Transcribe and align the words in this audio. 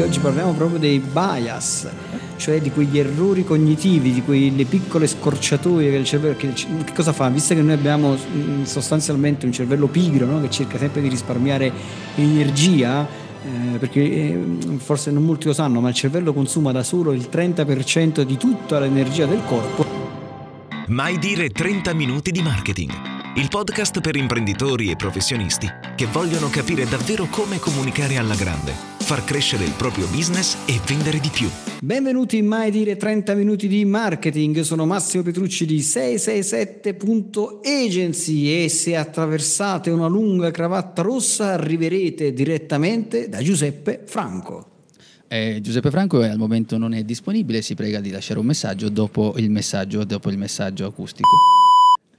perché 0.00 0.02
oggi 0.02 0.18
parliamo 0.20 0.52
proprio 0.52 0.78
dei 0.78 0.98
bias, 0.98 1.88
cioè 2.36 2.60
di 2.60 2.70
quegli 2.70 2.98
errori 2.98 3.44
cognitivi, 3.44 4.12
di 4.12 4.22
quelle 4.22 4.64
piccole 4.64 5.06
scorciatoie 5.06 5.90
che 5.90 5.96
il 5.96 6.04
cervello... 6.04 6.36
Che, 6.36 6.52
che 6.52 6.92
cosa 6.94 7.12
fa? 7.12 7.28
Visto 7.28 7.54
che 7.54 7.60
noi 7.60 7.74
abbiamo 7.74 8.16
mm, 8.16 8.62
sostanzialmente 8.62 9.46
un 9.46 9.52
cervello 9.52 9.86
pigro 9.88 10.26
no? 10.26 10.40
che 10.40 10.48
cerca 10.48 10.78
sempre 10.78 11.02
di 11.02 11.08
risparmiare 11.08 11.70
energia, 12.14 13.06
eh, 13.06 13.78
perché 13.78 14.00
eh, 14.00 14.44
forse 14.78 15.10
non 15.10 15.24
molti 15.24 15.46
lo 15.46 15.52
sanno, 15.52 15.80
ma 15.80 15.90
il 15.90 15.94
cervello 15.94 16.32
consuma 16.32 16.72
da 16.72 16.82
solo 16.82 17.12
il 17.12 17.28
30% 17.30 18.22
di 18.22 18.36
tutta 18.36 18.78
l'energia 18.78 19.26
del 19.26 19.42
corpo. 19.44 19.98
Mai 20.86 21.18
dire 21.18 21.50
30 21.50 21.92
minuti 21.94 22.30
di 22.30 22.42
marketing 22.42 23.18
il 23.36 23.48
podcast 23.48 24.00
per 24.00 24.16
imprenditori 24.16 24.90
e 24.90 24.96
professionisti 24.96 25.70
che 25.94 26.06
vogliono 26.06 26.48
capire 26.48 26.84
davvero 26.84 27.26
come 27.26 27.60
comunicare 27.60 28.16
alla 28.16 28.34
grande, 28.34 28.89
far 29.10 29.24
crescere 29.24 29.64
il 29.64 29.72
proprio 29.72 30.06
business 30.06 30.56
e 30.68 30.78
vendere 30.86 31.18
di 31.18 31.30
più. 31.30 31.50
Benvenuti 31.82 32.36
in 32.36 32.46
Mai 32.46 32.70
Dire 32.70 32.96
30 32.96 33.34
Minuti 33.34 33.66
di 33.66 33.84
Marketing, 33.84 34.60
sono 34.60 34.86
Massimo 34.86 35.24
Petrucci 35.24 35.66
di 35.66 35.80
667.agency 35.80 38.62
e 38.62 38.68
se 38.68 38.94
attraversate 38.94 39.90
una 39.90 40.06
lunga 40.06 40.52
cravatta 40.52 41.02
rossa 41.02 41.54
arriverete 41.54 42.32
direttamente 42.32 43.28
da 43.28 43.42
Giuseppe 43.42 44.04
Franco. 44.06 44.66
Eh, 45.26 45.58
Giuseppe 45.60 45.90
Franco 45.90 46.20
al 46.20 46.38
momento 46.38 46.78
non 46.78 46.94
è 46.94 47.02
disponibile, 47.02 47.62
si 47.62 47.74
prega 47.74 47.98
di 47.98 48.12
lasciare 48.12 48.38
un 48.38 48.46
messaggio 48.46 48.88
dopo 48.90 49.34
il 49.38 49.50
messaggio, 49.50 50.04
dopo 50.04 50.30
il 50.30 50.38
messaggio 50.38 50.86
acustico. 50.86 51.36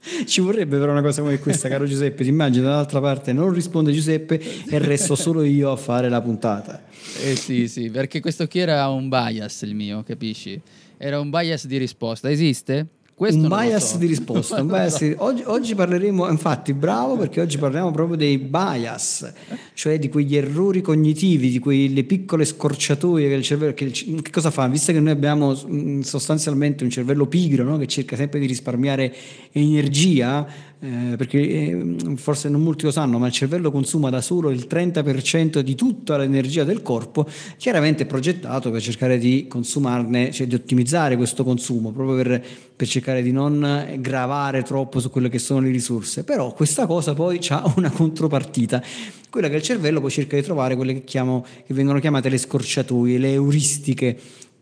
Ci 0.25 0.41
vorrebbe 0.41 0.77
però 0.79 0.91
una 0.91 1.01
cosa 1.01 1.21
come 1.21 1.39
questa, 1.39 1.69
caro 1.69 1.85
Giuseppe. 1.85 2.23
Ti 2.23 2.29
immagini 2.29 2.63
dall'altra 2.63 2.99
parte 2.99 3.33
non 3.33 3.53
risponde 3.53 3.91
Giuseppe 3.91 4.41
e 4.69 4.79
resto 4.79 5.15
solo 5.15 5.43
io 5.43 5.71
a 5.71 5.75
fare 5.75 6.09
la 6.09 6.21
puntata. 6.21 6.83
Eh 7.23 7.35
sì, 7.35 7.67
sì, 7.67 7.89
perché 7.89 8.19
questo 8.19 8.47
qui 8.47 8.59
era 8.59 8.87
un 8.89 9.09
bias 9.09 9.61
il 9.61 9.75
mio, 9.75 10.03
capisci? 10.03 10.59
Era 10.97 11.19
un 11.19 11.29
bias 11.29 11.65
di 11.65 11.77
risposta. 11.77 12.29
Esiste? 12.29 12.87
Questo 13.21 13.39
un 13.39 13.49
bias 13.49 13.91
so. 13.91 13.97
di 13.99 14.07
risposta. 14.07 14.63
Bias 14.65 14.97
di... 14.97 15.13
Oggi, 15.15 15.43
oggi, 15.45 15.75
parleremo, 15.75 16.27
infatti, 16.27 16.73
bravo 16.73 17.17
perché 17.17 17.39
oggi 17.39 17.59
parliamo 17.59 17.91
proprio 17.91 18.17
dei 18.17 18.39
bias, 18.39 19.31
cioè 19.75 19.99
di 19.99 20.09
quegli 20.09 20.35
errori 20.35 20.81
cognitivi, 20.81 21.51
di 21.51 21.59
quelle 21.59 22.03
piccole 22.03 22.45
scorciatoie 22.45 23.27
che 23.27 23.35
il 23.35 23.43
cervello. 23.43 23.73
Che, 23.75 23.83
il, 23.83 24.21
che 24.23 24.31
cosa 24.31 24.49
fa? 24.49 24.65
Visto 24.67 24.91
che 24.91 24.99
noi 24.99 25.11
abbiamo 25.11 25.55
mm, 25.55 25.99
sostanzialmente 25.99 26.83
un 26.83 26.89
cervello 26.89 27.27
pigro 27.27 27.63
no? 27.63 27.77
che 27.77 27.85
cerca 27.85 28.15
sempre 28.15 28.39
di 28.39 28.47
risparmiare 28.47 29.13
energia, 29.51 30.47
eh, 30.83 31.15
perché 31.15 31.37
eh, 31.37 31.95
forse 32.15 32.49
non 32.49 32.63
molti 32.63 32.85
lo 32.85 32.91
sanno, 32.91 33.19
ma 33.19 33.27
il 33.27 33.31
cervello 33.31 33.69
consuma 33.69 34.09
da 34.09 34.19
solo 34.19 34.49
il 34.49 34.65
30% 34.67 35.59
di 35.59 35.75
tutta 35.75 36.17
l'energia 36.17 36.63
del 36.63 36.81
corpo, 36.81 37.27
chiaramente 37.57 38.03
è 38.03 38.05
progettato 38.07 38.71
per 38.71 38.81
cercare 38.81 39.19
di 39.19 39.45
consumarne, 39.47 40.31
cioè 40.31 40.47
di 40.47 40.55
ottimizzare 40.55 41.17
questo 41.17 41.43
consumo, 41.43 41.91
proprio 41.91 42.15
per, 42.15 42.43
per 42.75 42.87
cercare 42.87 43.21
di 43.21 43.31
non 43.31 43.95
gravare 43.99 44.63
troppo 44.63 44.99
su 44.99 45.11
quelle 45.11 45.29
che 45.29 45.37
sono 45.37 45.59
le 45.59 45.69
risorse. 45.69 46.23
Però 46.23 46.51
questa 46.53 46.87
cosa 46.87 47.13
poi 47.13 47.39
ha 47.49 47.71
una 47.77 47.91
contropartita, 47.91 48.81
quella 49.29 49.49
che 49.49 49.57
il 49.57 49.61
cervello 49.61 50.01
poi 50.01 50.09
cerca 50.09 50.35
di 50.35 50.41
trovare 50.41 50.75
quelle 50.75 50.93
che, 50.93 51.03
chiamo, 51.03 51.45
che 51.65 51.75
vengono 51.75 51.99
chiamate 51.99 52.27
le 52.27 52.39
scorciatoie, 52.39 53.19
le 53.19 53.33
euristiche 53.33 54.17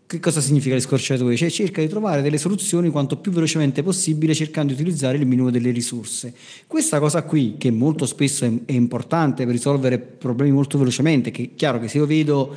che 0.10 0.20
cosa 0.20 0.42
significa 0.42 0.74
le 0.74 0.82
scorciatoie? 0.82 1.38
Cioè 1.38 1.52
cerca 1.52 1.82
di 1.82 1.88
trovare 1.88 2.24
delle 2.24 2.40
soluzioni 2.40 2.90
quanto 2.90 3.18
più 3.18 3.32
velocemente 3.32 3.84
possibile 3.84 4.34
cercando 4.34 4.74
di 4.74 4.82
utilizzare 4.82 5.18
il 5.18 5.28
minimo 5.28 5.52
delle 5.52 5.70
risorse. 5.70 6.34
Questa 6.66 7.00
cosa 7.00 7.22
qui, 7.22 7.58
che 7.60 7.70
molto 7.70 8.08
spesso 8.08 8.44
è, 8.44 8.52
è 8.66 8.72
importante 8.72 9.46
per 9.46 9.54
risolvere 9.54 10.00
problemi 10.00 10.52
molto 10.52 10.80
velocemente, 10.80 11.30
che 11.30 11.44
è 11.44 11.50
chiaro 11.56 11.80
che 11.80 11.88
se 11.88 11.98
io 12.00 12.08
vedo, 12.08 12.56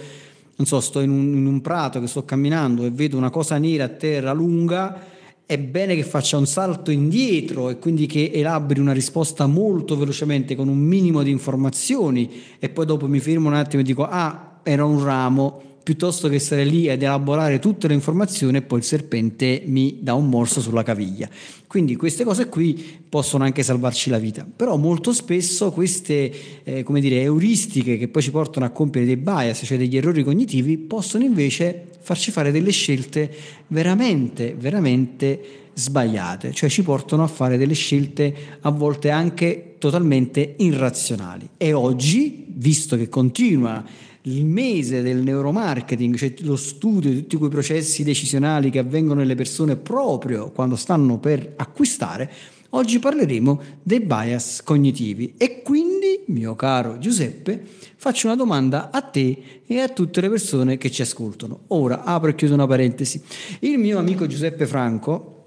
non 0.57 0.67
so, 0.67 0.81
sto 0.81 1.01
in 1.01 1.11
un, 1.11 1.37
in 1.37 1.45
un 1.45 1.61
prato 1.61 2.01
che 2.01 2.07
sto 2.07 2.25
camminando 2.25 2.87
e 2.87 2.91
vedo 2.91 3.19
una 3.19 3.29
cosa 3.29 3.59
nera 3.59 3.85
a 3.85 3.89
terra 3.89 4.33
lunga, 4.33 5.05
è 5.45 5.59
bene 5.59 5.95
che 5.95 6.05
faccia 6.05 6.39
un 6.39 6.47
salto 6.47 6.91
indietro 6.91 7.69
e 7.69 7.79
quindi 7.79 8.07
che 8.07 8.31
elabori 8.33 8.81
una 8.81 8.95
risposta 8.95 9.47
molto 9.47 9.99
velocemente 9.99 10.57
con 10.57 10.69
un 10.69 10.79
minimo 10.79 11.23
di 11.23 11.31
informazioni 11.31 12.31
e 12.59 12.71
poi 12.71 12.87
dopo 12.87 13.07
mi 13.09 13.21
fermo 13.21 13.49
un 13.49 13.55
attimo 13.57 13.83
e 13.83 13.85
dico 13.85 14.07
ah 14.09 14.61
era 14.63 14.87
un 14.87 15.05
ramo 15.05 15.72
piuttosto 15.83 16.29
che 16.29 16.39
stare 16.39 16.65
lì 16.65 16.89
ad 16.89 17.03
elaborare 17.03 17.59
tutte 17.59 17.89
le 17.89 17.95
informazioni 17.95 18.59
e 18.59 18.63
poi 18.63 18.79
il 18.79 18.85
serpente 18.85 19.63
mi 19.67 19.99
dà 20.01 20.15
un 20.15 20.29
morso 20.29 20.61
sulla 20.61 20.83
caviglia. 20.83 21.29
Quindi 21.67 21.97
queste 21.97 22.25
cose 22.25 22.49
qui 22.49 23.01
possono 23.09 23.45
anche 23.45 23.63
salvarci 23.63 24.11
la 24.11 24.19
vita, 24.19 24.47
però 24.55 24.77
molto 24.77 25.13
spesso 25.13 25.73
queste 25.73 26.63
eh, 26.63 26.85
dire, 26.85 27.23
euristiche 27.23 27.97
che 27.97 28.09
poi 28.09 28.23
ci 28.23 28.31
portano 28.31 28.67
a 28.67 28.71
compiere 28.71 29.07
dei 29.07 29.17
bias, 29.17 29.63
cioè 29.65 29.79
degli 29.79 29.97
errori 29.97 30.23
cognitivi, 30.23 30.77
possono 30.79 31.25
invece 31.25 31.87
farci 32.01 32.31
fare 32.31 32.53
delle 32.53 32.71
scelte 32.71 33.31
veramente, 33.69 34.55
veramente 34.59 35.63
sbagliate, 35.75 36.53
cioè 36.53 36.69
ci 36.69 36.83
portano 36.83 37.23
a 37.23 37.27
fare 37.27 37.57
delle 37.57 37.75
scelte 37.75 38.35
a 38.61 38.71
volte 38.71 39.11
anche 39.11 39.77
totalmente 39.79 40.55
irrazionali. 40.59 41.49
E 41.57 41.73
oggi, 41.73 42.45
visto 42.49 42.97
che 42.97 43.09
continua 43.09 43.83
il 44.23 44.45
mese 44.45 45.03
del 45.03 45.23
neuromarketing, 45.23 46.15
cioè 46.17 46.35
lo 46.41 46.57
studio 46.57 47.11
di 47.11 47.23
tutti 47.23 47.37
quei 47.37 47.51
processi 47.51 48.05
decisionali 48.05 48.71
che 48.71 48.79
avvengono 48.79 49.21
nelle 49.21 49.35
persone 49.35 49.77
proprio 49.77 50.51
quando 50.51 50.77
stanno 50.77 51.19
per 51.19 51.55
acquistare, 51.57 52.31
oggi 52.71 52.99
parleremo 52.99 53.61
dei 53.83 54.01
bias 54.01 54.63
cognitivi. 54.63 55.35
E 55.37 55.63
quindi, 55.63 56.23
mio 56.27 56.55
caro 56.55 56.99
Giuseppe, 56.99 57.61
faccio 57.97 58.29
una 58.29 58.37
domanda 58.37 58.91
a 58.91 59.01
te 59.01 59.63
e 59.67 59.81
a 59.81 59.89
tutte 59.89 60.21
le 60.21 60.29
persone 60.29 60.79
che 60.79 60.91
ci 60.91 61.03
ascoltano. 61.03 61.65
Ora 61.69 62.05
apro 62.05 62.31
e 62.31 62.35
chiudo 62.35 62.55
una 62.55 62.67
parentesi. 62.67 63.21
Il 63.61 63.79
mio 63.79 63.99
amico 63.99 64.27
Giuseppe 64.27 64.67
Franco 64.67 65.42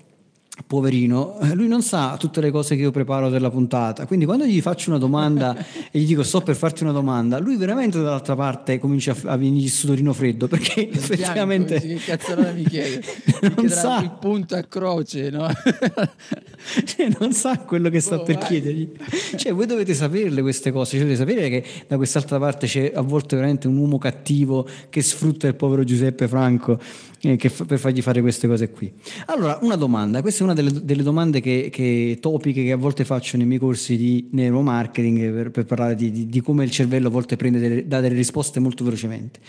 poverino, 0.67 1.37
lui 1.53 1.67
non 1.67 1.81
sa 1.81 2.15
tutte 2.17 2.41
le 2.41 2.49
cose 2.49 2.75
che 2.75 2.81
io 2.81 2.91
preparo 2.91 3.29
per 3.29 3.41
la 3.41 3.49
puntata, 3.49 4.05
quindi 4.05 4.25
quando 4.25 4.45
gli 4.45 4.61
faccio 4.61 4.89
una 4.89 4.99
domanda 4.99 5.55
e 5.91 5.99
gli 5.99 6.05
dico 6.05 6.23
sto 6.23 6.41
per 6.41 6.55
farti 6.55 6.83
una 6.83 6.91
domanda, 6.91 7.37
lui 7.39 7.57
veramente 7.57 7.97
dall'altra 7.97 8.35
parte 8.35 8.79
comincia 8.79 9.15
a, 9.25 9.35
venire 9.35 9.65
il 9.65 9.71
sudorino 9.71 10.13
freddo 10.13 10.47
perché 10.47 10.89
effettivamente 10.89 11.79
che 11.79 11.95
cazzarola 11.95 12.51
mi 12.51 12.63
chiede 12.63 13.03
non 13.55 13.69
sa 13.69 14.01
il 14.01 14.15
punto 14.19 14.55
a 14.55 14.63
croce 14.63 15.29
no? 15.29 15.47
cioè, 16.85 17.09
non 17.19 17.33
sa 17.33 17.59
quello 17.59 17.89
che 17.89 17.99
sta 17.99 18.19
oh, 18.19 18.23
per 18.23 18.37
vai. 18.37 18.47
chiedergli 18.47 18.91
cioè 19.35 19.53
voi 19.53 19.65
dovete 19.65 19.93
saperle 19.93 20.41
queste 20.41 20.71
cose 20.71 20.91
cioè, 20.91 21.01
dovete 21.01 21.17
sapere 21.17 21.49
che 21.49 21.63
da 21.87 21.97
quest'altra 21.97 22.39
parte 22.39 22.67
c'è 22.67 22.91
a 22.95 23.01
volte 23.01 23.35
veramente 23.35 23.67
un 23.67 23.77
uomo 23.77 23.97
cattivo 23.97 24.67
che 24.89 25.01
sfrutta 25.01 25.47
il 25.47 25.55
povero 25.55 25.83
Giuseppe 25.83 26.27
Franco 26.27 26.79
eh, 27.25 27.35
che, 27.37 27.49
per 27.49 27.79
fargli 27.79 28.01
fare 28.01 28.21
queste 28.21 28.47
cose 28.47 28.69
qui 28.69 28.91
allora 29.25 29.57
una 29.61 29.75
domanda 29.75 30.21
questa 30.21 30.41
è 30.41 30.43
una 30.43 30.53
delle, 30.53 30.83
delle 30.83 31.01
domande 31.01 31.41
che, 31.41 31.69
che, 31.71 32.17
topiche 32.21 32.63
che 32.63 32.71
a 32.71 32.77
volte 32.77 33.03
faccio 33.03 33.37
nei 33.37 33.45
miei 33.45 33.59
corsi 33.59 33.97
di 33.97 34.29
neuromarketing 34.31 35.33
per, 35.33 35.51
per 35.51 35.65
parlare 35.65 35.95
di, 35.95 36.11
di, 36.11 36.27
di, 36.27 36.41
come 36.41 36.63
il 36.63 36.71
cervello 36.71 37.07
a 37.07 37.11
volte 37.11 37.35
prende 37.35 37.59
delle, 37.59 37.87
dà 37.87 37.99
delle 37.99 38.15
risposte 38.15 38.59
molto 38.59 38.83
velocemente. 38.83 39.39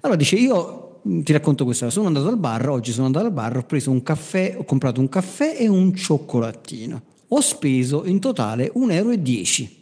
Allora 0.00 0.18
dice 0.18 0.36
io 0.36 1.00
mm, 1.06 1.20
ti 1.20 1.32
racconto 1.32 1.64
questa 1.64 1.90
sono 1.90 2.06
andato 2.06 2.28
al 2.28 2.38
bar, 2.38 2.68
oggi 2.68 2.92
sono 2.92 3.06
andato 3.06 3.26
al 3.26 3.32
bar, 3.32 3.58
ho 3.58 3.64
preso 3.64 3.90
un 3.90 4.02
caffè, 4.02 4.54
ho 4.56 4.64
comprato 4.64 5.00
un 5.00 5.08
caffè 5.08 5.56
e 5.58 5.68
un 5.68 5.94
cioccolatino. 5.94 7.02
Ho 7.28 7.40
speso 7.40 8.04
in 8.04 8.20
totale 8.20 8.72
1,10 8.74 8.90
euro. 8.90 9.80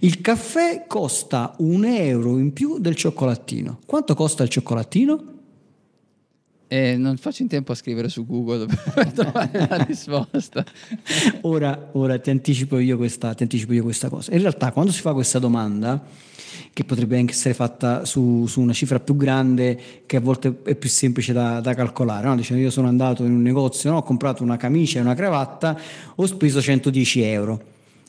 Il 0.00 0.20
caffè 0.20 0.84
costa 0.86 1.54
un 1.58 1.84
euro 1.84 2.38
in 2.38 2.52
più 2.52 2.78
del 2.78 2.94
cioccolatino. 2.94 3.80
Quanto 3.86 4.14
costa 4.14 4.42
il 4.42 4.48
cioccolatino? 4.48 5.33
E 6.66 6.96
non 6.96 7.16
faccio 7.18 7.42
in 7.42 7.48
tempo 7.48 7.72
a 7.72 7.74
scrivere 7.74 8.08
su 8.08 8.24
Google 8.26 8.66
per 8.94 9.12
trovare 9.12 9.66
la 9.68 9.84
risposta. 9.84 10.64
Ora, 11.42 11.90
ora 11.92 12.18
ti, 12.18 12.30
anticipo 12.30 12.78
questa, 12.96 13.34
ti, 13.34 13.42
anticipo 13.42 13.72
io 13.72 13.82
questa, 13.82 14.08
cosa. 14.08 14.32
In 14.32 14.40
realtà, 14.40 14.72
quando 14.72 14.90
si 14.90 15.00
fa 15.00 15.12
questa 15.12 15.38
domanda, 15.38 16.02
che 16.72 16.84
potrebbe 16.84 17.18
anche 17.18 17.32
essere 17.32 17.54
fatta 17.54 18.04
su, 18.04 18.46
su 18.46 18.60
una 18.60 18.72
cifra 18.72 18.98
più 18.98 19.16
grande, 19.16 20.02
che 20.06 20.16
a 20.16 20.20
volte 20.20 20.60
è 20.64 20.74
più 20.74 20.88
semplice 20.88 21.32
da, 21.32 21.60
da 21.60 21.74
calcolare, 21.74 22.26
no? 22.26 22.36
dicendo 22.36 22.62
io 22.62 22.70
sono 22.70 22.88
andato 22.88 23.24
in 23.24 23.32
un 23.32 23.42
negozio, 23.42 23.90
no? 23.90 23.98
ho 23.98 24.02
comprato 24.02 24.42
una 24.42 24.56
camicia 24.56 24.98
e 24.98 25.02
una 25.02 25.14
cravatta, 25.14 25.78
ho 26.14 26.26
speso 26.26 26.60
110 26.60 27.22
euro. 27.22 27.62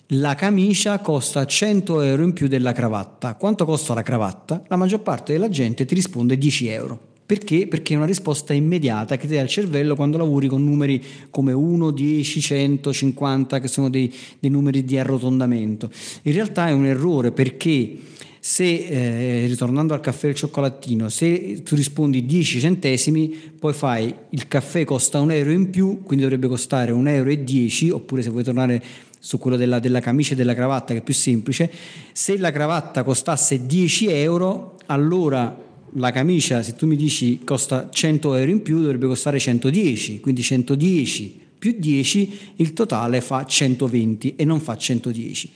La 0.10 0.36
camicia 0.36 1.00
costa 1.00 1.46
100 1.46 2.02
euro 2.02 2.24
in 2.24 2.34
più 2.34 2.48
della 2.48 2.74
cravatta. 2.74 3.34
Quanto 3.36 3.66
costa 3.66 3.96
la 3.96 4.04
cravatta? 4.04 4.63
La 4.68 4.75
maggior 4.75 5.02
parte 5.02 5.34
della 5.34 5.50
gente 5.50 5.84
ti 5.84 5.96
risponde 5.96 6.38
10 6.38 6.68
euro. 6.68 7.13
Perché? 7.25 7.66
Perché 7.68 7.95
è 7.95 7.98
una 7.98 8.06
risposta 8.06 8.54
immediata 8.54 9.18
che 9.18 9.25
ti 9.27 9.33
dà 9.33 9.42
il 9.42 9.50
cervello 9.50 9.95
quando 9.95 10.18
lavori 10.18 10.48
con 10.48 10.63
numeri 10.63 11.04
come 11.31 11.54
1, 11.54 11.89
10, 11.89 12.39
100, 12.39 12.94
50, 12.94 13.60
che 13.60 13.68
sono 13.68 13.89
dei, 13.89 14.13
dei 14.39 14.51
numeri 14.51 14.83
di 14.83 15.00
arrotondamento. 15.00 15.89
In 16.24 16.33
realtà 16.33 16.68
è 16.68 16.72
un 16.72 16.86
errore 16.86 17.31
perché 17.31 17.98
se, 18.39 18.63
eh, 18.63 19.48
ritornando 19.48 19.95
al 19.95 20.01
caffè 20.01 20.27
e 20.27 20.30
al 20.30 20.36
cioccolatino, 20.36 21.10
se 21.10 21.63
tu 21.63 21.74
rispondi 21.74 22.27
10 22.27 22.60
centesimi, 22.60 23.30
poi 23.57 23.74
fai 23.74 24.13
il 24.30 24.48
caffè 24.48 24.83
costa 24.83 25.19
un 25.19 25.31
euro 25.31 25.50
in 25.50 25.71
più, 25.71 26.04
quindi 26.04 26.25
dovrebbe 26.25 26.48
costare 26.48 26.92
un 26.92 27.07
euro 27.07 27.31
e 27.31 27.44
10, 27.44 27.89
oppure 27.89 28.21
se 28.21 28.30
vuoi 28.30 28.44
tornare 28.44 28.83
su 29.18 29.39
quello 29.39 29.57
della, 29.57 29.80
della 29.80 30.00
camicia 30.00 30.33
e 30.33 30.36
della 30.36 30.54
cravatta 30.54 30.94
che 30.94 31.00
è 31.00 31.01
più 31.01 31.16
semplice, 31.16 31.71
se 32.12 32.38
la 32.38 32.51
cravatta 32.51 33.01
costasse 33.01 33.66
10 33.66 34.12
euro, 34.12 34.78
allora 34.86 35.64
la 35.97 36.12
camicia, 36.12 36.62
se 36.62 36.75
tu 36.75 36.88
mi 36.88 36.95
dici 36.95 37.42
costa 37.44 37.89
100 37.89 38.36
euro 38.36 38.51
in 38.51 38.62
più, 38.62 38.81
dovrebbe 38.81 39.07
costare 39.07 39.39
110, 39.39 40.19
quindi 40.19 40.42
110 40.42 41.44
più 41.57 41.75
10, 41.77 42.39
il 42.57 42.74
totale 42.74 43.21
fa 43.21 43.45
120 43.45 44.36
e 44.36 44.45
non 44.45 44.59
fa 44.59 44.77
110. 44.77 45.51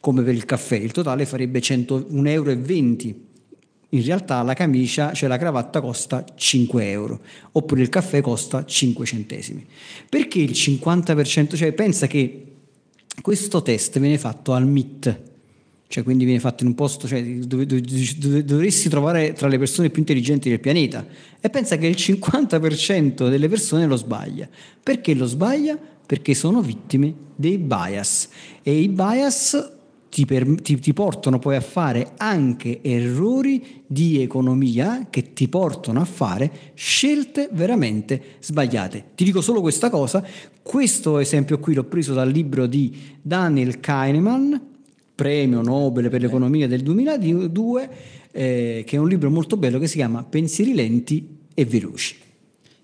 Come 0.00 0.22
per 0.22 0.34
il 0.34 0.44
caffè, 0.44 0.76
il 0.76 0.92
totale 0.92 1.24
farebbe 1.24 1.60
101,20 1.60 2.28
euro. 2.28 2.52
In 3.90 4.04
realtà 4.04 4.42
la 4.42 4.54
camicia, 4.54 5.12
cioè 5.12 5.28
la 5.28 5.38
cravatta, 5.38 5.80
costa 5.80 6.24
5 6.34 6.90
euro, 6.90 7.20
oppure 7.52 7.80
il 7.80 7.88
caffè 7.88 8.20
costa 8.20 8.64
5 8.64 9.06
centesimi. 9.06 9.64
Perché 10.08 10.40
il 10.40 10.50
50%? 10.50 11.56
Cioè 11.56 11.72
pensa 11.72 12.06
che 12.08 12.44
questo 13.22 13.62
test 13.62 13.98
viene 14.00 14.18
fatto 14.18 14.52
al 14.52 14.66
MIT, 14.66 15.33
cioè 15.86 16.02
quindi 16.02 16.24
viene 16.24 16.40
fatto 16.40 16.64
in 16.64 16.70
un 16.70 16.74
posto 16.74 17.06
cioè, 17.06 17.22
dove, 17.22 17.66
dove, 17.66 17.82
dove, 18.18 18.44
dovresti 18.44 18.88
trovare 18.88 19.32
tra 19.32 19.48
le 19.48 19.58
persone 19.58 19.90
più 19.90 20.00
intelligenti 20.00 20.48
del 20.48 20.60
pianeta 20.60 21.06
e 21.40 21.50
pensa 21.50 21.76
che 21.76 21.86
il 21.86 21.96
50% 21.96 23.28
delle 23.28 23.48
persone 23.48 23.86
lo 23.86 23.96
sbaglia. 23.96 24.48
Perché 24.82 25.14
lo 25.14 25.26
sbaglia? 25.26 25.78
Perché 26.06 26.34
sono 26.34 26.62
vittime 26.62 27.14
dei 27.36 27.58
bias 27.58 28.28
e 28.62 28.78
i 28.80 28.88
bias 28.88 29.72
ti, 30.14 30.26
per, 30.26 30.62
ti, 30.62 30.78
ti, 30.78 30.92
portano 30.92 31.40
poi 31.40 31.56
a 31.56 31.60
fare 31.60 32.12
anche 32.18 32.80
errori 32.82 33.82
di 33.84 34.22
economia 34.22 35.08
che 35.10 35.32
ti 35.32 35.48
portano 35.48 36.00
a 36.00 36.04
fare 36.04 36.72
scelte 36.74 37.48
veramente 37.50 38.36
sbagliate. 38.38 39.06
Ti 39.16 39.24
dico 39.24 39.40
solo 39.40 39.60
questa 39.60 39.90
cosa, 39.90 40.24
questo 40.62 41.18
esempio 41.18 41.58
qui 41.58 41.74
l'ho 41.74 41.82
preso 41.82 42.14
dal 42.14 42.30
libro 42.30 42.66
di 42.66 42.96
Daniel 43.20 43.80
Kahneman, 43.80 44.73
premio 45.14 45.62
Nobel 45.62 46.10
per 46.10 46.20
l'economia 46.20 46.66
del 46.66 46.82
2002, 46.82 47.90
eh, 48.32 48.82
che 48.86 48.96
è 48.96 48.98
un 48.98 49.08
libro 49.08 49.30
molto 49.30 49.56
bello 49.56 49.78
che 49.78 49.86
si 49.86 49.96
chiama 49.96 50.24
Pensieri 50.24 50.74
lenti 50.74 51.26
e 51.54 51.64
veloci. 51.64 52.16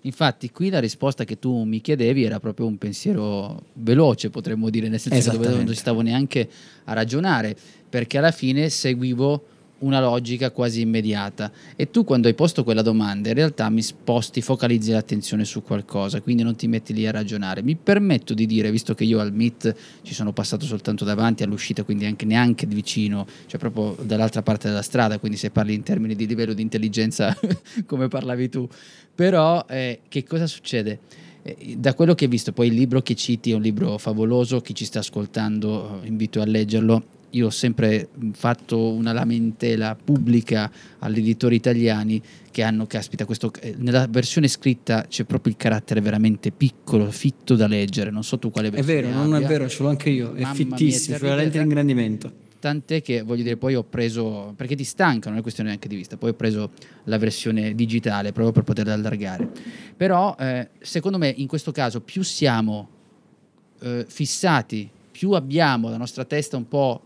Infatti, 0.03 0.49
qui 0.49 0.69
la 0.69 0.79
risposta 0.79 1.25
che 1.25 1.37
tu 1.37 1.63
mi 1.63 1.79
chiedevi 1.79 2.23
era 2.23 2.39
proprio 2.39 2.65
un 2.65 2.77
pensiero 2.77 3.65
veloce, 3.73 4.31
potremmo 4.31 4.69
dire, 4.69 4.87
nel 4.87 4.99
senso 4.99 5.31
che 5.31 5.37
dove 5.37 5.63
non 5.63 5.75
stavo 5.75 6.01
neanche 6.01 6.49
a 6.85 6.93
ragionare, 6.93 7.55
perché 7.87 8.17
alla 8.17 8.31
fine 8.31 8.69
seguivo 8.69 9.45
una 9.81 9.99
logica 9.99 10.51
quasi 10.51 10.81
immediata. 10.81 11.51
E 11.75 11.89
tu 11.89 12.03
quando 12.03 12.27
hai 12.27 12.33
posto 12.33 12.63
quella 12.63 12.81
domanda 12.81 13.29
in 13.29 13.35
realtà 13.35 13.69
mi 13.69 13.81
sposti, 13.81 14.41
focalizzi 14.41 14.91
l'attenzione 14.91 15.45
su 15.45 15.61
qualcosa, 15.63 16.21
quindi 16.21 16.43
non 16.43 16.55
ti 16.55 16.67
metti 16.67 16.93
lì 16.93 17.07
a 17.07 17.11
ragionare. 17.11 17.61
Mi 17.61 17.75
permetto 17.75 18.33
di 18.33 18.45
dire, 18.45 18.71
visto 18.71 18.93
che 18.93 19.03
io 19.03 19.19
al 19.19 19.33
Meet 19.33 19.75
ci 20.03 20.13
sono 20.13 20.33
passato 20.33 20.65
soltanto 20.65 21.05
davanti 21.05 21.43
all'uscita, 21.43 21.83
quindi 21.83 22.05
anche 22.05 22.25
neanche 22.25 22.65
vicino, 22.65 23.25
cioè 23.45 23.59
proprio 23.59 23.95
dall'altra 24.03 24.41
parte 24.41 24.67
della 24.67 24.81
strada, 24.81 25.19
quindi 25.19 25.37
se 25.37 25.51
parli 25.51 25.73
in 25.73 25.83
termini 25.83 26.15
di 26.15 26.27
livello 26.27 26.53
di 26.53 26.61
intelligenza 26.61 27.37
come 27.85 28.07
parlavi 28.07 28.49
tu. 28.49 28.67
Però 29.13 29.65
eh, 29.67 30.01
che 30.07 30.23
cosa 30.23 30.47
succede? 30.47 30.99
Eh, 31.43 31.75
da 31.77 31.93
quello 31.93 32.13
che 32.13 32.25
hai 32.25 32.29
visto, 32.29 32.51
poi 32.51 32.67
il 32.67 32.73
libro 32.73 33.01
che 33.01 33.15
citi 33.15 33.51
è 33.51 33.55
un 33.55 33.61
libro 33.61 33.97
favoloso, 33.97 34.61
chi 34.61 34.75
ci 34.75 34.85
sta 34.85 34.99
ascoltando 34.99 36.01
eh, 36.01 36.07
invito 36.07 36.41
a 36.41 36.45
leggerlo 36.45 37.10
io 37.31 37.47
ho 37.47 37.51
sempre 37.51 38.09
fatto 38.33 38.91
una 38.91 39.13
lamentela 39.13 39.95
pubblica 40.01 40.71
agli 40.99 41.19
editori 41.19 41.55
italiani 41.55 42.21
che 42.51 42.63
hanno, 42.63 42.85
caspita, 42.85 43.25
questo, 43.25 43.51
eh, 43.61 43.75
nella 43.77 44.07
versione 44.09 44.47
scritta 44.47 45.05
c'è 45.07 45.23
proprio 45.23 45.53
il 45.53 45.57
carattere 45.57 46.01
veramente 46.01 46.51
piccolo, 46.51 47.09
fitto 47.11 47.55
da 47.55 47.67
leggere, 47.67 48.11
non 48.11 48.23
so 48.23 48.39
tu 48.39 48.51
quale 48.51 48.69
versione 48.69 48.99
È 48.99 49.03
vero, 49.03 49.13
non 49.15 49.41
è 49.41 49.45
vero, 49.45 49.67
ce 49.69 49.83
l'ho 49.83 49.89
anche 49.89 50.09
io, 50.09 50.33
è 50.33 50.41
Mamma 50.41 50.53
fittissimo, 50.53 51.17
la 51.21 51.35
lente 51.35 51.57
di 51.57 51.63
ingrandimento. 51.63 52.49
Tant'è 52.59 53.01
che 53.01 53.23
voglio 53.23 53.41
dire, 53.41 53.57
poi 53.57 53.73
ho 53.73 53.83
preso, 53.83 54.53
perché 54.55 54.75
ti 54.75 54.83
stanca, 54.83 55.29
non 55.29 55.39
è 55.39 55.41
questione 55.41 55.69
neanche 55.69 55.87
di 55.87 55.95
vista, 55.95 56.17
poi 56.17 56.29
ho 56.29 56.35
preso 56.35 56.71
la 57.05 57.17
versione 57.17 57.73
digitale 57.73 58.33
proprio 58.33 58.53
per 58.53 58.63
poterla 58.63 58.93
allargare. 58.93 59.49
Però 59.97 60.35
eh, 60.37 60.69
secondo 60.79 61.17
me 61.17 61.33
in 61.35 61.47
questo 61.47 61.71
caso 61.71 62.01
più 62.01 62.21
siamo 62.21 62.87
eh, 63.79 64.05
fissati, 64.07 64.87
più 65.09 65.31
abbiamo 65.31 65.89
la 65.89 65.97
nostra 65.97 66.23
testa 66.23 66.55
un 66.55 66.67
po' 66.67 67.01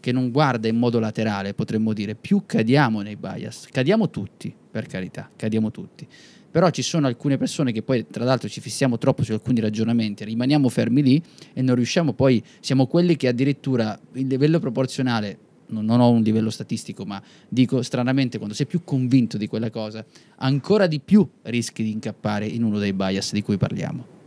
che 0.00 0.12
non 0.12 0.30
guarda 0.30 0.68
in 0.68 0.76
modo 0.76 0.98
laterale, 0.98 1.54
potremmo 1.54 1.92
dire, 1.92 2.14
più 2.14 2.42
cadiamo 2.46 3.00
nei 3.00 3.16
bias. 3.16 3.66
Cadiamo 3.70 4.10
tutti, 4.10 4.54
per 4.70 4.86
carità, 4.86 5.28
cadiamo 5.34 5.70
tutti. 5.70 6.06
Però 6.50 6.70
ci 6.70 6.82
sono 6.82 7.06
alcune 7.06 7.36
persone 7.36 7.72
che 7.72 7.82
poi, 7.82 8.06
tra 8.06 8.24
l'altro, 8.24 8.48
ci 8.48 8.60
fissiamo 8.60 8.96
troppo 8.96 9.22
su 9.22 9.32
alcuni 9.32 9.60
ragionamenti, 9.60 10.24
rimaniamo 10.24 10.68
fermi 10.68 11.02
lì 11.02 11.22
e 11.52 11.60
non 11.60 11.74
riusciamo 11.74 12.14
poi, 12.14 12.42
siamo 12.60 12.86
quelli 12.86 13.16
che 13.16 13.28
addirittura 13.28 13.98
il 14.12 14.26
livello 14.26 14.58
proporzionale, 14.58 15.38
non 15.66 16.00
ho 16.00 16.10
un 16.10 16.22
livello 16.22 16.48
statistico, 16.48 17.04
ma 17.04 17.22
dico 17.48 17.82
stranamente, 17.82 18.38
quando 18.38 18.54
sei 18.54 18.66
più 18.66 18.82
convinto 18.82 19.36
di 19.36 19.46
quella 19.46 19.68
cosa, 19.68 20.04
ancora 20.36 20.86
di 20.86 21.00
più 21.00 21.28
rischi 21.42 21.82
di 21.82 21.92
incappare 21.92 22.46
in 22.46 22.62
uno 22.62 22.78
dei 22.78 22.94
bias 22.94 23.32
di 23.32 23.42
cui 23.42 23.58
parliamo. 23.58 24.17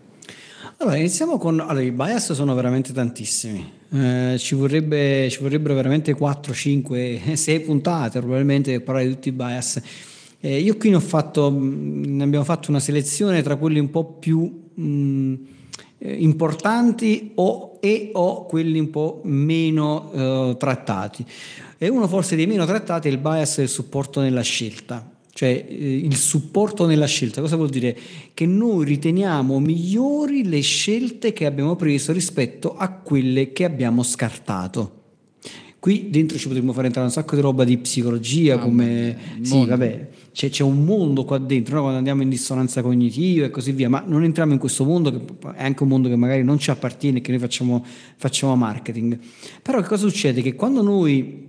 Allora, 0.78 0.98
iniziamo 0.98 1.38
con... 1.38 1.60
Allora, 1.60 1.82
i 1.82 1.92
bias 1.92 2.34
sono 2.34 2.54
veramente 2.54 2.94
tantissimi. 2.94 3.72
Eh, 3.92 4.36
ci, 4.38 4.56
vorrebbe, 4.56 5.30
ci, 5.30 5.40
vorrebbero 5.42 5.74
veramente 5.74 6.14
4, 6.14 6.54
5, 6.54 7.22
6 7.34 7.60
puntate 7.62 8.20
probabilmente 8.20 8.72
per 8.74 8.84
parlare 8.84 9.08
di 9.08 9.14
tutti 9.14 9.30
i 9.30 9.32
bias. 9.32 9.82
Eh, 10.40 10.60
io 10.60 10.78
qui 10.78 10.90
ne, 10.90 11.00
fatto, 11.00 11.56
ne 11.56 12.24
abbiamo 12.24 12.46
fatto 12.46 12.70
una 12.70 12.80
selezione 12.80 13.42
tra 13.42 13.56
quelli 13.56 13.80
un 13.80 13.90
po' 13.90 14.06
più 14.06 14.70
mh, 14.74 15.34
eh, 15.98 16.14
importanti 16.14 17.32
o, 17.36 17.78
e 17.80 18.10
o 18.14 18.46
quelli 18.46 18.80
un 18.80 18.90
po' 18.90 19.22
meno 19.24 20.12
eh, 20.14 20.56
trattati. 20.58 21.26
E 21.78 21.88
uno 21.88 22.08
forse 22.08 22.36
dei 22.36 22.48
meno 22.48 22.66
trattati 22.66 23.08
è 23.08 23.12
il 23.12 23.18
bias 23.18 23.58
del 23.58 23.70
supporto 23.70 24.22
nella 24.22 24.42
scelta 24.42 25.20
cioè 25.42 25.66
eh, 25.68 25.96
il 25.96 26.16
supporto 26.16 26.86
nella 26.86 27.08
scelta. 27.08 27.42
Cosa 27.42 27.56
vuol 27.56 27.70
dire? 27.70 27.98
Che 28.32 28.46
noi 28.46 28.86
riteniamo 28.86 29.60
migliori 29.60 30.48
le 30.48 30.62
scelte 30.62 31.34
che 31.34 31.48
abbiamo 31.48 31.76
preso 31.76 32.14
rispetto 32.14 32.78
a 32.78 32.92
quelle 32.92 33.52
che 33.52 33.64
abbiamo 33.64 34.04
scartato. 34.04 35.00
Qui 35.80 36.12
dentro 36.12 36.38
ci 36.38 36.48
potremmo 36.48 36.74
fare 36.74 36.86
entrare 36.86 37.08
un 37.08 37.12
sacco 37.12 37.34
di 37.34 37.42
roba 37.42 37.64
di 37.64 37.76
psicologia, 37.80 38.54
ah, 38.54 38.60
come... 38.60 39.18
Sì, 39.42 39.66
vabbè, 39.66 40.10
c'è, 40.32 40.52
c'è, 40.52 40.62
un 40.62 40.86
mondo 40.86 41.26
qua 41.26 41.40
dentro, 41.40 41.74
no? 41.74 41.82
quando 41.82 41.98
andiamo 41.98 42.22
in 42.22 42.30
dissonanza 42.30 42.84
cognitiva 42.84 43.48
e 43.48 43.50
così 43.50 43.72
via, 43.72 43.90
ma 43.90 44.04
non 44.06 44.24
entriamo 44.24 44.54
in 44.54 44.60
questo 44.60 44.86
mondo 44.86 45.10
che 45.10 45.22
è 45.56 45.64
anche 45.64 45.82
un 45.82 45.90
mondo 45.90 46.08
che 46.08 46.16
magari 46.16 46.44
non 46.44 46.60
ci 46.60 46.70
appartiene 46.70 47.18
e 47.18 47.22
che 47.22 47.32
noi 47.32 47.40
facciamo, 47.40 47.84
facciamo 48.16 48.56
marketing. 48.56 49.18
Però 49.64 49.82
che 49.82 49.88
cosa 49.88 50.08
succede? 50.08 50.44
Che 50.44 50.54
quando 50.54 50.84
noi 50.84 51.48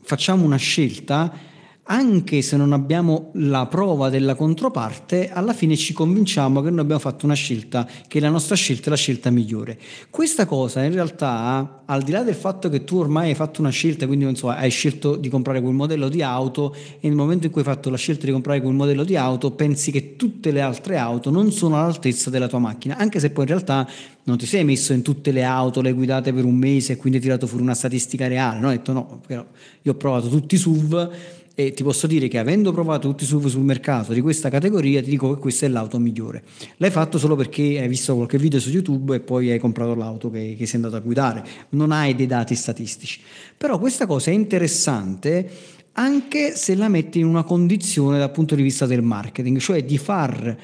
facciamo 0.00 0.42
una 0.42 0.56
scelta 0.56 1.52
anche 1.86 2.40
se 2.40 2.56
non 2.56 2.72
abbiamo 2.72 3.30
la 3.34 3.66
prova 3.66 4.08
della 4.08 4.34
controparte, 4.34 5.30
alla 5.30 5.52
fine 5.52 5.76
ci 5.76 5.92
convinciamo 5.92 6.62
che 6.62 6.70
noi 6.70 6.80
abbiamo 6.80 7.00
fatto 7.00 7.26
una 7.26 7.34
scelta, 7.34 7.86
che 8.08 8.20
la 8.20 8.30
nostra 8.30 8.54
scelta 8.56 8.86
è 8.86 8.90
la 8.90 8.96
scelta 8.96 9.30
migliore. 9.30 9.78
Questa 10.08 10.46
cosa 10.46 10.82
in 10.82 10.92
realtà, 10.92 11.82
al 11.84 12.02
di 12.02 12.12
là 12.12 12.22
del 12.22 12.34
fatto 12.34 12.70
che 12.70 12.84
tu 12.84 12.96
ormai 12.96 13.30
hai 13.30 13.34
fatto 13.34 13.60
una 13.60 13.70
scelta, 13.70 14.06
quindi 14.06 14.34
so, 14.34 14.48
hai 14.48 14.70
scelto 14.70 15.16
di 15.16 15.28
comprare 15.28 15.60
quel 15.60 15.74
modello 15.74 16.08
di 16.08 16.22
auto 16.22 16.74
e 17.00 17.08
nel 17.08 17.16
momento 17.16 17.46
in 17.46 17.52
cui 17.52 17.60
hai 17.60 17.66
fatto 17.66 17.90
la 17.90 17.98
scelta 17.98 18.24
di 18.24 18.32
comprare 18.32 18.62
quel 18.62 18.72
modello 18.74 19.04
di 19.04 19.16
auto, 19.16 19.50
pensi 19.50 19.90
che 19.90 20.16
tutte 20.16 20.52
le 20.52 20.62
altre 20.62 20.96
auto 20.96 21.30
non 21.30 21.52
sono 21.52 21.76
all'altezza 21.76 22.30
della 22.30 22.48
tua 22.48 22.60
macchina, 22.60 22.96
anche 22.96 23.20
se 23.20 23.28
poi 23.28 23.44
in 23.44 23.50
realtà 23.50 23.86
non 24.22 24.38
ti 24.38 24.46
sei 24.46 24.64
messo 24.64 24.94
in 24.94 25.02
tutte 25.02 25.32
le 25.32 25.42
auto, 25.42 25.82
le 25.82 25.92
guidate 25.92 26.32
per 26.32 26.44
un 26.44 26.56
mese 26.56 26.94
e 26.94 26.96
quindi 26.96 27.18
hai 27.18 27.24
tirato 27.24 27.46
fuori 27.46 27.62
una 27.62 27.74
statistica 27.74 28.26
reale, 28.26 28.58
no? 28.58 28.68
Hai 28.68 28.78
detto 28.78 28.92
no, 28.94 29.20
io 29.28 29.92
ho 29.92 29.96
provato 29.96 30.28
tutti 30.28 30.54
i 30.54 30.58
SUV 30.58 31.10
e 31.56 31.72
ti 31.72 31.84
posso 31.84 32.08
dire 32.08 32.26
che 32.26 32.38
avendo 32.38 32.72
provato 32.72 33.08
tutti 33.08 33.22
i 33.22 33.26
SUV 33.26 33.46
sul 33.46 33.62
mercato 33.62 34.12
di 34.12 34.20
questa 34.20 34.48
categoria 34.48 35.00
ti 35.00 35.10
dico 35.10 35.32
che 35.32 35.40
questa 35.40 35.66
è 35.66 35.68
l'auto 35.68 36.00
migliore. 36.00 36.42
L'hai 36.78 36.90
fatto 36.90 37.16
solo 37.16 37.36
perché 37.36 37.78
hai 37.80 37.86
visto 37.86 38.16
qualche 38.16 38.38
video 38.38 38.58
su 38.58 38.70
YouTube 38.70 39.14
e 39.14 39.20
poi 39.20 39.50
hai 39.50 39.60
comprato 39.60 39.94
l'auto 39.94 40.30
che, 40.30 40.56
che 40.58 40.66
sei 40.66 40.76
andato 40.76 40.96
a 40.96 41.00
guidare. 41.00 41.44
Non 41.70 41.92
hai 41.92 42.16
dei 42.16 42.26
dati 42.26 42.56
statistici. 42.56 43.20
Però 43.56 43.78
questa 43.78 44.06
cosa 44.06 44.30
è 44.30 44.34
interessante 44.34 45.48
anche 45.92 46.56
se 46.56 46.74
la 46.74 46.88
metti 46.88 47.20
in 47.20 47.26
una 47.26 47.44
condizione 47.44 48.18
dal 48.18 48.32
punto 48.32 48.56
di 48.56 48.62
vista 48.62 48.84
del 48.84 49.02
marketing 49.02 49.58
cioè 49.58 49.84
di 49.84 49.96
far 49.96 50.56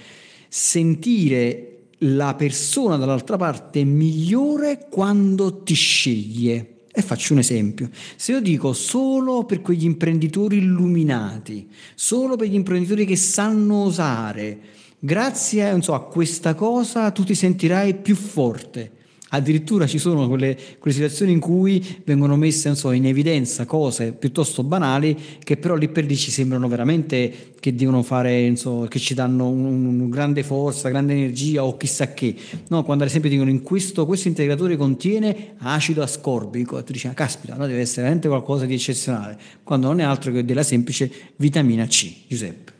sentire 0.48 1.66
la 1.98 2.34
persona 2.34 2.96
dall'altra 2.96 3.36
parte 3.36 3.84
migliore 3.84 4.88
quando 4.90 5.62
ti 5.62 5.74
sceglie 5.74 6.79
e 6.92 7.02
faccio 7.02 7.32
un 7.32 7.38
esempio. 7.38 7.88
Se 8.16 8.32
io 8.32 8.40
dico 8.40 8.72
solo 8.72 9.44
per 9.44 9.60
quegli 9.60 9.84
imprenditori 9.84 10.58
illuminati, 10.58 11.68
solo 11.94 12.36
per 12.36 12.48
gli 12.48 12.54
imprenditori 12.54 13.04
che 13.04 13.16
sanno 13.16 13.84
osare, 13.84 14.58
grazie 14.98 15.80
so, 15.82 15.94
a 15.94 16.04
questa 16.04 16.54
cosa 16.54 17.10
tu 17.10 17.24
ti 17.24 17.34
sentirai 17.34 17.94
più 17.94 18.16
forte. 18.16 18.98
Addirittura 19.32 19.86
ci 19.86 19.98
sono 19.98 20.26
quelle, 20.28 20.56
quelle, 20.78 20.96
situazioni 20.96 21.32
in 21.32 21.40
cui 21.40 22.02
vengono 22.04 22.36
messe 22.36 22.74
so, 22.74 22.90
in 22.90 23.06
evidenza 23.06 23.64
cose 23.64 24.12
piuttosto 24.12 24.64
banali 24.64 25.16
che 25.42 25.56
però 25.56 25.76
lì 25.76 25.88
per 25.88 26.04
lì 26.04 26.16
ci 26.16 26.32
sembrano 26.32 26.66
veramente 26.66 27.52
che 27.60 27.74
devono 27.74 28.02
fare, 28.02 28.56
so, 28.56 28.86
che 28.88 28.98
ci 28.98 29.14
danno 29.14 29.48
un, 29.48 29.84
un 29.84 30.10
grande 30.10 30.42
forza, 30.42 30.88
grande 30.88 31.12
energia 31.12 31.64
o 31.64 31.76
chissà 31.76 32.12
che. 32.12 32.34
No, 32.68 32.82
quando 32.82 33.04
ad 33.04 33.10
esempio 33.10 33.30
dicono 33.30 33.50
in 33.50 33.62
questo, 33.62 34.04
questo 34.04 34.28
integratore 34.28 34.76
contiene 34.76 35.54
acido 35.58 36.02
ascorbico 36.02 36.78
e 36.78 36.82
tu 36.82 36.92
dici, 36.92 37.06
ah, 37.06 37.14
caspita, 37.14 37.54
no, 37.54 37.66
deve 37.66 37.80
essere 37.80 38.02
veramente 38.02 38.28
qualcosa 38.28 38.64
di 38.64 38.74
eccezionale, 38.74 39.38
quando 39.62 39.86
non 39.86 40.00
è 40.00 40.02
altro 40.02 40.32
che 40.32 40.44
della 40.44 40.64
semplice 40.64 41.10
vitamina 41.36 41.86
C, 41.86 42.26
Giuseppe. 42.26 42.79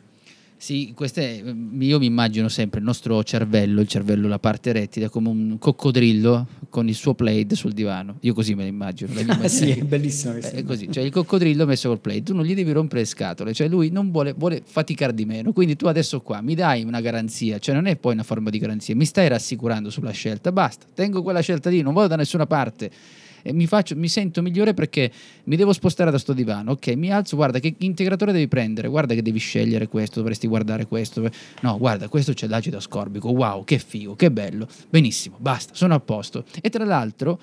Sì, 0.61 0.93
queste, 0.95 1.41
mm, 1.43 1.81
io 1.81 1.97
mi 1.97 2.05
immagino 2.05 2.47
sempre 2.47 2.81
il 2.81 2.85
nostro 2.85 3.23
cervello, 3.23 3.81
il 3.81 3.87
cervello, 3.87 4.27
la 4.27 4.37
parte 4.37 4.71
rettile, 4.71 5.09
come 5.09 5.27
un 5.27 5.57
coccodrillo 5.57 6.47
con 6.69 6.87
il 6.87 6.93
suo 6.93 7.15
plaid 7.15 7.53
sul 7.53 7.71
divano. 7.71 8.17
Io 8.19 8.35
così 8.35 8.53
me 8.53 8.61
lo 8.61 8.69
immagino. 8.69 9.11
Ah, 9.25 9.47
sì, 9.49 9.71
è 9.71 9.81
bellissimo. 9.81 10.35
È 10.35 10.63
così, 10.63 10.91
cioè 10.91 11.03
il 11.03 11.09
coccodrillo 11.09 11.65
messo 11.65 11.87
col 11.87 11.99
plaid, 11.99 12.25
tu 12.25 12.35
non 12.35 12.45
gli 12.45 12.53
devi 12.53 12.71
rompere 12.73 12.99
le 12.99 13.07
scatole, 13.07 13.55
cioè 13.55 13.67
lui 13.67 13.89
non 13.89 14.11
vuole, 14.11 14.33
vuole 14.33 14.61
faticare 14.63 15.15
di 15.15 15.25
meno. 15.25 15.51
Quindi 15.51 15.75
tu 15.75 15.87
adesso 15.87 16.21
qua 16.21 16.41
mi 16.41 16.53
dai 16.53 16.83
una 16.83 17.01
garanzia, 17.01 17.57
cioè 17.57 17.73
non 17.73 17.87
è 17.87 17.95
poi 17.95 18.13
una 18.13 18.21
forma 18.21 18.51
di 18.51 18.59
garanzia, 18.59 18.95
mi 18.95 19.05
stai 19.05 19.29
rassicurando 19.29 19.89
sulla 19.89 20.11
scelta, 20.11 20.51
basta, 20.51 20.85
tengo 20.93 21.23
quella 21.23 21.39
scelta 21.39 21.71
lì, 21.71 21.81
non 21.81 21.95
vado 21.95 22.09
da 22.09 22.17
nessuna 22.17 22.45
parte 22.45 22.91
mi, 23.45 23.67
faccio, 23.67 23.95
mi 23.95 24.07
sento 24.07 24.41
migliore 24.41 24.73
perché 24.73 25.11
mi 25.45 25.55
devo 25.55 25.73
spostare 25.73 26.11
da 26.11 26.17
sto 26.17 26.33
divano. 26.33 26.71
Ok, 26.71 26.87
mi 26.95 27.11
alzo, 27.11 27.35
guarda 27.35 27.59
che 27.59 27.75
integratore 27.79 28.31
devi 28.31 28.47
prendere, 28.47 28.87
guarda 28.87 29.13
che 29.13 29.21
devi 29.21 29.39
scegliere 29.39 29.87
questo, 29.87 30.19
dovresti 30.19 30.47
guardare 30.47 30.85
questo. 30.85 31.29
No, 31.61 31.77
guarda, 31.77 32.07
questo 32.07 32.33
c'è 32.33 32.47
l'acido 32.47 32.77
ascorbico. 32.77 33.29
Wow, 33.29 33.63
che 33.63 33.79
figo, 33.79 34.15
che 34.15 34.31
bello. 34.31 34.67
Benissimo, 34.89 35.37
basta, 35.39 35.73
sono 35.73 35.95
a 35.95 35.99
posto. 35.99 36.45
E 36.61 36.69
tra 36.69 36.85
l'altro 36.85 37.39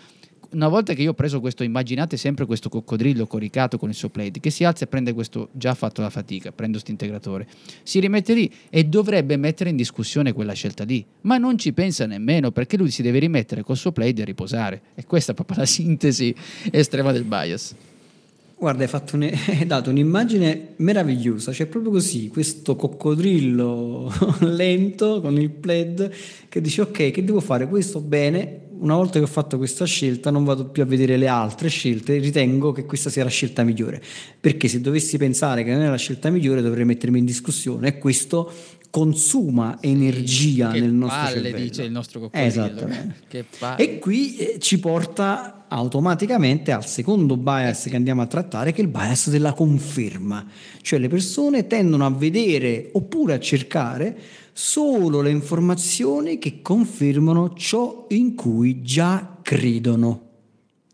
una 0.50 0.68
volta 0.68 0.94
che 0.94 1.02
io 1.02 1.10
ho 1.10 1.14
preso 1.14 1.40
questo, 1.40 1.62
immaginate 1.62 2.16
sempre 2.16 2.46
questo 2.46 2.68
coccodrillo 2.68 3.26
coricato 3.26 3.78
con 3.78 3.88
il 3.88 3.94
suo 3.94 4.08
plate, 4.08 4.40
che 4.40 4.50
si 4.50 4.64
alza 4.64 4.84
e 4.84 4.86
prende 4.86 5.12
questo, 5.12 5.48
già 5.52 5.74
fatto 5.74 6.00
la 6.00 6.10
fatica, 6.10 6.52
prendo 6.52 6.72
questo 6.74 6.90
integratore, 6.90 7.46
si 7.82 8.00
rimette 8.00 8.32
lì 8.34 8.50
e 8.70 8.84
dovrebbe 8.84 9.36
mettere 9.36 9.70
in 9.70 9.76
discussione 9.76 10.32
quella 10.32 10.54
scelta 10.54 10.84
lì, 10.84 11.04
ma 11.22 11.36
non 11.36 11.58
ci 11.58 11.72
pensa 11.72 12.06
nemmeno 12.06 12.50
perché 12.50 12.76
lui 12.76 12.90
si 12.90 13.02
deve 13.02 13.18
rimettere 13.18 13.62
col 13.62 13.76
suo 13.76 13.92
plate 13.92 14.22
e 14.22 14.24
riposare. 14.24 14.80
E 14.94 15.04
questa 15.04 15.32
è 15.32 15.34
proprio 15.34 15.58
la 15.58 15.66
sintesi 15.66 16.34
estrema 16.70 17.12
del 17.12 17.24
bias. 17.24 17.74
Guarda, 18.58 18.84
hai, 18.84 19.02
un, 19.12 19.22
hai, 19.46 19.66
dato 19.66 19.90
un'immagine 19.90 20.74
meravigliosa, 20.76 21.52
cioè 21.52 21.66
proprio 21.66 21.92
così, 21.92 22.28
questo 22.28 22.74
coccodrillo 22.74 24.12
lento 24.50 25.20
con 25.20 25.38
il 25.38 25.50
plaid 25.50 26.10
che 26.48 26.60
dice 26.60 26.80
ok, 26.80 27.12
che 27.12 27.22
devo 27.22 27.38
fare 27.38 27.68
questo 27.68 28.00
bene, 28.00 28.66
una 28.80 28.94
volta 28.94 29.18
che 29.18 29.24
ho 29.24 29.28
fatto 29.28 29.56
questa 29.56 29.84
scelta 29.84 30.30
non 30.30 30.44
vado 30.44 30.66
più 30.68 30.82
a 30.82 30.86
vedere 30.86 31.16
le 31.16 31.28
altre 31.28 31.68
scelte, 31.68 32.18
ritengo 32.18 32.72
che 32.72 32.84
questa 32.84 33.10
sia 33.10 33.24
la 33.24 33.30
scelta 33.30 33.62
migliore, 33.62 34.02
perché 34.40 34.68
se 34.68 34.80
dovessi 34.80 35.18
pensare 35.18 35.64
che 35.64 35.72
non 35.72 35.82
è 35.82 35.88
la 35.88 35.96
scelta 35.96 36.30
migliore 36.30 36.62
dovrei 36.62 36.84
mettermi 36.84 37.18
in 37.18 37.24
discussione 37.24 37.88
e 37.88 37.98
questo 37.98 38.52
consuma 38.90 39.78
energia 39.80 40.70
che 40.70 40.80
nel 40.80 40.92
nostro 40.92 41.20
palle, 41.20 41.34
cervello. 41.34 41.64
dice 41.64 41.82
il 41.82 41.90
nostro 41.90 42.20
coccodrillo. 42.20 42.88
E 43.76 43.98
qui 43.98 44.36
eh, 44.36 44.58
ci 44.58 44.78
porta 44.78 45.66
automaticamente 45.68 46.72
al 46.72 46.86
secondo 46.86 47.36
bias 47.36 47.84
che 47.84 47.96
andiamo 47.96 48.22
a 48.22 48.26
trattare, 48.26 48.72
che 48.72 48.80
è 48.80 48.84
il 48.84 48.90
bias 48.90 49.28
della 49.28 49.52
conferma. 49.52 50.46
Cioè 50.80 50.98
le 50.98 51.08
persone 51.08 51.66
tendono 51.66 52.06
a 52.06 52.10
vedere 52.10 52.88
oppure 52.92 53.34
a 53.34 53.38
cercare 53.38 54.16
solo 54.60 55.20
le 55.20 55.30
informazioni 55.30 56.38
che 56.38 56.62
confermano 56.62 57.54
ciò 57.54 58.06
in 58.08 58.34
cui 58.34 58.82
già 58.82 59.36
credono. 59.40 60.22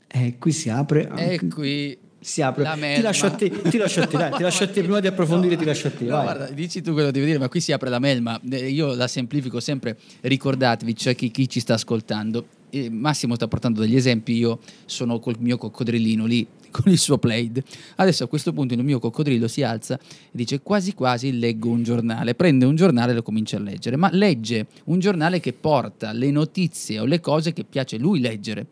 E 0.07 0.37
qui 0.39 0.53
si 0.53 0.69
apre... 0.69 1.11
E 1.17 1.41
qui 1.49 1.97
si 2.21 2.43
apre. 2.43 2.65
Ti 2.95 3.01
lascio 3.01 3.25
a 3.25 3.31
te, 3.31 3.51
ti 3.51 3.79
lascio 3.79 4.03
a 4.03 4.07
te, 4.07 4.19
dai, 4.19 4.33
ti 4.33 4.43
lascio 4.43 4.65
a 4.65 4.69
te 4.69 4.83
prima 4.83 5.01
di 5.01 5.07
approfondire, 5.07 5.55
no, 5.55 5.61
ti 5.61 5.65
lascio 5.65 5.87
a 5.87 5.91
te. 5.93 6.05
No, 6.05 6.21
guarda, 6.21 6.51
dici 6.51 6.83
tu 6.83 6.93
quello 6.93 7.07
che 7.07 7.15
devi 7.15 7.25
dire, 7.25 7.39
ma 7.39 7.49
qui 7.49 7.61
si 7.61 7.73
apre 7.73 7.89
la 7.89 7.99
melma. 7.99 8.39
Eh, 8.51 8.69
io 8.69 8.95
la 8.95 9.09
semplifico 9.09 9.61
sempre. 9.61 9.97
Ricordatevi, 10.21 10.95
cioè 10.95 11.15
chi, 11.15 11.31
chi 11.31 11.49
ci 11.49 11.61
sta 11.61 11.73
ascoltando. 11.73 12.47
Massimo 12.91 13.35
sta 13.35 13.49
portando 13.49 13.81
degli 13.81 13.97
esempi. 13.97 14.35
Io 14.37 14.59
sono 14.85 15.19
col 15.21 15.37
mio 15.39 15.57
coccodrillino 15.57 16.27
lì 16.27 16.47
con 16.75 16.91
il 16.91 16.99
suo 16.99 17.19
plaid. 17.19 17.63
Adesso 17.97 18.25
a 18.25 18.27
questo 18.27 18.53
punto 18.53 18.75
il 18.75 18.83
mio 18.83 18.99
coccodrillo 18.99 19.47
si 19.47 19.63
alza 19.63 19.95
e 19.95 20.01
dice 20.33 20.61
quasi 20.61 20.93
quasi 20.93 21.39
leggo 21.39 21.69
un 21.69 21.85
giornale, 21.85 22.35
prende 22.35 22.65
un 22.65 22.75
giornale 22.75 23.13
e 23.13 23.15
lo 23.15 23.23
comincia 23.23 23.59
a 23.59 23.61
leggere, 23.61 23.95
ma 23.95 24.09
legge 24.11 24.67
un 24.87 24.99
giornale 24.99 25.39
che 25.39 25.53
porta 25.53 26.13
le 26.13 26.33
notizie 26.33 26.99
o 26.99 27.05
le 27.05 27.21
cose 27.21 27.53
che 27.53 27.63
piace 27.63 27.97
lui 27.97 28.19
leggere 28.19 28.67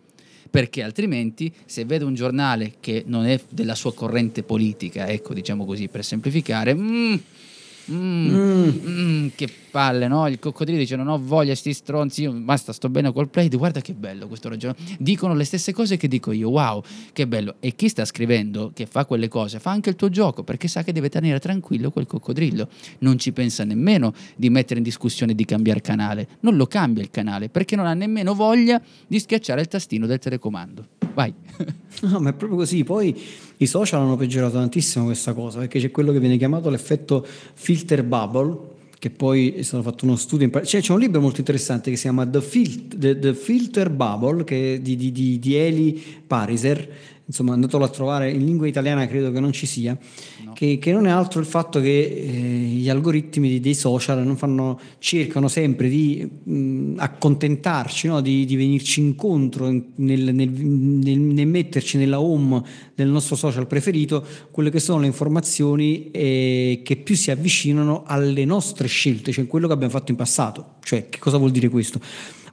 perché 0.50 0.82
altrimenti 0.82 1.50
se 1.64 1.86
vede 1.86 2.04
un 2.04 2.14
giornale 2.14 2.74
che 2.80 3.04
non 3.06 3.24
è 3.24 3.40
della 3.48 3.74
sua 3.74 3.94
corrente 3.94 4.42
politica, 4.42 5.06
ecco 5.06 5.32
diciamo 5.32 5.64
così 5.64 5.88
per 5.88 6.04
semplificare, 6.04 6.74
mm, 6.74 7.14
mm, 7.90 8.34
mm. 8.34 8.68
mm 8.86 9.28
che 9.34 9.48
palle, 9.72 10.06
no? 10.06 10.28
Il 10.28 10.38
coccodrillo 10.38 10.78
dice 10.78 10.94
non 10.96 11.08
ho 11.08 11.18
voglia, 11.20 11.54
sti 11.54 11.72
stronzi, 11.72 12.22
io 12.22 12.32
basta, 12.32 12.72
sto 12.72 12.88
bene 12.88 13.12
col 13.12 13.28
play, 13.28 13.48
guarda 13.48 13.80
che 13.80 13.94
bello 13.94 14.28
questo 14.28 14.48
ragionamento. 14.48 14.96
Dicono 14.98 15.34
le 15.34 15.44
stesse 15.44 15.72
cose 15.72 15.96
che 15.96 16.06
dico 16.06 16.30
io, 16.30 16.50
wow, 16.50 16.82
che 17.12 17.26
bello. 17.26 17.56
E 17.58 17.74
chi 17.74 17.88
sta 17.88 18.04
scrivendo, 18.04 18.70
che 18.74 18.86
fa 18.86 19.06
quelle 19.06 19.28
cose, 19.28 19.58
fa 19.58 19.70
anche 19.70 19.88
il 19.88 19.96
tuo 19.96 20.10
gioco, 20.10 20.44
perché 20.44 20.68
sa 20.68 20.84
che 20.84 20.92
deve 20.92 21.08
tenere 21.08 21.40
tranquillo 21.40 21.90
quel 21.90 22.06
coccodrillo. 22.06 22.68
Non 22.98 23.18
ci 23.18 23.32
pensa 23.32 23.64
nemmeno 23.64 24.12
di 24.36 24.50
mettere 24.50 24.78
in 24.78 24.84
discussione 24.84 25.34
di 25.34 25.44
cambiare 25.44 25.80
canale. 25.80 26.28
Non 26.40 26.56
lo 26.56 26.66
cambia 26.66 27.02
il 27.02 27.10
canale, 27.10 27.48
perché 27.48 27.74
non 27.74 27.86
ha 27.86 27.94
nemmeno 27.94 28.34
voglia 28.34 28.80
di 29.06 29.18
schiacciare 29.18 29.62
il 29.62 29.68
tastino 29.68 30.06
del 30.06 30.18
telecomando. 30.18 30.86
Vai. 31.14 31.32
No, 32.02 32.18
ma 32.18 32.30
è 32.30 32.32
proprio 32.32 32.58
così. 32.58 32.82
Poi 32.82 33.14
i 33.62 33.66
social 33.66 34.00
hanno 34.00 34.16
peggiorato 34.16 34.54
tantissimo 34.54 35.06
questa 35.06 35.32
cosa, 35.32 35.60
perché 35.60 35.80
c'è 35.80 35.90
quello 35.90 36.12
che 36.12 36.20
viene 36.20 36.36
chiamato 36.36 36.70
l'effetto 36.70 37.26
filter 37.54 38.02
bubble, 38.02 38.70
che 38.98 39.10
poi 39.10 39.52
è 39.54 39.62
stato 39.62 39.82
fatto 39.82 40.04
uno 40.04 40.16
studio, 40.16 40.46
in, 40.46 40.64
cioè, 40.64 40.80
c'è 40.80 40.92
un 40.92 41.00
libro 41.00 41.20
molto 41.20 41.40
interessante 41.40 41.90
che 41.90 41.96
si 41.96 42.02
chiama 42.02 42.26
The, 42.26 42.40
Fil- 42.40 42.86
The, 42.96 43.18
The 43.18 43.34
Filter 43.34 43.90
Bubble 43.90 44.44
che 44.44 44.78
di, 44.80 44.94
di, 44.94 45.10
di, 45.10 45.38
di 45.40 45.54
Eli 45.56 46.02
Pariser, 46.24 46.88
insomma 47.24 47.54
andatelo 47.54 47.84
a 47.84 47.88
trovare 47.88 48.30
in 48.30 48.44
lingua 48.44 48.66
italiana 48.66 49.06
credo 49.06 49.32
che 49.32 49.40
non 49.40 49.52
ci 49.52 49.66
sia. 49.66 49.96
Che, 50.62 50.78
che, 50.78 50.92
non 50.92 51.08
è 51.08 51.10
altro 51.10 51.40
il 51.40 51.46
fatto 51.46 51.80
che 51.80 52.02
eh, 52.02 52.30
gli 52.30 52.88
algoritmi 52.88 53.58
dei 53.58 53.74
social 53.74 54.36
fanno, 54.36 54.78
cercano 55.00 55.48
sempre 55.48 55.88
di 55.88 56.24
mh, 56.24 56.94
accontentarci, 56.98 58.06
no? 58.06 58.20
di, 58.20 58.44
di, 58.44 58.54
venirci 58.54 59.00
incontro 59.00 59.66
nel, 59.66 59.84
nel, 59.96 60.32
nel, 60.32 61.18
nel, 61.18 61.46
metterci 61.48 61.98
nella 61.98 62.20
home 62.20 62.62
del 62.94 63.08
nostro 63.08 63.34
social 63.34 63.66
preferito 63.66 64.24
quelle 64.52 64.70
che 64.70 64.78
sono 64.78 65.00
le 65.00 65.06
informazioni 65.06 66.12
eh, 66.12 66.82
che 66.84 66.94
più 66.94 67.16
si 67.16 67.32
avvicinano 67.32 68.04
alle 68.06 68.44
nostre 68.44 68.86
scelte, 68.86 69.32
cioè 69.32 69.48
quello 69.48 69.66
che 69.66 69.72
abbiamo 69.72 69.92
fatto 69.92 70.12
in 70.12 70.16
passato. 70.16 70.74
Cioè, 70.84 71.08
che 71.08 71.18
cosa 71.18 71.38
vuol 71.38 71.50
dire 71.50 71.68
questo? 71.70 72.00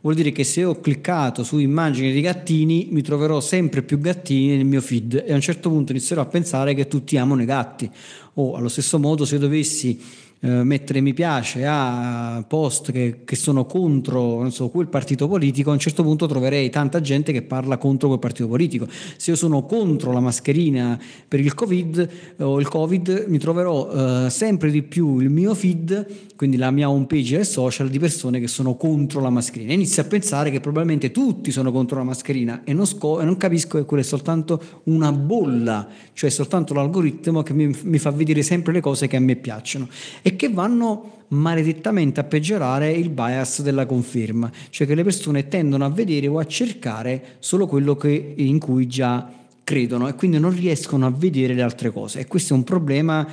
Vuol 0.01 0.15
dire 0.15 0.31
che 0.31 0.43
se 0.43 0.63
ho 0.63 0.79
cliccato 0.79 1.43
su 1.43 1.57
immagini 1.57 2.11
di 2.11 2.21
gattini 2.21 2.87
mi 2.91 3.01
troverò 3.01 3.39
sempre 3.39 3.81
più 3.81 3.99
gattini 3.99 4.55
nel 4.55 4.65
mio 4.65 4.81
feed 4.81 5.23
e 5.25 5.31
a 5.31 5.35
un 5.35 5.41
certo 5.41 5.69
punto 5.69 5.91
inizierò 5.91 6.21
a 6.21 6.25
pensare 6.25 6.73
che 6.73 6.87
tutti 6.87 7.17
amano 7.17 7.41
i 7.41 7.45
gatti. 7.45 7.89
O 8.35 8.55
allo 8.55 8.69
stesso 8.69 8.99
modo 8.99 9.25
se 9.25 9.37
dovessi 9.37 9.99
eh, 10.41 10.63
mettere 10.63 11.01
mi 11.01 11.13
piace 11.13 11.65
a 11.65 12.43
post 12.47 12.93
che, 12.93 13.21
che 13.25 13.35
sono 13.35 13.65
contro 13.65 14.49
so, 14.49 14.69
quel 14.69 14.87
partito 14.87 15.27
politico, 15.27 15.69
a 15.69 15.73
un 15.73 15.79
certo 15.79 16.01
punto 16.01 16.27
troverei 16.27 16.69
tanta 16.69 17.01
gente 17.01 17.33
che 17.33 17.41
parla 17.41 17.77
contro 17.77 18.07
quel 18.07 18.19
partito 18.19 18.47
politico. 18.47 18.87
Se 19.17 19.31
io 19.31 19.35
sono 19.35 19.65
contro 19.65 20.13
la 20.13 20.21
mascherina 20.21 20.97
per 21.27 21.41
il 21.41 21.53
Covid 21.53 22.09
o 22.39 22.59
il 22.59 22.69
Covid, 22.69 23.25
mi 23.27 23.37
troverò 23.37 24.25
eh, 24.25 24.29
sempre 24.29 24.71
di 24.71 24.81
più 24.81 25.19
il 25.19 25.29
mio 25.29 25.53
feed, 25.53 26.07
quindi 26.37 26.55
la 26.55 26.71
mia 26.71 26.89
home 26.89 27.05
page 27.05 27.39
e 27.39 27.43
social 27.43 27.89
di 27.89 27.99
persone 27.99 28.39
che 28.39 28.47
sono 28.47 28.75
contro 28.75 29.19
la 29.19 29.29
mascherina. 29.29 29.73
Inizio 29.73 30.01
a 30.01 30.05
pensare 30.05 30.51
che 30.51 30.61
probabilmente 30.61 31.11
tutti 31.11 31.51
sono 31.51 31.69
contro 31.71 31.97
la 31.97 32.05
mascherina 32.05 32.61
e 32.63 32.71
non, 32.71 32.87
sco- 32.87 33.19
e 33.19 33.25
non 33.25 33.35
capisco 33.35 33.77
che 33.77 33.83
quella 33.83 34.03
è 34.03 34.05
soltanto 34.05 34.61
una 34.83 35.11
bolla, 35.11 35.85
cioè 36.13 36.29
soltanto 36.29 36.73
l'algoritmo 36.73 37.43
che 37.43 37.53
mi, 37.53 37.75
mi 37.83 37.97
fa 37.97 38.11
vedere 38.11 38.41
sempre 38.41 38.71
le 38.71 38.79
cose 38.79 39.07
che 39.07 39.17
a 39.17 39.19
me 39.19 39.35
piacciono 39.35 39.89
che 40.35 40.49
vanno 40.49 41.17
maledettamente 41.29 42.19
a 42.19 42.23
peggiorare 42.23 42.91
il 42.91 43.09
bias 43.09 43.61
della 43.61 43.85
conferma, 43.85 44.51
cioè 44.69 44.87
che 44.87 44.95
le 44.95 45.03
persone 45.03 45.47
tendono 45.47 45.85
a 45.85 45.89
vedere 45.89 46.27
o 46.27 46.39
a 46.39 46.45
cercare 46.45 47.35
solo 47.39 47.67
quello 47.67 47.95
che, 47.95 48.33
in 48.37 48.59
cui 48.59 48.87
già 48.87 49.31
credono 49.63 50.07
e 50.07 50.15
quindi 50.15 50.39
non 50.39 50.55
riescono 50.55 51.05
a 51.05 51.11
vedere 51.11 51.53
le 51.53 51.61
altre 51.61 51.91
cose 51.91 52.19
e 52.19 52.27
questo 52.27 52.53
è 52.53 52.57
un 52.57 52.63
problema 52.63 53.27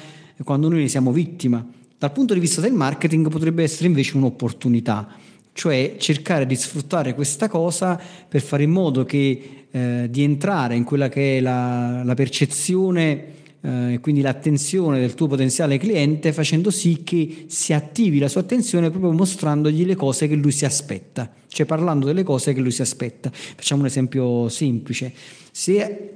quando 0.44 0.68
noi 0.68 0.80
ne 0.80 0.88
siamo 0.88 1.12
vittima. 1.12 1.64
Dal 1.98 2.12
punto 2.12 2.34
di 2.34 2.40
vista 2.40 2.60
del 2.60 2.74
marketing 2.74 3.30
potrebbe 3.30 3.62
essere 3.62 3.86
invece 3.86 4.18
un'opportunità, 4.18 5.08
cioè 5.54 5.94
cercare 5.98 6.44
di 6.44 6.54
sfruttare 6.54 7.14
questa 7.14 7.48
cosa 7.48 7.98
per 8.28 8.42
fare 8.42 8.64
in 8.64 8.70
modo 8.70 9.06
che 9.06 9.66
eh, 9.70 10.06
di 10.10 10.22
entrare 10.22 10.76
in 10.76 10.84
quella 10.84 11.08
che 11.08 11.38
è 11.38 11.40
la, 11.40 12.02
la 12.04 12.14
percezione 12.14 13.34
eh, 13.66 13.98
quindi 14.00 14.20
l'attenzione 14.20 15.00
del 15.00 15.14
tuo 15.14 15.26
potenziale 15.26 15.76
cliente 15.76 16.32
facendo 16.32 16.70
sì 16.70 17.02
che 17.02 17.46
si 17.48 17.72
attivi 17.72 18.20
la 18.20 18.28
sua 18.28 18.42
attenzione 18.42 18.90
proprio 18.90 19.10
mostrandogli 19.10 19.84
le 19.84 19.96
cose 19.96 20.28
che 20.28 20.36
lui 20.36 20.52
si 20.52 20.64
aspetta, 20.64 21.28
cioè 21.48 21.66
parlando 21.66 22.06
delle 22.06 22.22
cose 22.22 22.52
che 22.52 22.60
lui 22.60 22.70
si 22.70 22.82
aspetta. 22.82 23.28
Facciamo 23.32 23.80
un 23.80 23.88
esempio 23.88 24.48
semplice. 24.48 25.12
Se, 25.50 26.14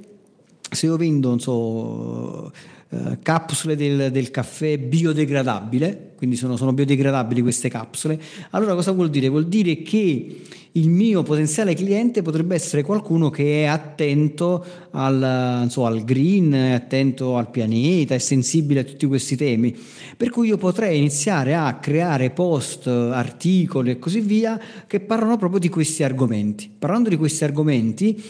se 0.69 0.85
io 0.85 0.95
vendo, 0.95 1.27
non 1.27 1.41
so, 1.41 2.53
eh, 2.93 3.19
capsule 3.21 3.77
del, 3.77 4.11
del, 4.11 4.31
caffè 4.31 4.77
biodegradabile, 4.77 6.11
quindi 6.17 6.35
sono, 6.35 6.57
sono, 6.57 6.73
biodegradabili 6.73 7.41
queste 7.41 7.69
capsule, 7.69 8.19
allora 8.49 8.75
cosa 8.75 8.91
vuol 8.91 9.09
dire? 9.09 9.29
Vuol 9.29 9.47
dire 9.47 9.81
che 9.81 10.41
il 10.73 10.89
mio 10.89 11.23
potenziale 11.23 11.73
cliente 11.73 12.21
potrebbe 12.21 12.53
essere 12.53 12.83
qualcuno 12.83 13.29
che 13.29 13.63
è 13.63 13.65
attento 13.65 14.65
al, 14.91 15.67
so, 15.69 15.85
al 15.85 16.03
green, 16.03 16.51
è 16.51 16.71
attento 16.71 17.37
al 17.37 17.49
pianeta, 17.49 18.13
è 18.13 18.17
sensibile 18.17 18.81
a 18.81 18.83
tutti 18.83 19.05
questi 19.05 19.37
temi. 19.37 19.73
Per 20.17 20.29
cui 20.29 20.47
io 20.47 20.57
potrei 20.57 20.97
iniziare 20.97 21.55
a 21.55 21.73
creare 21.75 22.31
post, 22.31 22.87
articoli 22.87 23.91
e 23.91 23.99
così 23.99 24.19
via 24.19 24.59
che 24.85 24.99
parlano 24.99 25.37
proprio 25.37 25.61
di 25.61 25.69
questi 25.69 26.03
argomenti. 26.03 26.69
Parlando 26.77 27.07
di 27.07 27.15
questi 27.15 27.45
argomenti, 27.45 28.21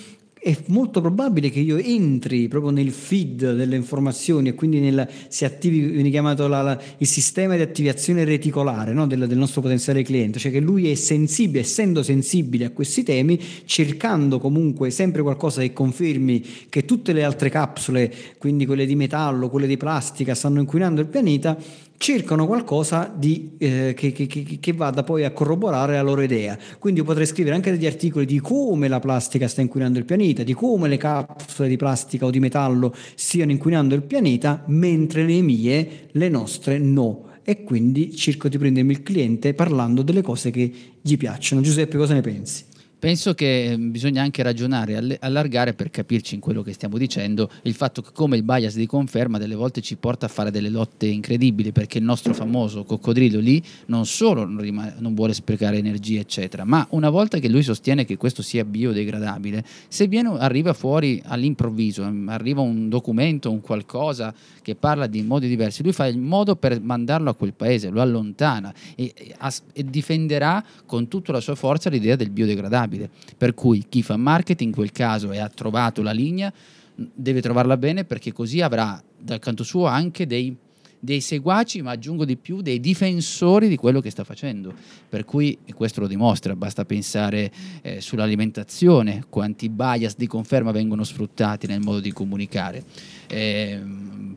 è 0.44 0.58
molto 0.70 1.02
probabile 1.02 1.52
che 1.52 1.60
io 1.60 1.78
entri 1.78 2.48
proprio 2.48 2.72
nel 2.72 2.90
feed 2.90 3.54
delle 3.54 3.76
informazioni 3.76 4.50
e 4.50 4.56
quindi 4.56 4.80
nel, 4.80 5.08
si 5.28 5.46
attivi, 5.46 5.82
viene 5.82 6.10
chiamato 6.10 6.48
la, 6.48 6.64
la, 6.64 6.82
il 6.98 7.06
sistema 7.06 7.56
di 7.56 7.62
attivazione 7.62 8.24
reticolare 8.24 8.92
no? 8.92 9.06
del, 9.06 9.28
del, 9.28 9.38
nostro 9.38 9.62
potenziale 9.62 10.02
cliente, 10.02 10.40
cioè 10.40 10.52
che 10.52 10.60
lui 10.60 10.90
è 10.90 10.96
sensibile, 10.96 11.60
essendo 11.60 12.02
sensibile 12.02 12.66
a 12.66 12.72
questi 12.72 13.04
temi, 13.04 13.40
cercando 13.66 14.40
comunque 14.40 14.90
sempre 14.90 15.22
qualcosa 15.22 15.62
che 15.62 15.74
confermi 15.74 16.44
che 16.70 16.86
tutte 16.86 17.14
le 17.14 17.24
altre 17.24 17.52
capsule, 17.52 18.12
quindi 18.40 18.66
quelle 18.66 18.88
di 18.88 18.96
metallo, 18.96 19.48
quelle 19.48 19.68
di 19.68 19.78
plastica, 19.78 20.34
stanno 20.34 20.60
inquinando 20.60 21.02
il 21.02 21.08
pianeta, 21.08 21.56
cercano 22.02 22.48
qualcosa 22.48 23.14
di, 23.16 23.52
eh, 23.60 23.94
che, 23.96 24.12
che, 24.12 24.28
che, 24.28 24.74
vada 24.74 25.04
poi 25.04 25.24
a 25.24 25.32
corroborare 25.32 25.94
la 25.94 26.02
loro 26.02 26.22
idea. 26.22 26.58
Quindi 26.80 27.02
io 27.02 27.06
potrei 27.06 27.28
scrivere 27.28 27.54
anche 27.54 27.70
degli 27.70 27.86
articoli 27.86 28.26
di 28.26 28.40
come 28.40 28.88
la 28.88 29.00
plastica 29.00 29.48
sta 29.48 29.62
inquinando 29.62 30.00
il 30.00 30.06
pianeta, 30.06 30.42
di 30.42 30.54
come 30.54 30.88
le 30.88 30.98
capsule 30.98 31.68
di 31.68 31.78
plastica 31.78 32.26
o 32.26 32.32
di 32.32 32.40
metallo 32.40 32.92
stiano 33.14 33.52
inquinando 33.52 33.94
il 33.94 34.02
pianeta, 34.02 34.64
mentre 34.66 35.24
le 35.24 35.42
mie, 35.42 36.08
le 36.12 36.28
nostre, 36.28 36.80
no. 36.80 37.30
E 37.44 37.64
quindi 37.64 38.16
cerco 38.16 38.50
di 38.50 38.58
prendermi 38.58 38.94
il 38.94 39.04
cliente 39.04 39.54
parlando 39.54 40.02
delle 40.02 40.24
cose 40.24 40.50
che 40.50 40.72
gli 41.00 41.18
piacciono. 41.18 41.62
Giuseppe, 41.62 41.98
cosa 41.98 42.16
ne 42.16 42.22
pensi? 42.22 42.64
Penso 43.02 43.34
che 43.34 43.74
mm, 43.76 43.90
bisogna 43.90 44.22
anche 44.22 44.44
ragionare, 44.44 45.18
allargare 45.22 45.74
per 45.74 45.90
capirci 45.90 46.36
in 46.36 46.40
quello 46.40 46.62
che 46.62 46.72
stiamo 46.72 47.00
dicendo, 47.00 47.50
il 47.64 47.74
fatto 47.74 48.04
che 48.04 48.12
come 48.14 48.38
il 48.38 48.44
bias 48.44 48.76
di 48.76 48.86
conferma 48.86 49.40
delle 49.40 49.56
volte 49.56 49.82
ci 49.82 49.96
porta 49.96 50.28
a 50.28 50.30
fare 50.30 50.52
delle 50.52 50.70
lotte 50.70 51.08
incredibili, 51.08 51.72
perché 51.72 51.98
il 51.98 52.04
nostro 52.04 52.36
famoso 52.36 52.84
coccodrillo 52.84 53.40
lì 53.40 53.60
non 53.88 54.06
solo 54.06 54.46
non, 54.46 54.60
rimane, 54.60 54.94
non 55.00 55.16
vuole 55.16 55.34
sprecare 55.34 55.78
energia, 55.78 56.20
eccetera, 56.20 56.64
ma 56.64 56.86
una 56.92 57.10
volta 57.10 57.40
che 57.40 57.50
lui 57.50 57.64
sostiene 57.64 58.06
che 58.06 58.18
questo 58.18 58.44
sia 58.44 58.64
biodegradabile, 58.64 59.66
se 59.88 60.06
viene, 60.06 60.38
arriva 60.38 60.74
fuori 60.74 61.20
all'improvviso, 61.26 62.04
mm, 62.04 62.30
arriva 62.30 62.62
un 62.62 62.88
documento, 62.88 63.50
un 63.50 63.62
qualcosa 63.62 64.32
che 64.62 64.76
parla 64.76 65.08
di 65.08 65.24
modi 65.24 65.48
diversi, 65.48 65.82
lui 65.82 65.94
fa 65.94 66.06
il 66.06 66.20
modo 66.20 66.56
per 66.56 66.80
mandarlo 66.80 67.32
a 67.32 67.34
quel 67.34 67.54
paese, 67.54 67.90
lo 67.90 68.00
allontana 68.00 68.72
e, 68.96 69.12
e, 69.16 69.36
e 69.74 69.84
difenderà 69.86 70.64
con 70.86 71.08
tutta 71.08 71.32
la 71.32 71.40
sua 71.40 71.56
forza 71.56 71.90
l'idea 71.90 72.16
del 72.16 72.30
biodegradabile 72.30 72.90
stabile. 72.92 73.10
Per 73.38 73.54
cui 73.54 73.86
chi 73.88 74.04
fa 74.04 74.18
marketing 74.18 74.70
in 74.70 74.76
quel 74.76 74.92
caso 74.92 75.32
e 75.32 75.40
ha 75.40 75.48
trovato 75.48 76.02
la 76.02 76.12
linea 76.12 76.52
deve 76.94 77.42
trovarla 77.42 77.78
bene 77.78 78.04
perché 78.04 78.32
così 78.34 78.62
avrà 78.62 79.02
dal 79.18 79.40
canto 79.40 79.64
suo 79.64 79.86
anche 79.86 80.28
dei, 80.28 80.56
dei 81.02 81.20
seguaci, 81.20 81.82
ma 81.82 81.92
aggiungo 81.92 82.24
di 82.24 82.38
più, 82.38 82.62
dei 82.62 82.80
difensori 82.80 83.68
di 83.68 83.76
quello 83.76 84.00
che 84.00 84.12
sta 84.12 84.24
facendo. 84.24 84.74
Per 85.10 85.26
cui, 85.26 85.58
e 85.66 85.74
questo 85.74 86.00
lo 86.00 86.08
dimostra, 86.08 86.56
basta 86.56 86.86
pensare 86.86 87.52
eh, 87.82 88.00
sull'alimentazione, 88.00 89.26
quanti 89.28 89.68
bias 89.68 90.16
di 90.16 90.28
conferma 90.28 90.72
vengono 90.72 91.04
sfruttati 91.04 91.68
nel 91.68 91.82
modo 91.82 92.00
di 92.00 92.14
comunicare 92.14 92.84
eh, 93.28 93.82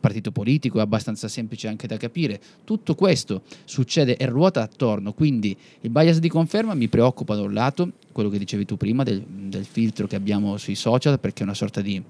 partito 0.01 0.33
politico, 0.33 0.79
è 0.79 0.83
abbastanza 0.83 1.29
semplice 1.29 1.69
anche 1.69 1.87
da 1.87 1.97
capire. 1.97 2.41
Tutto 2.65 2.95
questo 2.95 3.43
succede 3.65 4.17
e 4.17 4.27
ruota 4.27 4.63
attorno, 4.63 5.13
quindi 5.13 5.57
il 5.83 5.91
bias 5.91 6.19
di 6.19 6.29
conferma 6.29 6.75
mi 6.75 6.89
preoccupa 6.89 7.35
da 7.35 7.43
un 7.43 7.53
lato, 7.53 7.93
quello 8.11 8.31
che 8.31 8.39
dicevi 8.39 8.65
tu 8.65 8.77
prima 8.77 9.03
del, 9.03 9.23
del 9.23 9.65
filtro 9.65 10.07
che 10.07 10.17
abbiamo 10.17 10.57
sui 10.57 10.75
social, 10.75 11.21
perché 11.21 11.41
è 11.41 11.45
una 11.45 11.55
sorta 11.55 11.81
di 11.81 12.03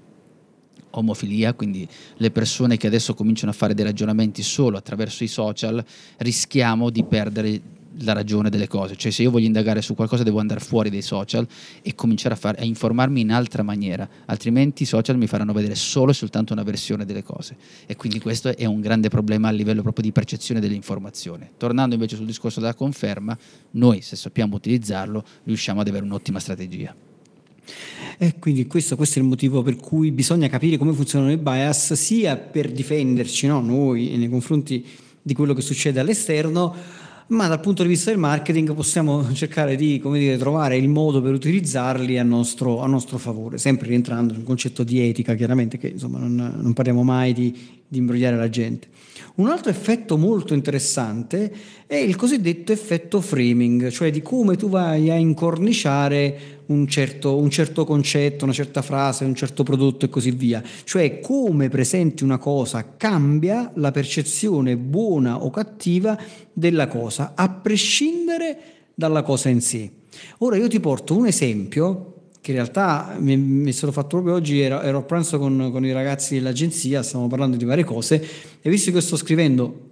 omofilia, 0.99 1.53
quindi 1.53 1.87
le 2.17 2.31
persone 2.31 2.77
che 2.77 2.87
adesso 2.87 3.13
cominciano 3.13 3.51
a 3.51 3.55
fare 3.55 3.73
dei 3.73 3.85
ragionamenti 3.85 4.43
solo 4.43 4.77
attraverso 4.77 5.23
i 5.23 5.27
social, 5.27 5.83
rischiamo 6.17 6.89
di 6.89 7.03
perdere 7.03 7.61
la 7.99 8.13
ragione 8.13 8.49
delle 8.49 8.67
cose, 8.67 8.95
cioè 8.95 9.11
se 9.11 9.21
io 9.21 9.31
voglio 9.31 9.45
indagare 9.45 9.81
su 9.81 9.95
qualcosa 9.95 10.23
devo 10.23 10.39
andare 10.39 10.59
fuori 10.59 10.89
dai 10.89 11.01
social 11.01 11.47
e 11.81 11.95
cominciare 11.95 12.33
a, 12.33 12.37
far, 12.37 12.55
a 12.59 12.63
informarmi 12.63 13.21
in 13.21 13.31
altra 13.31 13.63
maniera, 13.63 14.07
altrimenti 14.25 14.83
i 14.83 14.85
social 14.85 15.17
mi 15.17 15.27
faranno 15.27 15.53
vedere 15.53 15.75
solo 15.75 16.11
e 16.11 16.13
soltanto 16.13 16.53
una 16.53 16.63
versione 16.63 17.05
delle 17.05 17.23
cose 17.23 17.55
e 17.85 17.95
quindi 17.95 18.19
questo 18.19 18.55
è 18.55 18.65
un 18.65 18.81
grande 18.81 19.09
problema 19.09 19.47
a 19.47 19.51
livello 19.51 19.81
proprio 19.81 20.03
di 20.03 20.11
percezione 20.11 20.59
dell'informazione. 20.59 21.51
Tornando 21.57 21.95
invece 21.95 22.15
sul 22.15 22.25
discorso 22.25 22.59
della 22.59 22.73
conferma, 22.73 23.37
noi 23.71 24.01
se 24.01 24.15
sappiamo 24.15 24.55
utilizzarlo 24.55 25.23
riusciamo 25.43 25.81
ad 25.81 25.87
avere 25.87 26.03
un'ottima 26.03 26.39
strategia. 26.39 26.93
E 28.17 28.35
quindi 28.39 28.65
questo, 28.67 28.95
questo, 28.95 29.19
è 29.19 29.21
il 29.21 29.27
motivo 29.27 29.61
per 29.61 29.75
cui 29.75 30.11
bisogna 30.11 30.47
capire 30.47 30.77
come 30.77 30.93
funzionano 30.93 31.31
i 31.31 31.37
bias, 31.37 31.93
sia 31.93 32.37
per 32.37 32.71
difenderci 32.71 33.47
no, 33.47 33.61
noi 33.61 34.15
nei 34.17 34.29
confronti 34.29 34.85
di 35.21 35.33
quello 35.33 35.53
che 35.53 35.61
succede 35.61 35.99
all'esterno, 35.99 36.73
ma 37.27 37.47
dal 37.47 37.59
punto 37.59 37.81
di 37.81 37.89
vista 37.89 38.11
del 38.11 38.19
marketing 38.19 38.73
possiamo 38.75 39.33
cercare 39.33 39.75
di 39.75 39.99
dire, 39.99 40.37
trovare 40.37 40.77
il 40.77 40.87
modo 40.87 41.21
per 41.21 41.33
utilizzarli 41.33 42.19
a 42.19 42.23
nostro, 42.23 42.81
a 42.81 42.87
nostro, 42.87 43.17
favore, 43.17 43.57
sempre 43.57 43.87
rientrando 43.87 44.33
nel 44.33 44.43
concetto 44.43 44.83
di 44.83 44.99
etica, 44.99 45.33
chiaramente 45.33 45.79
che 45.79 45.87
insomma, 45.87 46.19
non, 46.19 46.35
non 46.35 46.73
parliamo 46.73 47.01
mai 47.01 47.33
di, 47.33 47.57
di 47.87 47.97
imbrogliare 47.97 48.37
la 48.37 48.49
gente. 48.49 48.87
Un 49.35 49.49
altro 49.49 49.71
effetto 49.71 50.17
molto 50.17 50.53
interessante 50.53 51.51
è 51.87 51.95
il 51.95 52.15
cosiddetto 52.15 52.71
effetto 52.71 53.19
framing, 53.19 53.89
cioè 53.89 54.11
di 54.11 54.21
come 54.21 54.55
tu 54.55 54.69
vai 54.69 55.09
a 55.09 55.15
incorniciare 55.15 56.54
un 56.67 56.87
certo, 56.87 57.37
un 57.37 57.49
certo, 57.49 57.85
concetto, 57.85 58.45
una 58.45 58.53
certa 58.53 58.81
frase, 58.81 59.25
un 59.25 59.35
certo 59.35 59.63
prodotto 59.63 60.05
e 60.05 60.09
così 60.09 60.31
via. 60.31 60.63
Cioè 60.83 61.19
come 61.19 61.69
presenti 61.69 62.23
una 62.23 62.37
cosa 62.37 62.95
cambia 62.97 63.71
la 63.75 63.91
percezione 63.91 64.77
buona 64.77 65.43
o 65.43 65.49
cattiva 65.49 66.17
della 66.51 66.87
cosa, 66.87 67.33
a 67.35 67.49
prescindere 67.49 68.57
dalla 68.93 69.23
cosa 69.23 69.49
in 69.49 69.61
sé. 69.61 69.91
Ora 70.39 70.57
io 70.57 70.67
ti 70.67 70.79
porto 70.79 71.15
un 71.15 71.27
esempio 71.27 72.14
che 72.45 72.51
in 72.51 72.57
realtà 72.57 73.15
mi, 73.17 73.35
mi 73.37 73.71
stato 73.71 73.91
fatto 73.91 74.09
proprio 74.17 74.35
oggi, 74.35 74.61
ero, 74.61 74.79
ero 74.81 74.99
a 74.99 75.01
pranzo 75.01 75.39
con, 75.39 75.69
con, 75.71 75.83
i 75.83 75.91
ragazzi 75.91 76.35
dell'agenzia, 76.35 77.01
stavamo 77.01 77.27
parlando 77.27 77.57
di 77.57 77.65
varie 77.65 77.83
cose 77.83 78.23
e 78.61 78.69
visto 78.69 78.91
che 78.91 79.01
sto 79.01 79.17
scrivendo 79.17 79.89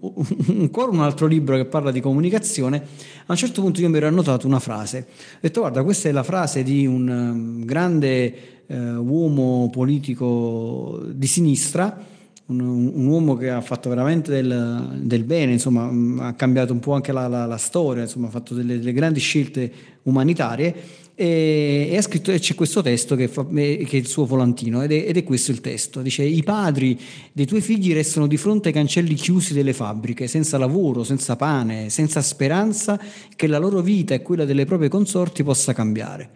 ancora 0.49 0.91
un 0.91 0.99
altro 0.99 1.25
libro 1.25 1.55
che 1.55 1.65
parla 1.65 1.89
di 1.89 1.99
comunicazione, 1.99 2.77
a 2.77 3.31
un 3.31 3.35
certo 3.35 3.59
punto 3.59 3.81
io 3.81 3.89
mi 3.89 3.97
ero 3.97 4.05
annotato 4.05 4.45
una 4.45 4.59
frase. 4.59 5.07
Ho 5.07 5.37
detto 5.39 5.61
guarda, 5.61 5.81
questa 5.81 6.09
è 6.09 6.11
la 6.11 6.21
frase 6.21 6.61
di 6.61 6.85
un 6.85 7.07
um, 7.07 7.65
grande 7.65 8.35
uh, 8.67 8.75
uomo 8.75 9.71
politico 9.71 11.01
di 11.11 11.25
sinistra, 11.25 12.05
un, 12.45 12.59
un, 12.59 13.05
uomo 13.07 13.35
che 13.35 13.49
ha 13.49 13.61
fatto 13.61 13.89
veramente 13.89 14.29
del, 14.31 14.99
del, 15.01 15.23
bene, 15.23 15.53
insomma, 15.53 16.27
ha 16.27 16.33
cambiato 16.33 16.71
un 16.71 16.79
po' 16.79 16.93
anche 16.93 17.11
la, 17.11 17.27
la, 17.27 17.47
la 17.47 17.57
storia, 17.57 18.03
insomma, 18.03 18.27
ha 18.27 18.29
fatto 18.29 18.53
delle, 18.53 18.77
delle 18.77 18.93
grandi 18.93 19.19
scelte 19.19 19.71
umanitarie 20.03 21.01
e, 21.15 21.89
e, 21.91 21.97
ha 21.97 22.01
scritto, 22.01 22.31
e 22.31 22.39
c'è 22.39 22.55
questo 22.55 22.81
testo 22.81 23.15
che, 23.15 23.27
fa, 23.27 23.45
che, 23.45 23.87
è 23.87 23.95
il 23.95 24.07
suo 24.07 24.25
volantino 24.25 24.81
ed 24.81 24.91
è, 24.91 25.05
ed 25.07 25.17
è, 25.17 25.23
questo 25.23 25.51
il 25.51 25.61
testo. 25.61 26.01
Dice 26.01 26.23
i 26.23 26.41
padri 26.43 26.99
dei 27.31 27.45
tuoi 27.45 27.61
figli 27.61 27.93
restano 27.93 28.25
di 28.25 28.37
fronte 28.37 28.69
ai 28.69 28.73
cancelli 28.73 29.13
chiusi 29.13 29.53
delle 29.53 29.73
fabbriche, 29.73 30.27
senza 30.27 30.57
lavoro, 30.57 31.03
senza 31.03 31.35
pane, 31.35 31.89
senza 31.89 32.21
speranza 32.21 32.99
che 33.35 33.47
la 33.47 33.59
loro 33.59 33.81
vita 33.81 34.15
e 34.15 34.21
quella 34.21 34.45
delle 34.45 34.65
proprie 34.65 34.89
consorti 34.89 35.43
possa 35.43 35.73
cambiare. 35.73 36.29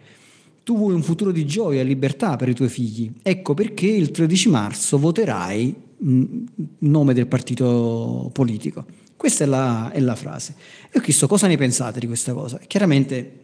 Tu 0.62 0.76
vuoi 0.76 0.94
un 0.94 1.02
futuro 1.02 1.32
di 1.32 1.46
gioia 1.46 1.80
e 1.80 1.84
libertà 1.84 2.36
per 2.36 2.48
i 2.48 2.54
tuoi 2.54 2.68
figli. 2.68 3.10
Ecco 3.22 3.54
perché 3.54 3.86
il 3.86 4.10
13 4.10 4.48
marzo 4.50 4.98
voterai 4.98 5.74
in 6.00 6.44
nome 6.80 7.14
del 7.14 7.26
partito 7.26 8.30
politico. 8.32 8.84
Questa 9.16 9.42
è 9.42 9.46
la, 9.46 9.90
è 9.90 9.98
la 9.98 10.14
frase. 10.14 10.54
E 10.92 10.98
ho 10.98 11.00
chiesto 11.00 11.26
cosa 11.26 11.48
ne 11.48 11.56
pensate 11.56 11.98
di 11.98 12.06
questa 12.06 12.32
cosa. 12.32 12.60
Chiaramente 12.64 13.37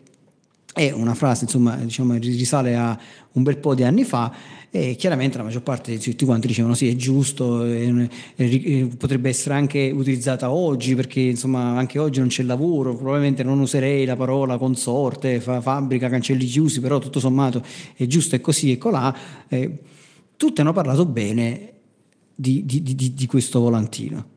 è 0.75 0.91
una 0.91 1.15
frase, 1.15 1.45
insomma, 1.45 1.77
diciamo, 1.77 2.15
risale 2.15 2.75
a 2.75 2.99
un 3.33 3.43
bel 3.45 3.59
po' 3.59 3.77
di 3.77 3.85
anni 3.85 4.03
fa 4.03 4.33
e 4.71 4.97
chiaramente 4.97 5.39
la 5.39 5.45
maggior 5.45 5.63
parte 5.63 5.93
di 5.93 5.99
tutti 6.01 6.25
quanti 6.25 6.49
dicevano 6.49 6.75
sì, 6.75 6.89
è 6.89 6.97
giusto, 6.97 7.65
e, 7.65 8.09
e, 8.35 8.89
potrebbe 8.99 9.29
essere 9.29 9.55
anche 9.55 9.93
utilizzata 9.95 10.51
oggi 10.51 10.97
perché 10.97 11.21
insomma 11.21 11.79
anche 11.79 12.01
oggi 12.01 12.19
non 12.19 12.27
c'è 12.27 12.43
lavoro, 12.43 12.97
probabilmente 12.97 13.45
non 13.45 13.61
userei 13.61 14.05
la 14.05 14.17
parola 14.17 14.59
consorte, 14.59 15.41
fa, 15.41 15.61
fabbrica, 15.61 16.09
cancelli 16.09 16.45
chiusi, 16.45 16.81
però 16.81 16.99
tutto 16.99 17.21
sommato 17.21 17.63
è 17.95 18.05
giusto, 18.07 18.35
è 18.35 18.41
così 18.41 18.73
e 18.73 18.79
colà. 18.79 19.17
Eh, 19.47 19.79
tutti 20.37 20.61
hanno 20.61 20.73
parlato 20.73 21.07
bene 21.07 21.73
di, 22.35 22.65
di, 22.67 22.83
di, 22.83 23.15
di 23.15 23.27
questo 23.27 23.61
volantino. 23.61 24.34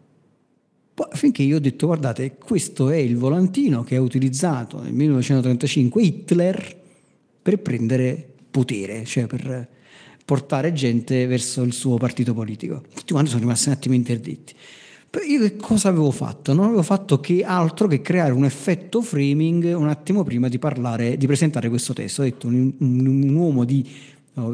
Finché 1.12 1.44
io 1.44 1.58
ho 1.58 1.60
detto, 1.60 1.86
guardate, 1.86 2.38
questo 2.38 2.90
è 2.90 2.96
il 2.96 3.18
volantino 3.18 3.84
che 3.84 3.96
ha 3.96 4.02
utilizzato 4.02 4.82
nel 4.82 4.94
1935 4.94 6.02
Hitler 6.02 6.76
per 7.42 7.60
prendere 7.60 8.28
potere, 8.50 9.06
cioè 9.06 9.28
per 9.28 9.68
portare 10.26 10.74
gente 10.74 11.28
verso 11.28 11.62
il 11.62 11.74
suo 11.74 11.98
partito 11.98 12.34
politico. 12.34 12.84
Tutti 12.94 13.14
quanti 13.14 13.30
sono 13.30 13.42
rimasti 13.42 13.70
un 13.70 13.76
attimo 13.76 13.94
interdetti. 13.94 14.54
Però 15.10 15.24
io 15.24 15.40
che 15.40 15.56
cosa 15.56 15.90
avevo 15.90 16.12
fatto? 16.12 16.54
Non 16.54 16.66
avevo 16.66 16.82
fatto 16.82 17.20
che 17.20 17.44
altro 17.44 17.88
che 17.88 18.02
creare 18.02 18.34
un 18.34 18.44
effetto 18.44 19.02
framing 19.02 19.74
un 19.76 19.88
attimo 19.88 20.24
prima 20.24 20.50
di 20.50 20.60
parlare, 20.60 21.16
di 21.16 21.28
presentare 21.28 21.70
questo 21.70 21.94
testo. 21.94 22.22
Ho 22.22 22.26
detto 22.26 22.48
un, 22.48 22.74
un, 22.78 23.06
un 23.06 23.36
uomo 23.36 23.64
di 23.64 23.88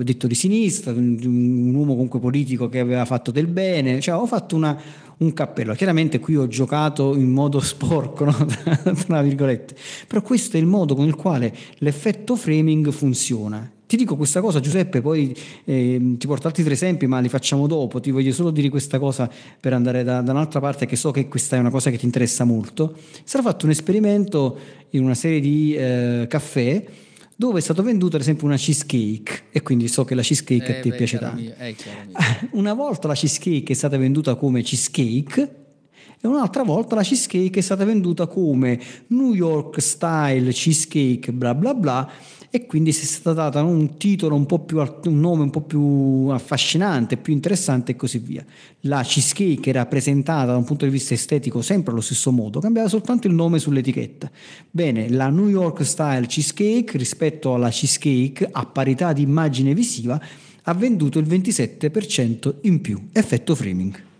detto 0.03 0.27
di 0.27 0.35
sinistra, 0.35 0.91
un, 0.91 1.19
un, 1.21 1.75
uomo 1.75 1.93
comunque 1.93 2.19
politico 2.19 2.69
che 2.69 2.79
aveva 2.79 3.03
fatto 3.05 3.31
del 3.31 3.47
bene, 3.47 3.99
cioè 3.99 4.15
ho 4.15 4.25
fatto 4.25 4.55
una, 4.55 4.79
un 5.17 5.33
cappello. 5.33 5.73
Chiaramente 5.73 6.19
qui 6.19 6.35
ho 6.37 6.47
giocato 6.47 7.15
in 7.15 7.29
modo 7.29 7.59
sporco, 7.61 8.25
no? 8.25 8.45
tra 9.05 9.21
virgolette, 9.21 9.75
però 10.07 10.21
questo 10.21 10.57
è 10.57 10.59
il 10.59 10.65
modo 10.65 10.95
con 10.95 11.05
il 11.05 11.15
quale 11.15 11.53
l'effetto 11.79 12.35
framing 12.35 12.91
funziona. 12.91 13.69
Ti 13.85 13.97
dico 13.99 14.15
questa 14.15 14.41
cosa 14.41 14.59
Giuseppe, 14.59 15.01
poi 15.01 15.35
eh, 15.65 16.15
ti 16.17 16.25
porto 16.25 16.47
altri 16.47 16.63
tre 16.63 16.73
esempi, 16.73 17.05
ma 17.05 17.19
li 17.19 17.29
facciamo 17.29 17.67
dopo. 17.67 17.99
Ti 17.99 18.09
voglio 18.09 18.31
solo 18.31 18.49
dire 18.49 18.69
questa 18.69 18.97
cosa 18.97 19.29
per 19.59 19.73
andare 19.73 20.03
da, 20.03 20.21
da, 20.21 20.31
un'altra 20.31 20.59
parte, 20.59 20.87
che 20.87 20.95
so 20.95 21.11
che 21.11 21.27
questa 21.27 21.57
è 21.57 21.59
una 21.59 21.69
cosa 21.69 21.91
che 21.91 21.97
ti 21.99 22.05
interessa 22.05 22.43
molto. 22.43 22.95
Sarà 23.23 23.43
fatto 23.43 23.65
un 23.65 23.71
esperimento 23.71 24.57
in 24.91 25.03
una 25.03 25.13
serie 25.13 25.39
di 25.39 25.75
eh, 25.75 26.25
caffè 26.27 26.83
dove 27.35 27.59
è 27.59 27.61
stato 27.61 27.83
venduto 27.83 28.15
ad 28.15 28.21
esempio 28.21 28.45
una 28.45 28.57
cheesecake 28.57 29.45
e 29.51 29.61
quindi 29.61 29.87
so 29.87 30.05
che 30.05 30.15
la 30.15 30.21
cheesecake 30.21 30.65
eh, 30.65 30.77
a 30.77 30.81
te 30.81 30.89
beh, 30.89 30.95
piace 30.95 31.17
tanto. 31.17 31.41
Mio, 31.41 31.53
eh, 31.57 31.75
una 32.51 32.73
volta 32.73 33.07
la 33.07 33.15
cheesecake 33.15 33.71
è 33.71 33.75
stata 33.75 33.97
venduta 33.97 34.35
come 34.35 34.61
cheesecake 34.61 35.55
e 36.21 36.27
un'altra 36.27 36.63
volta 36.63 36.95
la 36.95 37.03
cheesecake 37.03 37.59
è 37.59 37.61
stata 37.61 37.83
venduta 37.85 38.27
come 38.27 38.79
New 39.07 39.33
York 39.33 39.81
style 39.81 40.51
cheesecake 40.51 41.33
bla 41.33 41.53
bla 41.53 41.73
bla 41.73 42.11
e 42.55 42.67
quindi 42.67 42.91
si 42.91 43.01
è 43.01 43.07
stata 43.07 43.49
data 43.49 43.63
un 43.63 43.97
titolo 43.97 44.35
un 44.35 44.45
po' 44.45 44.59
più 44.59 44.77
un 44.77 45.19
nome 45.19 45.41
un 45.41 45.49
po' 45.49 45.61
più 45.61 46.27
affascinante, 46.29 47.17
più 47.17 47.33
interessante 47.33 47.93
e 47.93 47.95
così 47.95 48.19
via. 48.19 48.45
La 48.81 49.01
cheesecake 49.01 49.71
era 49.71 49.87
presentata 49.87 50.51
da 50.51 50.57
un 50.57 50.63
punto 50.63 50.85
di 50.85 50.91
vista 50.91 51.15
estetico 51.15 51.63
sempre 51.63 51.93
allo 51.93 52.01
stesso 52.01 52.31
modo, 52.31 52.59
cambiava 52.59 52.87
soltanto 52.87 53.25
il 53.25 53.33
nome 53.33 53.57
sull'etichetta. 53.57 54.29
Bene, 54.69 55.09
la 55.09 55.29
New 55.29 55.49
York 55.49 55.83
Style 55.83 56.27
Cheesecake 56.27 56.95
rispetto 56.95 57.55
alla 57.55 57.69
cheesecake 57.69 58.47
a 58.51 58.67
parità 58.67 59.13
di 59.13 59.23
immagine 59.23 59.73
visiva 59.73 60.21
ha 60.61 60.73
venduto 60.75 61.17
il 61.17 61.25
27% 61.25 62.57
in 62.61 62.81
più, 62.81 63.07
effetto 63.13 63.55
framing. 63.55 64.11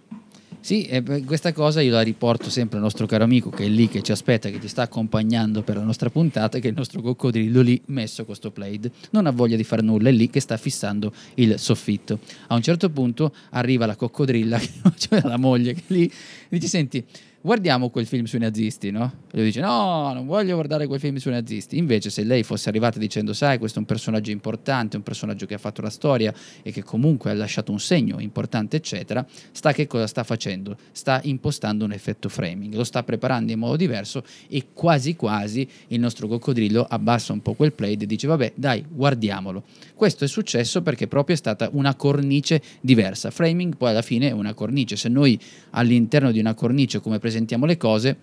Sì, 0.64 0.88
questa 1.26 1.52
cosa 1.52 1.82
io 1.82 1.92
la 1.92 2.00
riporto 2.00 2.50
sempre 2.50 2.78
al 2.78 2.84
nostro 2.84 3.06
caro 3.06 3.26
amico 3.26 3.50
che 3.50 3.66
è 3.66 3.68
lì, 3.68 3.90
che 3.90 4.02
ci 4.02 4.14
aspetta, 4.14 4.50
che 4.50 4.60
ti 4.60 4.70
sta 4.70 4.84
accompagnando 4.84 5.62
per 5.62 5.76
la 5.76 5.84
nostra 5.84 6.10
puntata, 6.10 6.60
che 6.60 6.68
è 6.68 6.70
il 6.70 6.78
nostro 6.78 7.02
coccodrillo 7.02 7.60
lì 7.60 7.82
messo 7.88 8.24
con 8.24 8.34
sto 8.34 8.50
plaid. 8.50 8.90
Non 9.10 9.28
ha 9.28 9.32
voglia 9.32 9.58
di 9.58 9.66
fare 9.66 9.82
nulla, 9.82 10.08
è 10.08 10.14
lì 10.14 10.30
che 10.30 10.40
sta 10.40 10.56
fissando 10.56 11.12
il 11.34 11.60
soffitto. 11.60 12.20
A 12.48 12.56
un 12.56 12.62
certo 12.62 12.90
punto 12.90 13.34
arriva 13.50 13.86
la 13.86 13.98
coccodrilla, 13.98 14.58
cioè 14.96 15.20
la 15.24 15.36
moglie, 15.36 15.74
che 15.74 15.84
lì 15.88 16.10
dice, 16.58 16.68
senti, 16.68 17.06
guardiamo 17.44 17.90
quel 17.90 18.06
film 18.06 18.24
sui 18.24 18.40
nazisti, 18.40 18.90
no? 18.90 19.12
E 19.30 19.36
lui 19.36 19.46
dice 19.48 19.60
no, 19.60 20.14
non 20.14 20.26
voglio 20.26 20.54
guardare 20.54 20.88
quel 20.88 21.00
film 21.00 21.18
sui 21.18 21.32
nazisti. 21.32 21.78
Invece 21.78 22.10
se 22.10 22.24
lei 22.24 22.42
fosse 22.42 22.70
arrivata 22.70 23.00
dicendo 23.00 23.34
sai 23.34 23.58
questo 23.58 23.80
è 23.80 23.82
un 23.82 23.88
personaggio 23.88 24.32
importante, 24.32 24.96
un 24.96 25.04
personaggio 25.04 25.46
che 25.46 25.56
ha 25.56 25.58
fatto 25.58 25.82
la 25.82 25.90
storia 25.90 26.34
e 26.62 26.72
che 26.72 26.84
comunque 26.84 27.32
ha 27.32 27.34
lasciato 27.34 27.74
un 27.74 27.82
segno 27.82 28.20
importante, 28.20 28.78
eccetera, 28.78 29.26
sta 29.52 29.74
che 29.74 29.88
cosa 29.88 30.08
sta 30.08 30.24
facendo? 30.24 30.78
Sta 30.94 31.20
impostando 31.24 31.84
un 31.84 31.92
effetto 31.92 32.30
framing, 32.30 32.74
lo 32.74 32.86
sta 32.86 33.04
preparando 33.04 33.52
in 33.52 33.60
modo 33.60 33.76
diverso 33.76 34.24
e 34.48 34.68
quasi 34.74 35.18
quasi 35.18 35.68
il 35.88 36.00
nostro 36.00 36.28
coccodrillo 36.28 36.86
abbassa 36.90 37.34
un 37.34 37.42
po' 37.42 37.56
quel 37.56 37.74
play 37.74 37.98
e 38.00 38.06
dice 38.06 38.26
vabbè 38.26 38.54
dai 38.56 38.86
guardiamolo. 38.88 39.64
Questo 39.96 40.24
è 40.24 40.28
successo 40.28 40.82
perché 40.82 41.08
proprio 41.08 41.36
è 41.36 41.38
stata 41.38 41.70
una 41.74 41.94
cornice 41.96 42.62
diversa. 42.80 43.32
Framing 43.32 43.76
poi 43.76 43.90
alla 43.90 44.02
fine 44.02 44.30
è 44.30 44.32
una 44.32 44.54
cornice. 44.54 44.96
Se 44.96 45.10
noi 45.10 45.38
all'interno 45.72 46.32
di 46.32 46.42
una 46.44 46.54
cornice 46.54 47.00
come 47.00 47.20
presentiamo 47.20 47.66
le 47.66 47.78
cose, 47.78 48.18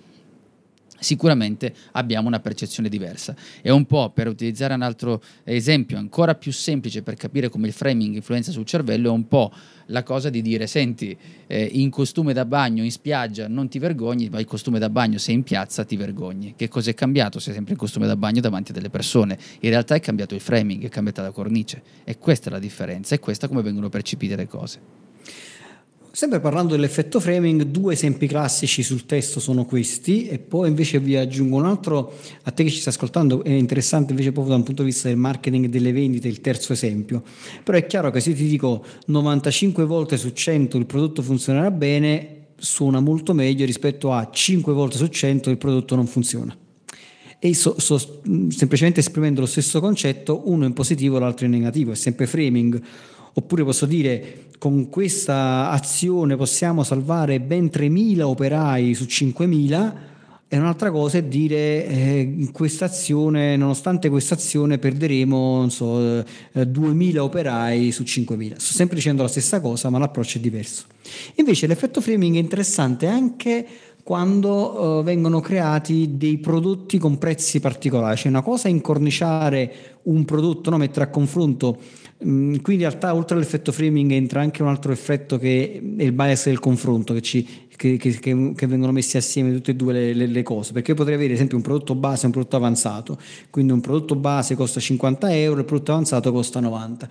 sicuramente 1.01 1.75
abbiamo 1.93 2.29
una 2.29 2.41
percezione 2.41 2.89
diversa. 2.89 3.35
E 3.63 3.71
un 3.71 3.87
po' 3.87 4.11
per 4.11 4.29
utilizzare 4.29 4.75
un 4.75 4.83
altro 4.83 5.23
esempio 5.45 5.99
ancora 5.99 6.35
più 6.35 6.53
semplice 6.53 7.03
per 7.03 7.15
capire 7.15 7.49
come 7.49 7.67
il 7.67 7.73
framing 7.73 8.15
influenza 8.15 8.53
sul 8.53 8.67
cervello, 8.67 9.09
è 9.09 9.13
un 9.13 9.27
po' 9.27 9.51
la 9.87 10.03
cosa 10.05 10.31
di 10.31 10.41
dire, 10.41 10.69
senti, 10.69 11.17
eh, 11.49 11.69
in 11.73 11.91
costume 11.91 12.33
da 12.33 12.45
bagno 12.45 12.85
in 12.85 12.93
spiaggia 12.93 13.49
non 13.49 13.69
ti 13.69 13.81
vergogni, 13.81 14.29
ma 14.29 14.39
in 14.39 14.47
costume 14.47 14.79
da 14.79 14.89
bagno 14.89 15.19
se 15.19 15.33
in 15.33 15.43
piazza 15.43 15.85
ti 15.85 15.97
vergogni. 15.97 16.55
Che 16.57 16.69
cosa 16.69 16.91
è 16.91 16.95
cambiato? 16.95 17.41
Sei 17.41 17.55
sempre 17.55 17.73
in 17.73 17.79
costume 17.79 18.07
da 18.07 18.15
bagno 18.15 18.41
davanti 18.41 18.71
a 18.71 18.75
delle 18.75 18.91
persone. 18.91 19.37
In 19.61 19.71
realtà 19.71 19.97
è 19.97 20.01
cambiato 20.01 20.35
il 20.35 20.41
framing, 20.41 20.85
è 20.85 20.89
cambiata 20.89 21.23
la 21.23 21.33
cornice. 21.33 21.83
E 22.05 22.19
questa 22.19 22.51
è 22.51 22.53
la 22.53 22.61
differenza, 22.61 23.15
è 23.15 23.19
questa 23.19 23.49
come 23.49 23.63
vengono 23.63 23.89
percepite 23.89 24.37
le 24.37 24.47
cose. 24.47 25.01
Sempre 26.13 26.41
parlando 26.41 26.75
dell'effetto 26.75 27.21
framing, 27.21 27.63
due 27.63 27.93
esempi 27.93 28.27
classici 28.27 28.83
sul 28.83 29.07
testo 29.07 29.39
sono 29.39 29.65
questi 29.65 30.27
e 30.27 30.41
poi 30.41 30.69
invece 30.69 30.99
vi 30.99 31.15
aggiungo 31.17 31.57
un 31.57 31.67
altro, 31.67 32.15
a 32.43 32.51
te 32.51 32.65
che 32.65 32.71
ci 32.71 32.81
stai 32.81 32.93
ascoltando 32.93 33.45
è 33.45 33.51
interessante 33.51 34.11
invece 34.11 34.33
proprio 34.33 34.55
da 34.55 34.59
un 34.59 34.65
punto 34.65 34.83
di 34.83 34.89
vista 34.89 35.07
del 35.07 35.17
marketing 35.17 35.67
e 35.67 35.69
delle 35.69 35.93
vendite, 35.93 36.27
il 36.27 36.41
terzo 36.41 36.73
esempio. 36.73 37.23
Però 37.63 37.79
è 37.79 37.87
chiaro 37.87 38.11
che 38.11 38.19
se 38.19 38.35
ti 38.35 38.49
dico 38.49 38.85
95 39.07 39.85
volte 39.85 40.17
su 40.17 40.33
100 40.33 40.79
il 40.79 40.87
prodotto 40.87 41.23
funzionerà 41.23 41.71
bene, 41.71 42.47
suona 42.57 42.99
molto 42.99 43.33
meglio 43.33 43.65
rispetto 43.65 44.13
a 44.13 44.29
5 44.33 44.73
volte 44.73 44.97
su 44.97 45.07
100 45.07 45.49
il 45.49 45.59
prodotto 45.59 45.95
non 45.95 46.09
funziona. 46.09 46.57
E 47.39 47.55
so, 47.55 47.79
so, 47.79 48.21
semplicemente 48.49 48.99
esprimendo 48.99 49.41
lo 49.41 49.47
stesso 49.47 49.79
concetto, 49.81 50.43
uno 50.47 50.67
in 50.67 50.73
positivo 50.73 51.19
e 51.19 51.21
l'altro 51.21 51.47
in 51.47 51.53
negativo, 51.53 51.93
è 51.93 51.95
sempre 51.95 52.27
framing 52.27 52.83
Oppure 53.35 53.65
posso 53.65 53.87
dire 53.87 54.49
con 54.59 54.89
questa 54.89 55.71
azione 55.71 56.37
possiamo 56.37 56.83
salvare 56.83 57.41
ben 57.41 57.67
3.000 57.67 58.21
operai 58.21 58.95
su 58.95 59.05
5.000 59.05 59.93
e 60.53 60.59
un'altra 60.59 60.91
cosa 60.91 61.19
è 61.19 61.23
dire 61.23 61.87
eh, 61.87 62.49
questa 62.53 62.87
azione, 62.87 63.57
nonostante 63.57 64.09
questa 64.09 64.35
azione 64.35 64.79
perderemo 64.79 65.69
so, 65.69 66.19
eh, 66.19 66.25
2.000 66.55 67.19
operai 67.19 67.93
su 67.93 68.03
5.000. 68.03 68.57
Sto 68.57 68.75
sempre 68.75 68.97
dicendo 68.97 69.23
la 69.23 69.29
stessa 69.29 69.61
cosa 69.61 69.91
ma 69.91 69.99
l'approccio 69.99 70.39
è 70.39 70.41
diverso. 70.41 70.87
Invece 71.37 71.69
l'effetto 71.69 72.01
framing 72.01 72.35
è 72.35 72.41
interessante 72.41 73.07
anche 73.07 73.65
quando 74.03 74.99
uh, 74.99 75.03
vengono 75.03 75.41
creati 75.41 76.17
dei 76.17 76.39
prodotti 76.39 76.99
con 76.99 77.19
prezzi 77.19 77.61
particolari. 77.61 78.17
Cioè 78.17 78.31
una 78.31 78.43
cosa 78.43 78.69
è 78.69 78.71
incorniciare 78.71 79.99
un 80.05 80.25
prodotto, 80.25 80.71
no? 80.71 80.77
mettere 80.77 81.05
a 81.05 81.09
confronto 81.09 81.79
Mm, 82.23 82.57
qui 82.57 82.75
in 82.75 82.81
realtà 82.81 83.15
oltre 83.15 83.37
all'effetto 83.37 83.73
framing 83.73 84.11
entra 84.13 84.43
anche 84.43 84.61
un 84.61 84.69
altro 84.69 84.93
effetto 84.93 85.39
che 85.39 85.81
è 85.97 86.03
il 86.03 86.13
bias 86.13 86.45
del 86.45 86.59
confronto 86.59 87.15
che, 87.15 87.23
ci, 87.23 87.67
che, 87.75 87.97
che, 87.97 88.11
che 88.21 88.67
vengono 88.67 88.93
messi 88.93 89.17
assieme 89.17 89.55
tutte 89.55 89.71
e 89.71 89.75
due 89.75 89.95
le, 89.95 90.13
le, 90.13 90.27
le, 90.27 90.43
cose 90.43 90.75
perché 90.75 90.93
potrei 90.93 91.15
avere 91.15 91.31
ad 91.31 91.37
esempio 91.37 91.57
un 91.57 91.63
prodotto 91.63 91.95
base 91.95 92.25
e 92.25 92.27
un 92.27 92.33
prodotto 92.33 92.57
avanzato 92.57 93.19
quindi 93.49 93.73
un 93.73 93.81
prodotto 93.81 94.17
base 94.17 94.55
costa 94.55 94.81
50 94.81 95.35
euro 95.35 95.57
e 95.57 95.61
il 95.61 95.65
prodotto 95.65 95.93
avanzato 95.93 96.31
costa 96.31 96.61
90 96.61 97.09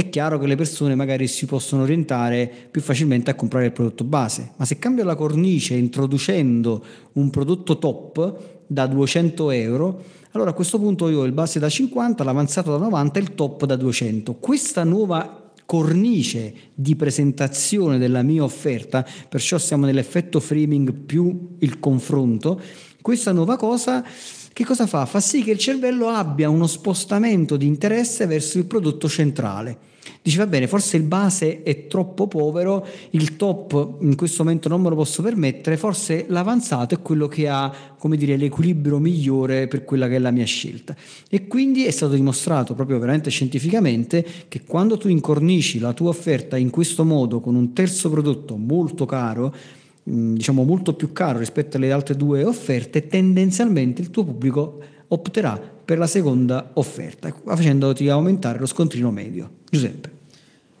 è 0.00 0.08
chiaro 0.08 0.38
che 0.38 0.46
le 0.46 0.56
persone 0.56 0.94
magari 0.94 1.26
si 1.26 1.46
possono 1.46 1.82
orientare 1.82 2.50
più 2.70 2.80
facilmente 2.80 3.30
a 3.30 3.34
comprare 3.34 3.66
il 3.66 3.72
prodotto 3.72 4.04
base 4.04 4.52
ma 4.56 4.64
se 4.64 4.78
cambio 4.78 5.04
la 5.04 5.14
cornice 5.14 5.74
introducendo 5.74 6.84
un 7.12 7.30
prodotto 7.30 7.78
top 7.78 8.38
da 8.66 8.86
200 8.86 9.50
euro 9.50 10.02
allora 10.32 10.50
a 10.50 10.54
questo 10.54 10.78
punto 10.78 11.08
io 11.08 11.20
ho 11.20 11.24
il 11.24 11.32
base 11.32 11.58
da 11.58 11.68
50, 11.68 12.22
l'avanzato 12.22 12.70
da 12.70 12.78
90 12.78 13.18
e 13.18 13.22
il 13.22 13.34
top 13.34 13.64
da 13.64 13.74
200. 13.74 14.34
Questa 14.34 14.84
nuova 14.84 15.50
cornice 15.66 16.54
di 16.72 16.94
presentazione 16.94 17.98
della 17.98 18.22
mia 18.22 18.44
offerta, 18.44 19.04
perciò 19.28 19.58
siamo 19.58 19.86
nell'effetto 19.86 20.38
framing 20.38 20.92
più 20.92 21.56
il 21.58 21.80
confronto, 21.80 22.60
questa 23.00 23.32
nuova 23.32 23.56
cosa 23.56 24.04
che 24.52 24.64
cosa 24.64 24.86
fa? 24.86 25.06
Fa 25.06 25.20
sì 25.20 25.42
che 25.42 25.52
il 25.52 25.58
cervello 25.58 26.08
abbia 26.08 26.50
uno 26.50 26.66
spostamento 26.66 27.56
di 27.56 27.66
interesse 27.66 28.26
verso 28.26 28.58
il 28.58 28.66
prodotto 28.66 29.08
centrale. 29.08 29.78
Dice 30.22 30.38
va 30.38 30.46
bene, 30.46 30.66
forse 30.66 30.96
il 30.96 31.02
base 31.02 31.62
è 31.62 31.86
troppo 31.86 32.26
povero, 32.26 32.86
il 33.10 33.36
top 33.36 33.96
in 34.00 34.16
questo 34.16 34.42
momento 34.42 34.68
non 34.68 34.82
me 34.82 34.90
lo 34.90 34.94
posso 34.94 35.22
permettere, 35.22 35.76
forse 35.76 36.26
l'avanzato 36.28 36.94
è 36.94 37.00
quello 37.00 37.26
che 37.26 37.48
ha, 37.48 37.72
come 37.98 38.16
dire, 38.16 38.36
l'equilibrio 38.36 38.98
migliore 38.98 39.66
per 39.66 39.84
quella 39.84 40.08
che 40.08 40.16
è 40.16 40.18
la 40.18 40.30
mia 40.30 40.44
scelta. 40.44 40.94
E 41.28 41.46
quindi 41.46 41.86
è 41.86 41.90
stato 41.90 42.14
dimostrato 42.14 42.74
proprio 42.74 42.98
veramente 42.98 43.30
scientificamente 43.30 44.24
che 44.48 44.62
quando 44.64 44.98
tu 44.98 45.08
incornici 45.08 45.78
la 45.78 45.92
tua 45.92 46.10
offerta 46.10 46.56
in 46.56 46.70
questo 46.70 47.04
modo 47.04 47.40
con 47.40 47.54
un 47.54 47.72
terzo 47.72 48.10
prodotto 48.10 48.56
molto 48.56 49.06
caro, 49.06 49.54
diciamo 50.02 50.64
molto 50.64 50.94
più 50.94 51.12
caro 51.12 51.38
rispetto 51.38 51.76
alle 51.76 51.92
altre 51.92 52.16
due 52.16 52.44
offerte, 52.44 53.06
tendenzialmente 53.06 54.02
il 54.02 54.10
tuo 54.10 54.24
pubblico 54.24 54.80
opterà 55.12 55.58
per 55.84 55.98
la 55.98 56.06
seconda 56.06 56.70
offerta, 56.74 57.34
facendoti 57.44 58.08
aumentare 58.08 58.58
lo 58.58 58.66
scontrino 58.66 59.10
medio. 59.10 59.50
Giuseppe. 59.68 60.18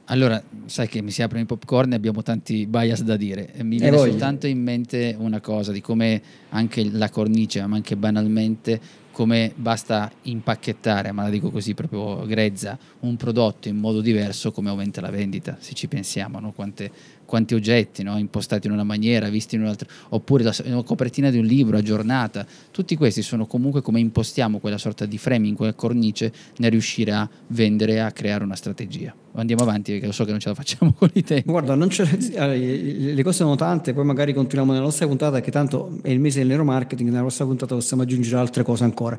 Allora, 0.04 0.42
sai 0.66 0.88
che 0.88 1.02
mi 1.02 1.12
si 1.12 1.22
aprono 1.22 1.44
i 1.44 1.46
popcorn 1.46 1.92
e 1.92 1.94
abbiamo 1.94 2.22
tanti 2.22 2.66
bias 2.66 3.02
da 3.02 3.16
dire. 3.16 3.52
Mi 3.62 3.78
viene 3.78 3.96
soltanto 3.96 4.48
in 4.48 4.60
mente 4.60 5.14
una 5.16 5.40
cosa 5.40 5.70
di 5.70 5.80
come 5.80 6.20
anche 6.48 6.90
la 6.90 7.08
cornice, 7.10 7.64
ma 7.66 7.76
anche 7.76 7.96
banalmente, 7.96 8.80
come 9.12 9.52
basta 9.54 10.10
impacchettare, 10.22 11.12
ma 11.12 11.22
la 11.22 11.30
dico 11.30 11.50
così 11.50 11.74
proprio 11.74 12.26
grezza, 12.26 12.76
un 13.00 13.16
prodotto 13.16 13.68
in 13.68 13.76
modo 13.76 14.00
diverso, 14.00 14.50
come 14.50 14.68
aumenta 14.68 15.00
la 15.00 15.10
vendita, 15.10 15.56
se 15.60 15.74
ci 15.74 15.86
pensiamo, 15.86 16.40
no? 16.40 16.50
quante 16.50 16.90
quanti 17.30 17.54
oggetti 17.54 18.02
no? 18.02 18.18
impostati 18.18 18.66
in 18.66 18.72
una 18.72 18.82
maniera, 18.82 19.28
visti 19.28 19.54
in 19.54 19.60
un'altra, 19.62 19.88
oppure 20.08 20.42
la, 20.42 20.54
la, 20.64 20.82
copertina 20.82 21.30
di 21.30 21.38
un 21.38 21.44
libro 21.44 21.76
aggiornata, 21.76 22.44
tutti 22.72 22.96
questi 22.96 23.22
sono 23.22 23.46
comunque 23.46 23.82
come 23.82 24.00
impostiamo 24.00 24.58
quella 24.58 24.78
sorta 24.78 25.06
di 25.06 25.16
framing, 25.16 25.56
quella 25.56 25.72
cornice 25.74 26.32
nel 26.56 26.72
riuscire 26.72 27.12
a 27.12 27.30
vendere, 27.46 28.00
a 28.00 28.10
creare 28.10 28.42
una 28.42 28.56
strategia. 28.56 29.14
Andiamo 29.34 29.62
avanti 29.62 29.92
perché 29.92 30.06
lo 30.06 30.12
so 30.12 30.24
che 30.24 30.32
non 30.32 30.40
ce 30.40 30.48
la 30.48 30.54
facciamo 30.56 30.92
con 30.98 31.08
i 31.12 31.22
tempi. 31.22 31.48
Guarda, 31.48 31.76
le 31.76 33.22
cose 33.22 33.36
sono 33.36 33.54
tante, 33.54 33.92
poi 33.92 34.04
magari 34.04 34.32
continuiamo 34.32 34.72
nella 34.72 34.84
nostra 34.84 35.06
puntata, 35.06 35.40
che 35.40 35.52
tanto 35.52 35.98
è 36.02 36.10
il 36.10 36.18
mese 36.18 36.38
del 36.40 36.48
neuromarketing, 36.48 37.08
nella 37.10 37.22
nostra 37.22 37.44
puntata 37.44 37.74
possiamo 37.74 38.02
aggiungere 38.02 38.38
altre 38.38 38.64
cose 38.64 38.82
ancora. 38.82 39.16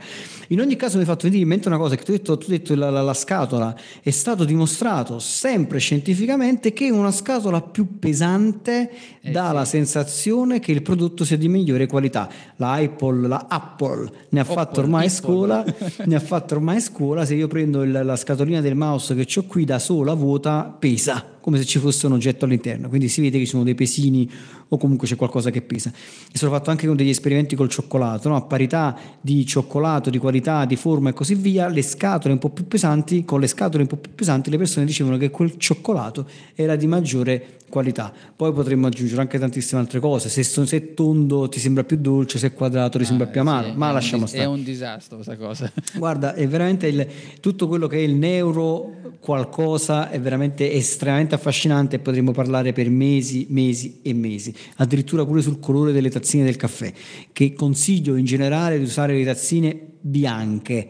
In 0.50 0.60
ogni 0.60 0.76
caso 0.76 0.96
mi 0.96 1.04
hai 1.04 1.08
fatto 1.08 1.24
venire 1.24 1.44
in 1.44 1.48
mente 1.48 1.70
una 1.70 1.78
cosa 1.78 1.96
che 1.96 2.04
tu 2.04 2.12
hai 2.12 2.18
detto, 2.18 2.38
tu 2.38 2.52
hai 2.52 2.58
detto 2.58 2.76
la, 2.76 2.90
la, 2.90 3.02
la 3.02 3.14
scatola, 3.14 3.76
è 4.02 4.10
stato 4.10 4.44
dimostrato 4.44 5.20
sempre 5.20 5.80
scientificamente 5.80 6.74
che 6.74 6.90
una 6.90 7.12
scatola 7.12 7.62
più 7.62 7.98
pesante 7.98 8.92
eh 9.22 9.32
dà 9.32 9.50
sì. 9.50 9.54
la 9.54 9.66
sensazione 9.66 10.60
che 10.60 10.74
il 10.74 10.82
prodotto 10.82 11.24
sia 11.24 11.38
di 11.38 11.48
migliore 11.48 11.88
qualità. 11.88 12.30
La 12.58 12.74
Apple, 12.74 13.28
la 13.28 13.46
Apple 13.48 14.12
ne 14.30 14.40
ha 14.40 14.42
Apple, 14.44 14.56
fatto 14.56 14.80
ormai 14.82 15.06
Apple. 15.06 15.16
scuola, 15.16 15.64
ne 16.06 16.16
ha 16.16 16.20
fatto 16.20 16.56
ormai 16.56 16.82
scuola, 16.82 17.24
se 17.24 17.36
io 17.36 17.48
prendo 17.48 17.84
il, 17.84 18.02
la 18.04 18.16
scatolina 18.18 18.60
del 18.60 18.76
mouse 18.76 19.16
che 19.16 19.40
ho 19.40 19.44
qui 19.44 19.64
da 19.64 19.80
sola 20.02 20.14
vuota, 20.16 20.76
pesa 20.80 21.38
come 21.40 21.58
se 21.58 21.66
ci 21.66 21.80
fosse 21.80 22.08
un 22.08 22.14
oggetto 22.14 22.46
all'interno, 22.46 22.90
quindi 22.90 23.08
si 23.08 23.22
vede 23.22 23.38
che 23.38 23.46
ci 23.46 23.52
sono 23.52 23.64
dei 23.64 23.76
pesini 23.76 24.30
o 24.74 24.78
comunque 24.78 25.06
c'è 25.08 25.18
qualcosa 25.18 25.50
che 25.50 25.62
pesa. 25.62 25.92
E 26.32 26.38
sono 26.38 26.52
fatto 26.52 26.70
anche 26.70 26.88
con 26.88 26.96
degli 26.96 27.10
esperimenti 27.10 27.56
col 27.56 27.70
cioccolato, 27.70 28.30
no? 28.30 28.38
a 28.38 28.42
parità 28.42 28.98
di 29.20 29.46
cioccolato, 29.46 30.10
di 30.10 30.18
qualità, 30.18 30.64
di 30.64 30.78
forma 30.78 31.10
e 31.10 31.14
così 31.14 31.36
via, 31.36 31.68
le 31.68 31.82
scatole 31.82 32.34
un 32.34 32.40
po' 32.40 32.50
più 32.50 32.68
pesanti, 32.68 33.26
con 33.26 33.42
le 33.42 33.48
scatole 33.48 33.84
un 33.84 33.90
po' 33.90 33.98
più 33.98 34.14
pesanti 34.16 34.50
le 34.50 34.58
persone 34.58 34.86
dicevano 34.86 35.18
che 35.18 35.30
quel 35.30 35.58
cioccolato 35.58 36.26
era 36.56 36.78
di 36.78 36.88
maggiore 36.88 37.60
qualità. 37.72 38.14
Poi 38.36 38.54
potremmo 38.54 38.88
aggiungere 38.88 39.22
anche 39.22 39.40
tantissime 39.40 39.82
altre 39.82 40.00
cose. 40.00 40.30
Se, 40.30 40.44
se 40.44 40.78
è 40.78 40.94
tondo 40.94 41.50
ti 41.50 41.60
sembra 41.60 41.84
più 41.84 41.98
dolce, 41.98 42.38
se 42.38 42.48
è 42.48 42.54
quadrato 42.54 42.98
ti 42.98 43.04
ah, 43.04 43.08
sembra 43.08 43.28
più 43.28 43.42
amaro, 43.42 43.70
sì, 43.70 43.76
ma 43.76 43.92
lasciamo 43.92 44.26
stare. 44.28 44.44
È 44.44 44.48
un 44.48 44.64
disastro 44.64 45.16
questa 45.16 45.36
cosa. 45.38 45.72
Guarda, 45.96 46.36
è 46.36 46.48
veramente 46.48 46.88
il, 46.88 47.08
tutto 47.40 47.68
quello 47.68 47.88
che 47.88 47.98
è 47.98 48.02
il 48.02 48.14
neuro 48.14 49.00
qualcosa 49.20 50.10
è 50.10 50.20
veramente 50.20 50.72
estremamente 50.72 51.36
affascinante 51.36 51.98
e 51.98 52.00
potremmo 52.00 52.32
parlare 52.32 52.74
per 52.74 52.90
mesi, 52.90 53.48
mesi 53.50 54.00
e 54.02 54.14
mesi. 54.14 54.54
Addirittura 54.78 55.26
pure 55.26 55.42
sul 55.42 55.60
colore 55.60 55.92
delle 55.92 56.10
tazzine 56.10 56.44
del 56.44 56.56
caffè, 56.56 56.92
che 57.32 57.54
consiglio 57.54 58.16
in 58.16 58.26
generale 58.26 58.78
di 58.78 58.84
usare 58.84 59.16
le 59.16 59.26
tazzine 59.26 59.80
bianche 60.00 60.88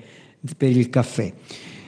per 0.58 0.76
il 0.76 0.90
caffè. 0.90 1.34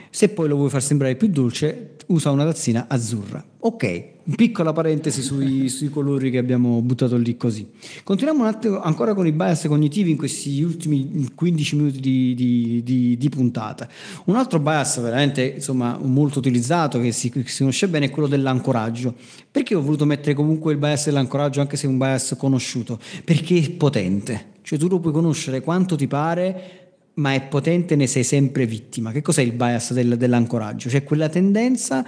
Se 0.09 0.29
poi 0.29 0.47
lo 0.47 0.55
vuoi 0.55 0.69
far 0.69 0.83
sembrare 0.83 1.15
più 1.15 1.27
dolce, 1.27 1.95
usa 2.07 2.31
una 2.31 2.45
tazzina 2.45 2.85
azzurra. 2.87 3.43
Ok, 3.59 4.12
piccola 4.35 4.71
parentesi 4.71 5.21
sui, 5.21 5.67
sui, 5.67 5.89
colori 5.89 6.31
che 6.31 6.37
abbiamo 6.37 6.81
buttato 6.81 7.17
lì 7.17 7.35
così. 7.35 7.67
Continuiamo 8.03 8.41
un 8.41 8.47
attimo 8.47 8.81
ancora 8.81 9.13
con 9.13 9.27
i 9.27 9.31
bias 9.31 9.65
cognitivi 9.67 10.11
in 10.11 10.17
questi 10.17 10.61
ultimi 10.61 11.29
15 11.35 11.75
minuti 11.75 11.99
di, 11.99 12.33
di, 12.33 12.81
di, 12.83 13.17
di 13.17 13.29
puntata. 13.29 13.87
Un 14.25 14.35
altro 14.35 14.59
bias 14.59 15.01
veramente 15.01 15.43
insomma, 15.55 15.97
molto 16.01 16.39
utilizzato 16.39 16.99
che 16.99 17.11
si, 17.11 17.29
che 17.29 17.43
si, 17.45 17.59
conosce 17.59 17.87
bene 17.87 18.05
è 18.05 18.09
quello 18.09 18.27
dell'ancoraggio. 18.27 19.13
Perché 19.51 19.75
ho 19.75 19.81
voluto 19.81 20.05
mettere 20.05 20.33
comunque 20.33 20.71
il 20.71 20.79
bias 20.79 21.05
dell'ancoraggio 21.05 21.59
anche 21.59 21.75
se 21.75 21.87
è 21.87 21.89
un 21.89 21.97
bias 21.97 22.35
conosciuto? 22.37 22.99
Perché 23.23 23.57
è 23.57 23.69
potente. 23.71 24.51
Cioè 24.61 24.79
tu 24.79 24.87
lo 24.87 24.99
puoi 24.99 25.11
conoscere 25.11 25.59
quanto 25.59 25.97
ti 25.97 26.07
pare, 26.07 26.83
ma 27.15 27.33
è 27.33 27.41
potente, 27.43 27.95
ne 27.95 28.07
sei 28.07 28.23
sempre 28.23 28.65
vittima. 28.65 29.11
Che 29.11 29.21
cos'è 29.21 29.41
il 29.41 29.51
bias 29.51 29.91
del, 29.91 30.17
dell'ancoraggio? 30.17 30.89
Cioè 30.89 31.03
quella 31.03 31.27
tendenza, 31.27 32.05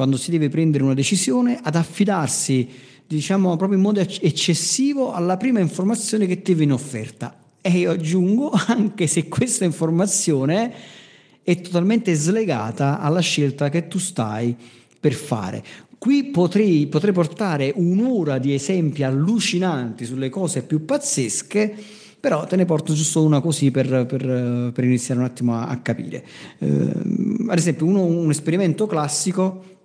quando 0.00 0.16
si 0.16 0.30
deve 0.30 0.48
prendere 0.48 0.82
una 0.82 0.94
decisione, 0.94 1.60
ad 1.62 1.74
affidarsi, 1.74 2.66
diciamo, 3.06 3.54
proprio 3.58 3.76
in 3.76 3.84
modo 3.84 4.00
eccessivo 4.00 5.12
alla 5.12 5.36
prima 5.36 5.60
informazione 5.60 6.24
che 6.24 6.40
ti 6.40 6.54
viene 6.54 6.72
offerta. 6.72 7.38
E 7.60 7.70
io 7.70 7.90
aggiungo, 7.90 8.50
anche 8.68 9.06
se 9.06 9.28
questa 9.28 9.66
informazione 9.66 10.72
è 11.42 11.60
totalmente 11.60 12.14
slegata 12.14 12.98
alla 12.98 13.20
scelta 13.20 13.68
che 13.68 13.88
tu 13.88 13.98
stai 13.98 14.56
per 14.98 15.12
fare. 15.12 15.62
Qui 15.98 16.30
potrei, 16.30 16.86
potrei 16.86 17.12
portare 17.12 17.70
un'ora 17.76 18.38
di 18.38 18.54
esempi 18.54 19.02
allucinanti 19.02 20.06
sulle 20.06 20.30
cose 20.30 20.62
più 20.62 20.86
pazzesche 20.86 21.76
però 22.20 22.44
te 22.44 22.56
ne 22.56 22.66
porto 22.66 22.92
giusto 22.92 23.24
una 23.24 23.40
così 23.40 23.70
per, 23.70 24.04
per, 24.04 24.72
per 24.74 24.84
iniziare 24.84 25.20
un 25.20 25.26
attimo 25.26 25.56
a, 25.56 25.68
a 25.68 25.78
capire. 25.78 26.22
Eh, 26.58 26.92
ad 27.48 27.56
esempio, 27.56 27.86
uno, 27.86 28.04
un 28.04 28.28
esperimento 28.28 28.86
classico 28.86 29.78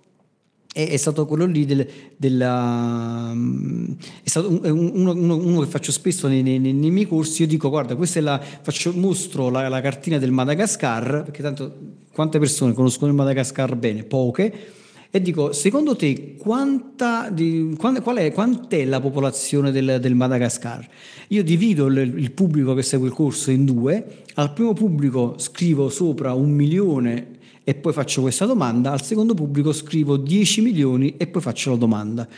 è, 0.76 0.90
è 0.90 0.96
stato 0.98 1.24
quello 1.24 1.46
lì 1.46 1.64
del, 1.64 1.88
della, 2.18 3.34
è 4.22 4.28
stato 4.28 4.50
uno, 4.50 5.12
uno, 5.12 5.36
uno, 5.36 5.60
che 5.60 5.66
faccio 5.66 5.90
spesso 5.90 6.28
nei, 6.28 6.42
nei, 6.42 6.58
nei, 6.58 6.90
miei 6.90 7.08
corsi, 7.08 7.42
io 7.42 7.48
dico 7.48 7.70
guarda, 7.70 7.96
questa 7.96 8.18
è 8.18 8.22
la, 8.22 8.38
faccio, 8.38 8.92
mostro 8.92 9.48
la, 9.48 9.68
la 9.68 9.80
cartina 9.80 10.18
del 10.18 10.32
Madagascar, 10.32 11.22
perché 11.24 11.40
tanto 11.40 11.74
quante 12.12 12.38
persone 12.38 12.74
conoscono 12.74 13.10
il 13.10 13.16
Madagascar 13.16 13.74
bene? 13.74 14.04
Poche 14.04 14.74
e 15.10 15.22
dico, 15.22 15.52
secondo 15.52 15.96
te 15.96 16.34
quanta 16.36 17.30
di, 17.30 17.74
qual, 17.78 18.02
qual 18.02 18.18
è, 18.18 18.32
quant'è 18.32 18.84
la 18.84 19.00
popolazione 19.00 19.70
del, 19.70 19.96
del 19.98 20.14
Madagascar? 20.14 20.86
Io 21.28 21.42
divido 21.42 21.86
il, 21.86 21.96
il, 22.18 22.32
pubblico 22.32 22.74
che 22.74 22.82
segue 22.82 23.08
il 23.08 23.14
corso 23.14 23.50
in 23.50 23.64
due, 23.64 24.24
al 24.34 24.52
primo 24.52 24.74
pubblico 24.74 25.36
scrivo 25.38 25.88
sopra 25.88 26.34
un 26.34 26.50
milione 26.50 27.35
e 27.68 27.74
poi 27.74 27.92
faccio 27.92 28.20
questa 28.20 28.46
domanda, 28.46 28.92
al 28.92 29.02
secondo 29.02 29.34
pubblico 29.34 29.72
scrivo 29.72 30.16
10 30.16 30.60
milioni 30.60 31.16
e 31.16 31.26
poi 31.26 31.42
faccio 31.42 31.70
la 31.70 31.76
domanda. 31.76 32.28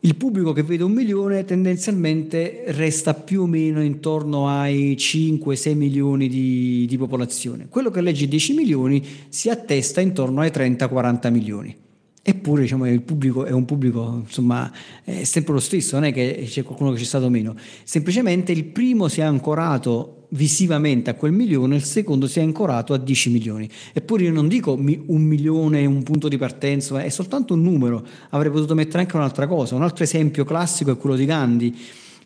Il 0.00 0.14
pubblico 0.14 0.52
che 0.52 0.62
vede 0.62 0.84
un 0.84 0.92
milione 0.92 1.46
tendenzialmente 1.46 2.64
resta 2.66 3.14
più 3.14 3.44
o 3.44 3.46
meno 3.46 3.82
intorno 3.82 4.46
ai 4.46 4.94
5-6 4.98 5.74
milioni 5.74 6.28
di, 6.28 6.84
di 6.86 6.98
popolazione. 6.98 7.68
Quello 7.70 7.90
che 7.90 8.02
legge 8.02 8.28
10 8.28 8.52
milioni 8.52 9.02
si 9.30 9.48
attesta 9.48 10.02
intorno 10.02 10.42
ai 10.42 10.50
30-40 10.50 11.32
milioni. 11.32 11.74
Eppure 12.20 12.60
diciamo, 12.60 12.86
il 12.90 13.00
pubblico 13.00 13.46
è 13.46 13.52
un 13.52 13.64
pubblico, 13.64 14.20
insomma, 14.26 14.70
è 15.02 15.24
sempre 15.24 15.54
lo 15.54 15.60
stesso, 15.60 15.94
non 15.94 16.04
è 16.04 16.12
che 16.12 16.44
c'è 16.46 16.62
qualcuno 16.62 16.92
che 16.92 16.98
c'è 16.98 17.04
stato 17.04 17.30
meno. 17.30 17.54
Semplicemente 17.84 18.52
il 18.52 18.64
primo 18.64 19.08
si 19.08 19.20
è 19.20 19.24
ancorato 19.24 20.17
visivamente 20.30 21.10
a 21.10 21.14
quel 21.14 21.32
milione, 21.32 21.76
il 21.76 21.84
secondo 21.84 22.26
si 22.26 22.38
è 22.38 22.42
ancorato 22.42 22.92
a 22.92 22.98
10 22.98 23.30
milioni. 23.30 23.68
Eppure 23.92 24.24
io 24.24 24.32
non 24.32 24.48
dico 24.48 24.72
un 24.72 25.22
milione 25.22 25.86
un 25.86 26.02
punto 26.02 26.28
di 26.28 26.36
partenza, 26.36 27.00
è 27.00 27.08
soltanto 27.08 27.54
un 27.54 27.62
numero. 27.62 28.04
Avrei 28.30 28.50
potuto 28.50 28.74
mettere 28.74 29.00
anche 29.00 29.16
un'altra 29.16 29.46
cosa. 29.46 29.74
Un 29.74 29.82
altro 29.82 30.04
esempio 30.04 30.44
classico 30.44 30.90
è 30.90 30.96
quello 30.96 31.16
di 31.16 31.24
Gandhi. 31.24 31.76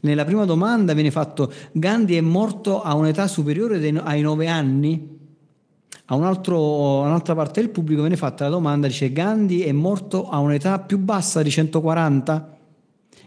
Nella 0.01 0.25
prima 0.25 0.45
domanda 0.45 0.95
viene 0.95 1.13
fatto 1.13 1.53
Gandhi 1.73 2.17
è 2.17 2.21
morto 2.21 2.83
a 2.83 2.95
un'età 2.95 3.29
superiore 3.29 3.77
ai 4.03 4.21
9 4.21 4.49
anni? 4.49 5.21
A, 6.07 6.17
un 6.17 6.25
altro, 6.25 7.01
un'altra 7.03 7.35
parte 7.37 7.61
del 7.61 7.71
pubblico 7.71 8.01
viene 8.01 8.17
fatta 8.17 8.45
la 8.45 8.51
domanda, 8.51 8.89
dice 8.89 9.13
Gandhi 9.13 9.63
è 9.63 9.71
morto 9.71 10.29
a 10.29 10.39
un'età 10.41 10.81
più 10.81 10.99
bassa 10.99 11.43
di 11.43 11.51
140? 11.51 12.59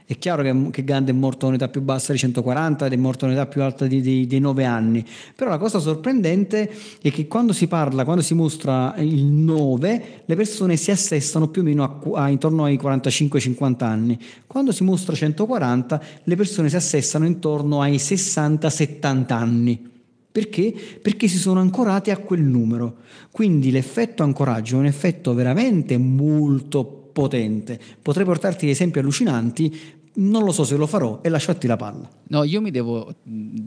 È 0.07 0.19
chiaro 0.19 0.43
che, 0.43 0.69
che 0.69 0.83
Gandhi 0.83 1.09
è 1.09 1.13
morto 1.15 1.47
a 1.47 1.49
un'età 1.49 1.67
più 1.67 1.81
bassa 1.81 2.11
di 2.11 2.19
140 2.19 2.85
ed 2.85 2.93
è 2.93 2.95
morto 2.95 3.25
a 3.25 3.27
un'età 3.27 3.47
più 3.47 3.63
alta 3.63 3.87
di, 3.87 4.01
di, 4.01 4.27
di 4.27 4.39
9 4.39 4.63
anni. 4.63 5.03
Però 5.35 5.49
la 5.49 5.57
cosa 5.57 5.79
sorprendente 5.79 6.71
è 7.01 7.11
che 7.11 7.27
quando 7.27 7.53
si 7.53 7.65
parla, 7.65 8.03
quando 8.03 8.21
si 8.21 8.35
mostra 8.35 8.93
il 8.99 9.23
9, 9.23 10.21
le 10.23 10.35
persone 10.35 10.77
si 10.77 10.91
assestano 10.91 11.47
più 11.47 11.61
o 11.61 11.65
meno 11.65 11.83
a, 11.83 12.21
a, 12.21 12.29
intorno 12.29 12.65
ai 12.65 12.79
45-50 12.81 13.83
anni. 13.83 14.19
Quando 14.45 14.71
si 14.71 14.83
mostra 14.83 15.15
140, 15.15 16.01
le 16.23 16.35
persone 16.35 16.69
si 16.69 16.75
assestano 16.75 17.25
intorno 17.25 17.81
ai 17.81 17.95
60-70 17.95 19.33
anni. 19.33 19.89
Perché? 20.31 20.71
Perché 21.01 21.27
si 21.27 21.37
sono 21.37 21.61
ancorati 21.61 22.11
a 22.11 22.17
quel 22.17 22.43
numero. 22.43 22.97
Quindi 23.31 23.71
l'effetto 23.71 24.21
ancoraggio 24.21 24.75
è 24.75 24.79
un 24.79 24.85
effetto 24.85 25.33
veramente 25.33 25.97
molto 25.97 27.04
potente. 27.15 27.79
Potrei 28.01 28.25
portarti 28.25 28.69
esempi 28.69 28.99
allucinanti, 28.99 30.03
non 30.15 30.43
lo 30.43 30.51
so 30.51 30.65
se 30.65 30.75
lo 30.75 30.85
farò 30.85 31.19
e 31.21 31.29
lasciarti 31.29 31.65
la 31.65 31.77
palla. 31.77 32.09
No, 32.27 32.43
io 32.43 32.59
mi 32.59 32.71
devo 32.71 33.15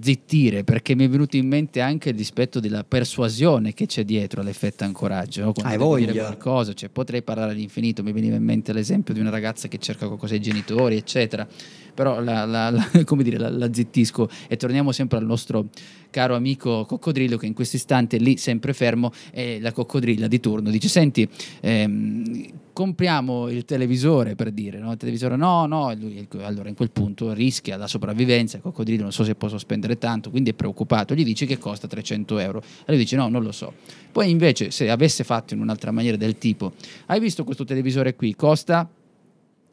zittire 0.03 0.65
perché 0.65 0.95
mi 0.95 1.07
è 1.07 1.09
venuto 1.09 1.37
in 1.37 1.47
mente 1.47 1.81
anche 1.81 2.11
il 2.11 2.15
dispetto 2.15 2.61
della 2.61 2.85
persuasione 2.85 3.73
che 3.73 3.87
c'è 3.87 4.05
dietro 4.05 4.43
all'effetto 4.43 4.85
ancoraggio. 4.85 5.45
No? 5.45 5.53
Quando 5.53 5.73
Hai 5.73 5.79
voglia. 5.79 6.13
dire 6.13 6.25
qualcosa, 6.25 6.75
cioè, 6.75 6.91
potrei 6.91 7.23
parlare 7.23 7.53
all'infinito, 7.53 8.03
mi 8.03 8.13
veniva 8.13 8.37
in 8.37 8.45
mente 8.45 8.75
l'esempio 8.75 9.15
di 9.15 9.21
una 9.21 9.31
ragazza 9.31 9.67
che 9.69 9.79
cerca 9.79 10.07
qualcosa 10.07 10.35
ai 10.35 10.41
genitori, 10.41 10.97
eccetera. 10.97 11.47
Però 11.95 12.21
la, 12.21 12.45
la, 12.45 12.69
la, 12.71 12.87
come 13.05 13.23
dire, 13.23 13.39
la, 13.39 13.51
la 13.51 13.73
zittisco 13.73 14.29
e 14.47 14.57
torniamo 14.57 14.93
sempre 14.93 15.17
al 15.17 15.25
nostro 15.25 15.69
caro 16.11 16.35
amico 16.35 16.85
coccodrillo 16.87 17.37
che 17.37 17.47
in 17.47 17.55
questo 17.55 17.77
istante 17.77 18.19
lì 18.19 18.37
sempre 18.37 18.73
fermo 18.73 19.13
e 19.31 19.59
la 19.61 19.73
coccodrilla 19.73 20.27
di 20.27 20.41
turno 20.41 20.71
dice 20.71 20.89
senti 20.89 21.29
ehm, 21.61 22.47
compriamo 22.79 23.49
il 23.49 23.65
televisore 23.65 24.37
per 24.37 24.53
dire, 24.53 24.79
no? 24.79 24.93
Il 24.93 24.99
televisore 24.99 25.35
no, 25.35 25.67
no, 25.67 25.93
lui, 25.95 26.29
allora 26.43 26.69
in 26.69 26.77
quel 26.77 26.93
punto 26.93 27.33
rischia 27.33 27.77
la 27.77 27.89
sopravvivenza, 27.89 28.59
il 28.59 28.63
coccodrillo 28.63 29.03
non 29.03 29.11
so 29.11 29.25
se 29.25 29.35
posso 29.35 29.59
spendere 29.59 29.99
tanto, 29.99 30.31
quindi 30.31 30.51
è 30.51 30.53
preoccupato, 30.53 31.13
gli 31.13 31.25
dici 31.25 31.45
che 31.45 31.59
costa 31.59 31.89
300 31.89 32.39
euro, 32.39 32.61
e 32.61 32.85
lui 32.93 32.99
dice 32.99 33.17
no, 33.17 33.27
non 33.27 33.43
lo 33.43 33.51
so. 33.51 33.73
Poi 34.13 34.31
invece 34.31 34.71
se 34.71 34.89
avesse 34.91 35.25
fatto 35.25 35.55
in 35.55 35.61
un'altra 35.61 35.91
maniera 35.91 36.17
del 36.17 36.39
tipo, 36.39 36.75
hai 37.07 37.19
visto 37.19 37.43
questo 37.43 37.65
televisore 37.65 38.15
qui, 38.15 38.37
costa 38.37 38.89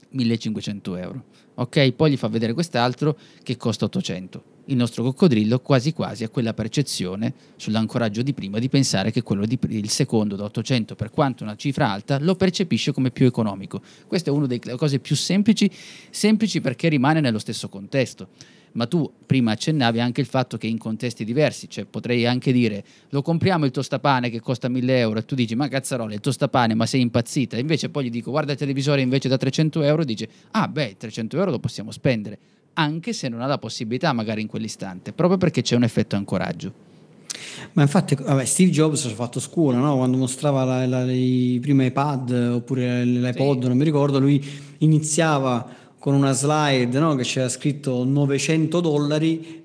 1500 0.09 0.95
euro, 0.95 1.23
ok? 1.53 1.91
Poi 1.91 2.09
gli 2.09 2.17
fa 2.17 2.27
vedere 2.27 2.53
quest'altro 2.53 3.15
che 3.43 3.55
costa 3.55 3.85
800 3.85 4.54
il 4.65 4.75
nostro 4.75 5.03
coccodrillo 5.03 5.59
quasi 5.59 5.93
quasi 5.93 6.23
ha 6.23 6.29
quella 6.29 6.53
percezione 6.53 7.33
sull'ancoraggio 7.55 8.21
di 8.21 8.33
prima 8.33 8.57
di 8.59 8.69
pensare 8.69 9.11
che 9.11 9.21
quello 9.21 9.45
di, 9.45 9.59
il 9.69 9.89
secondo 9.89 10.35
da 10.35 10.45
800 10.45 10.95
per 10.95 11.11
quanto 11.11 11.43
una 11.43 11.55
cifra 11.55 11.91
alta 11.91 12.17
lo 12.19 12.35
percepisce 12.35 12.91
come 12.91 13.11
più 13.11 13.25
economico. 13.25 13.81
Questa 14.07 14.31
è 14.31 14.33
una 14.33 14.47
delle 14.47 14.75
cose 14.75 14.99
più 14.99 15.15
semplici, 15.15 15.69
semplici 16.09 16.61
perché 16.61 16.89
rimane 16.89 17.19
nello 17.19 17.39
stesso 17.39 17.69
contesto. 17.69 18.29
Ma 18.73 18.87
tu 18.87 19.09
prima 19.25 19.51
accennavi 19.51 20.01
anche 20.01 20.19
il 20.19 20.27
fatto 20.27 20.57
che 20.57 20.67
in 20.67 20.77
contesti 20.77 21.23
diversi, 21.23 21.69
cioè 21.69 21.85
potrei 21.85 22.25
anche 22.25 22.51
dire 22.51 22.83
lo 23.09 23.21
compriamo 23.21 23.63
il 23.63 23.71
tostapane 23.71 24.29
che 24.29 24.41
costa 24.41 24.67
1000 24.67 24.97
euro 24.97 25.19
e 25.19 25.25
tu 25.25 25.33
dici 25.33 25.55
ma 25.55 25.69
cazzarola 25.69 26.13
il 26.13 26.19
tostapane 26.19 26.73
ma 26.73 26.85
sei 26.85 26.99
impazzita, 26.99 27.57
invece 27.57 27.87
poi 27.87 28.05
gli 28.05 28.09
dico 28.09 28.31
guarda 28.31 28.51
il 28.51 28.57
televisore 28.57 28.99
invece 28.99 29.29
da 29.29 29.37
300 29.37 29.81
euro 29.81 30.01
e 30.01 30.05
dice 30.05 30.27
ah 30.51 30.67
beh 30.67 30.95
300 30.97 31.37
euro 31.37 31.51
lo 31.51 31.59
possiamo 31.59 31.91
spendere 31.91 32.37
anche 32.75 33.13
se 33.13 33.27
non 33.27 33.41
ha 33.41 33.45
la 33.45 33.57
possibilità 33.57 34.13
magari 34.13 34.41
in 34.41 34.47
quell'istante, 34.47 35.11
proprio 35.11 35.37
perché 35.37 35.61
c'è 35.61 35.75
un 35.75 35.83
effetto 35.83 36.15
ancoraggio. 36.15 36.93
Ma 37.73 37.81
infatti, 37.81 38.15
vabbè, 38.15 38.45
Steve 38.45 38.71
Jobs 38.71 39.05
ha 39.05 39.09
fatto 39.09 39.39
scuola, 39.39 39.77
no? 39.77 39.97
quando 39.97 40.17
mostrava 40.17 40.63
la, 40.63 40.85
la, 40.85 41.11
i 41.11 41.57
primi 41.61 41.85
iPad 41.85 42.31
oppure 42.53 43.03
l'iPod, 43.03 43.61
sì. 43.61 43.67
non 43.67 43.77
mi 43.77 43.83
ricordo, 43.83 44.19
lui 44.19 44.43
iniziava 44.79 45.67
con 45.99 46.13
una 46.13 46.31
slide 46.31 46.97
no? 46.99 47.15
che 47.15 47.23
c'era 47.23 47.49
scritto 47.49 48.03
900 48.03 48.79
dollari 48.79 49.63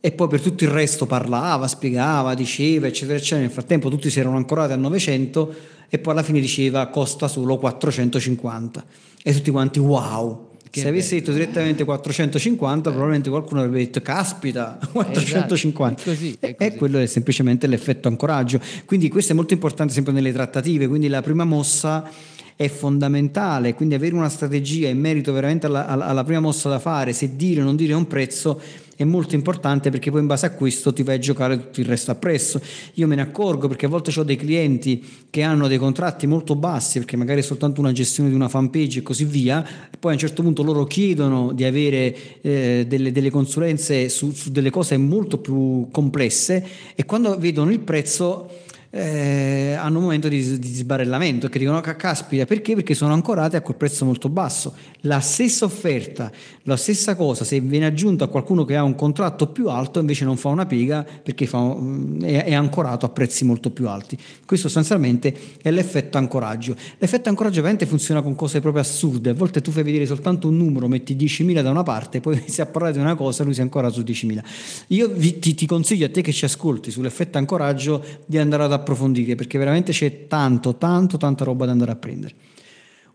e 0.00 0.12
poi 0.12 0.28
per 0.28 0.40
tutto 0.40 0.64
il 0.64 0.70
resto 0.70 1.06
parlava, 1.06 1.68
spiegava, 1.68 2.34
diceva, 2.34 2.88
eccetera, 2.88 3.18
eccetera. 3.18 3.40
Nel 3.42 3.50
frattempo 3.50 3.88
tutti 3.88 4.10
si 4.10 4.18
erano 4.18 4.36
ancorati 4.36 4.72
a 4.72 4.76
900 4.76 5.54
e 5.88 5.98
poi 5.98 6.12
alla 6.12 6.22
fine 6.22 6.40
diceva 6.40 6.86
costa 6.88 7.28
solo 7.28 7.56
450 7.56 8.84
e 9.22 9.32
tutti 9.32 9.50
quanti 9.50 9.78
wow 9.78 10.51
Se 10.80 10.88
avessi 10.88 11.16
detto 11.16 11.32
direttamente 11.32 11.84
450, 11.84 12.88
eh. 12.88 12.92
probabilmente 12.92 13.28
qualcuno 13.28 13.60
avrebbe 13.60 13.78
detto 13.78 14.00
caspita, 14.00 14.78
450. 14.90 15.20
Esatto, 15.20 16.10
è 16.10 16.16
così, 16.16 16.36
è 16.40 16.54
così. 16.54 16.70
E 16.70 16.76
quello 16.76 16.98
è 16.98 17.06
semplicemente 17.06 17.66
l'effetto 17.66 18.08
ancoraggio. 18.08 18.60
Quindi 18.86 19.08
questo 19.08 19.32
è 19.32 19.34
molto 19.34 19.52
importante 19.52 19.92
sempre 19.92 20.12
nelle 20.12 20.32
trattative, 20.32 20.88
quindi 20.88 21.08
la 21.08 21.20
prima 21.20 21.44
mossa 21.44 22.08
è 22.56 22.68
fondamentale, 22.68 23.74
quindi 23.74 23.94
avere 23.94 24.14
una 24.14 24.28
strategia 24.28 24.88
in 24.88 24.98
merito 24.98 25.32
veramente 25.32 25.66
alla, 25.66 25.86
alla, 25.86 26.24
prima 26.24 26.40
mossa 26.40 26.68
da 26.68 26.78
fare, 26.78 27.12
se 27.12 27.34
dire 27.36 27.60
o 27.60 27.64
non 27.64 27.76
dire 27.76 27.92
un 27.92 28.06
prezzo 28.06 28.60
è 28.96 29.04
molto 29.04 29.34
importante 29.34 29.90
perché 29.90 30.10
poi 30.10 30.20
in 30.20 30.26
base 30.26 30.46
a 30.46 30.50
questo 30.50 30.92
ti 30.92 31.02
vai 31.02 31.16
a 31.16 31.18
giocare 31.18 31.58
tutto 31.58 31.80
il 31.80 31.86
resto 31.86 32.10
appresso. 32.10 32.60
Io 32.94 33.06
me 33.06 33.14
ne 33.14 33.22
accorgo 33.22 33.68
perché 33.68 33.86
a 33.86 33.88
volte 33.88 34.18
ho 34.18 34.22
dei 34.22 34.36
clienti 34.36 35.04
che 35.30 35.42
hanno 35.42 35.68
dei 35.68 35.78
contratti 35.78 36.26
molto 36.26 36.54
bassi 36.54 36.98
perché 36.98 37.16
magari 37.16 37.40
è 37.40 37.42
soltanto 37.42 37.80
una 37.80 37.92
gestione 37.92 38.28
di 38.28 38.34
una 38.34 38.48
fanpage 38.48 38.98
e 38.98 39.02
così 39.02 39.24
via, 39.24 39.64
e 39.90 39.96
poi 39.98 40.12
a 40.12 40.14
un 40.14 40.20
certo 40.20 40.42
punto 40.42 40.62
loro 40.62 40.84
chiedono 40.84 41.52
di 41.52 41.64
avere 41.64 42.40
eh, 42.42 42.84
delle, 42.86 43.12
delle, 43.12 43.30
consulenze 43.30 44.08
su, 44.08 44.32
su 44.32 44.50
delle 44.50 44.70
cose 44.70 44.96
molto 44.96 45.38
più 45.38 45.88
complesse 45.90 46.64
e 46.94 47.04
quando 47.04 47.36
vedono 47.38 47.70
il 47.70 47.80
prezzo 47.80 48.48
eh, 48.94 49.72
hanno 49.72 49.96
un 49.96 50.04
momento 50.04 50.28
di, 50.28 50.58
di 50.58 50.74
sbarellamento 50.74 51.48
che 51.48 51.58
dicono 51.58 51.80
caspita 51.80 52.44
perché? 52.44 52.74
Perché 52.74 52.92
sono 52.92 53.14
ancorate 53.14 53.56
a 53.56 53.62
quel 53.62 53.76
prezzo 53.78 54.04
molto 54.04 54.28
basso. 54.28 54.74
La 55.02 55.20
stessa 55.20 55.64
offerta, 55.64 56.30
la 56.64 56.76
stessa 56.76 57.16
cosa, 57.16 57.44
se 57.44 57.58
viene 57.60 57.86
aggiunta 57.86 58.24
a 58.24 58.28
qualcuno 58.28 58.66
che 58.66 58.76
ha 58.76 58.82
un 58.82 58.94
contratto 58.94 59.46
più 59.46 59.70
alto 59.70 59.98
invece 59.98 60.26
non 60.26 60.36
fa 60.36 60.48
una 60.48 60.66
piega 60.66 61.04
perché 61.22 61.46
fa, 61.46 61.58
mm, 61.58 62.22
è, 62.22 62.44
è, 62.44 62.54
ancorato 62.54 63.06
a 63.06 63.08
prezzi 63.08 63.46
molto 63.46 63.70
più 63.70 63.88
alti. 63.88 64.18
Questo 64.44 64.68
sostanzialmente 64.68 65.34
è 65.62 65.70
l'effetto 65.70 66.18
ancoraggio. 66.18 66.76
L'effetto 66.98 67.30
ancoraggio 67.30 67.60
ovviamente 67.60 67.86
funziona 67.86 68.20
con 68.20 68.34
cose 68.34 68.60
proprio 68.60 68.82
assurde, 68.82 69.30
a 69.30 69.34
volte 69.34 69.62
tu 69.62 69.70
fai 69.70 69.84
vedere 69.84 70.04
soltanto 70.04 70.48
un 70.48 70.58
numero, 70.58 70.86
metti 70.86 71.16
10.000 71.16 71.62
da 71.62 71.70
una 71.70 71.82
parte, 71.82 72.20
poi 72.20 72.36
inizi 72.36 72.60
a 72.60 72.66
parlare 72.66 72.92
di 72.92 73.00
una 73.00 73.14
cosa, 73.14 73.42
lui 73.42 73.54
si 73.54 73.62
ancora 73.62 73.88
su 73.88 74.02
10.000. 74.02 74.42
Io 74.88 75.08
vi, 75.08 75.38
ti, 75.38 75.54
ti 75.54 75.64
consiglio 75.64 76.04
a 76.04 76.10
te 76.10 76.20
che 76.20 76.32
ci 76.32 76.44
ascolti 76.44 76.90
sull'effetto 76.90 77.38
ancoraggio 77.38 78.04
di 78.26 78.36
andare 78.36 78.64
ad 78.64 78.72
approfondire 78.82 79.34
perché 79.34 79.58
veramente 79.58 79.92
c'è 79.92 80.26
tanto, 80.26 80.76
tanto, 80.76 81.16
tanta 81.16 81.44
roba 81.44 81.66
da 81.66 81.72
andare 81.72 81.90
a 81.90 81.96
prendere. 81.96 82.34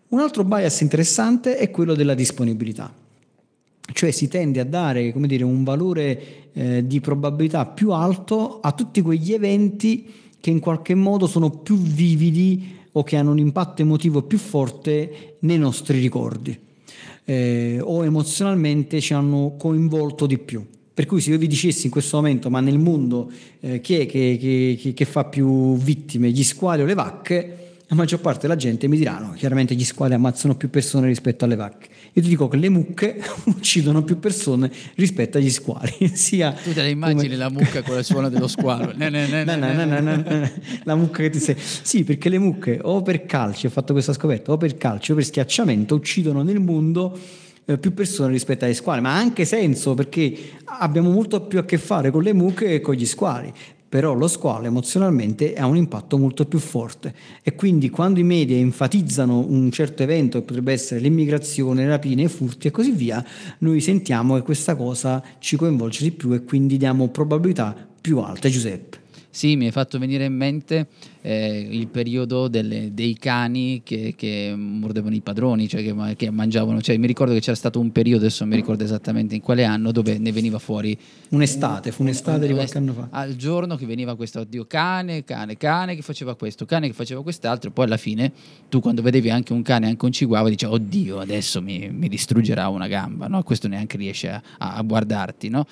Un 0.10 0.20
altro 0.20 0.44
bias 0.44 0.82
interessante 0.82 1.58
è 1.58 1.70
quello 1.70 1.94
della 1.94 2.14
disponibilità, 2.14 2.94
cioè 3.94 4.12
si 4.12 4.28
tende 4.28 4.60
a 4.60 4.66
dare 4.66 5.14
dire, 5.16 5.44
un 5.44 5.64
valore 5.64 6.52
eh, 6.54 6.88
di 6.88 7.00
probabilità 7.02 7.66
più 7.66 7.92
alto 7.92 8.60
a 8.62 8.72
tutti 8.72 9.02
quegli 9.02 9.34
eventi 9.34 10.12
che 10.40 10.50
in 10.50 10.60
qualche 10.60 10.96
modo 10.96 11.28
sono 11.28 11.50
più 11.50 11.78
vividi 11.78 12.76
o 12.94 13.04
che 13.04 13.18
hanno 13.18 13.32
un 13.32 13.40
impatto 13.40 13.82
emotivo 13.82 14.22
più 14.24 14.38
forte 14.38 15.36
nei 15.40 15.58
nostri 15.58 16.00
ricordi 16.00 16.58
eh, 17.30 17.80
o 17.82 18.06
emozionalmente 18.06 19.02
ci 19.02 19.14
hanno 19.14 19.56
coinvolto 19.58 20.26
di 20.26 20.38
più. 20.38 20.66
Per 20.98 21.06
cui 21.06 21.22
se 21.22 21.30
io 21.30 21.38
vi 21.38 21.46
dicessi 21.46 21.86
in 21.86 21.92
questo 21.92 22.16
momento, 22.16 22.50
ma 22.50 22.60
nel 22.60 22.80
mondo 22.80 23.30
eh, 23.60 23.82
chi 23.82 24.00
è 24.00 24.08
che, 24.08 24.80
che, 24.82 24.94
che, 24.96 25.06
fa 25.06 25.26
più 25.26 25.78
vittime, 25.78 26.32
gli 26.32 26.44
squali 26.44 26.82
o 26.82 26.86
le 26.86 26.96
vacche, 26.96 27.76
la 27.86 27.96
maggior 27.96 28.20
parte 28.20 28.48
della 28.48 28.56
gente 28.56 28.88
mi 28.88 28.98
diranno, 28.98 29.34
chiaramente 29.34 29.76
gli 29.76 29.86
squali 29.86 30.16
ammazzano 30.16 30.56
più 30.56 30.72
persone 30.72 31.06
rispetto 31.06 31.46
alle 31.46 31.56
vacche. 31.56 31.88
Io 32.14 32.24
ti 32.24 32.30
dico 32.30 32.48
che 32.48 32.58
le 32.58 32.70
mucche 32.70 33.22
uccidono 33.46 34.02
più 34.04 34.18
persone 34.18 34.72
rispetto 34.96 35.38
agli 35.38 35.52
squali. 35.52 35.94
Sia 36.18 36.52
tu 36.54 36.74
te 36.74 36.82
la 36.82 36.88
immagini 36.88 37.26
come... 37.26 37.36
la 37.36 37.50
mucca 37.52 37.84
con 37.84 38.00
il 38.00 38.04
suono 38.04 38.30
dello 38.30 38.48
squalo? 38.48 38.92
no, 38.98 39.08
no, 39.08 40.00
no, 40.02 40.52
la 40.84 40.96
mucca 40.96 41.22
che 41.22 41.30
ti 41.30 41.38
sei... 41.38 41.56
Sì, 41.60 42.06
perché 42.06 42.30
le 42.30 42.40
mucche 42.40 42.80
o 42.82 43.04
per 43.04 43.28
calcio, 43.28 43.68
ho 43.68 43.70
fatto 43.70 43.94
questa 43.94 44.14
scoperta, 44.14 44.52
o 44.52 44.58
per 44.58 44.76
calcio 44.78 45.12
o 45.12 45.16
per 45.16 45.26
schiacciamento 45.26 45.94
uccidono 45.94 46.42
nel 46.42 46.60
mondo 46.60 47.46
eh, 47.70 47.78
più 47.78 47.94
persone 47.94 48.32
rispetto 48.32 48.64
agli 48.64 48.74
squali, 48.74 49.02
ma 49.02 49.14
ha 49.14 49.18
anche 49.18 49.44
senso 49.44 49.94
perché 49.94 50.34
abbiamo 50.64 51.12
molto 51.12 51.42
più 51.42 51.60
a 51.60 51.66
che 51.66 51.78
fare 51.78 52.12
con 52.12 52.24
le 52.24 52.34
mucche 52.34 52.66
che 52.66 52.82
con 52.82 52.96
gli 52.96 53.06
squali. 53.06 53.54
Però 53.90 54.14
lo 54.14 54.28
squalo 54.28 54.66
emozionalmente 54.66 55.54
ha 55.54 55.66
un 55.66 55.78
impatto 55.78 56.18
molto 56.18 56.46
più 56.46 56.60
forte 56.60 57.14
e 57.42 57.56
quindi 57.56 57.90
quando 57.90 58.20
i 58.20 58.24
media 58.24 58.58
enfatizzano 58.58 59.46
un 59.48 59.72
certo 59.72 60.04
evento 60.04 60.40
che 60.40 60.46
potrebbe 60.46 60.74
essere 60.74 61.00
l'immigrazione, 61.00 61.84
le 61.84 61.90
rapine, 61.90 62.24
i 62.24 62.28
furti 62.28 62.68
e 62.68 62.72
così 62.72 62.92
via, 62.92 63.24
noi 63.60 63.80
sentiamo 63.80 64.36
che 64.36 64.42
questa 64.42 64.76
cosa 64.76 65.24
ci 65.40 65.56
coinvolge 65.56 66.04
di 66.04 66.12
più 66.12 66.34
e 66.34 66.44
quindi 66.44 66.76
diamo 66.76 67.08
probabilità 67.08 67.74
più 68.02 68.20
alte. 68.20 68.50
Giuseppe. 68.50 69.07
Sì, 69.38 69.56
mi 69.56 69.66
hai 69.66 69.72
fatto 69.72 70.00
venire 70.00 70.26
in 70.26 70.34
mente 70.34 70.88
eh, 71.22 71.60
il 71.70 71.90
periodo 71.90 72.48
delle, 72.48 72.96
dei 72.96 73.16
cani 73.20 73.82
che, 73.84 74.16
che, 74.18 74.56
mordevano 74.58 75.14
i 75.14 75.22
padroni, 75.22 75.68
cioè 75.68 75.84
che, 75.84 76.16
che, 76.16 76.32
mangiavano. 76.32 76.82
Cioè, 76.82 76.98
mi 76.98 77.06
ricordo 77.06 77.36
che 77.36 77.40
c'era 77.40 77.56
stato 77.56 77.80
un 77.80 77.92
periodo, 77.92 78.26
adesso 78.26 78.44
non 78.44 78.54
mi 78.54 78.60
ricordo 78.60 78.84
esattamente 78.84 79.36
in 79.36 79.42
quale 79.42 79.64
anno, 79.64 79.92
dove 79.92 80.18
ne 80.18 80.32
veniva 80.32 80.58
fuori. 80.58 80.98
Un'estate, 81.30 81.92
fu 81.92 82.02
un'estate 82.02 82.42
un, 82.42 82.48
di 82.48 82.54
qualche 82.54 82.78
anno 82.80 82.94
fa. 82.94 83.10
Al 83.12 83.36
giorno 83.36 83.76
che 83.76 83.86
veniva 83.86 84.16
questo, 84.16 84.40
oddio, 84.40 84.66
cane, 84.66 85.24
cane, 85.24 85.56
cane 85.56 85.94
che 85.94 86.02
faceva 86.02 86.36
questo, 86.36 86.66
cane 86.66 86.88
che 86.88 86.94
faceva 86.94 87.22
quest'altro, 87.22 87.70
poi 87.70 87.86
alla 87.86 87.98
fine 87.98 88.34
tu 88.70 88.80
quando 88.80 89.04
vedevi 89.04 89.30
anche 89.30 89.54
un 89.54 89.62
cane, 89.62 89.86
anche 89.86 90.04
un 90.04 90.10
chihuahua, 90.10 90.50
dicevi, 90.50 90.74
oddio, 90.74 91.20
adesso 91.20 91.62
mi, 91.62 91.92
mi 91.92 92.08
distruggerà 92.10 92.70
una 92.70 92.88
gamba, 92.88 93.28
no? 93.28 93.44
Questo 93.44 93.68
neanche 93.68 93.98
riesce 93.98 94.30
a, 94.32 94.42
a 94.58 94.82
guardarti, 94.82 95.48
no? 95.50 95.68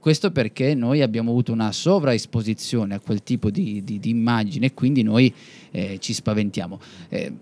Questo 0.00 0.30
perché 0.30 0.74
noi 0.74 1.02
abbiamo 1.02 1.30
avuto 1.30 1.52
una 1.52 1.72
sovraesposizione 1.72 2.94
a 2.94 3.00
quel 3.00 3.22
tipo 3.22 3.50
di, 3.50 3.84
di, 3.84 4.00
di 4.00 4.08
immagine 4.08 4.66
e 4.66 4.74
quindi 4.74 5.02
noi 5.02 5.32
eh, 5.70 5.98
ci 6.00 6.14
spaventiamo. 6.14 6.80
Eh, 7.10 7.32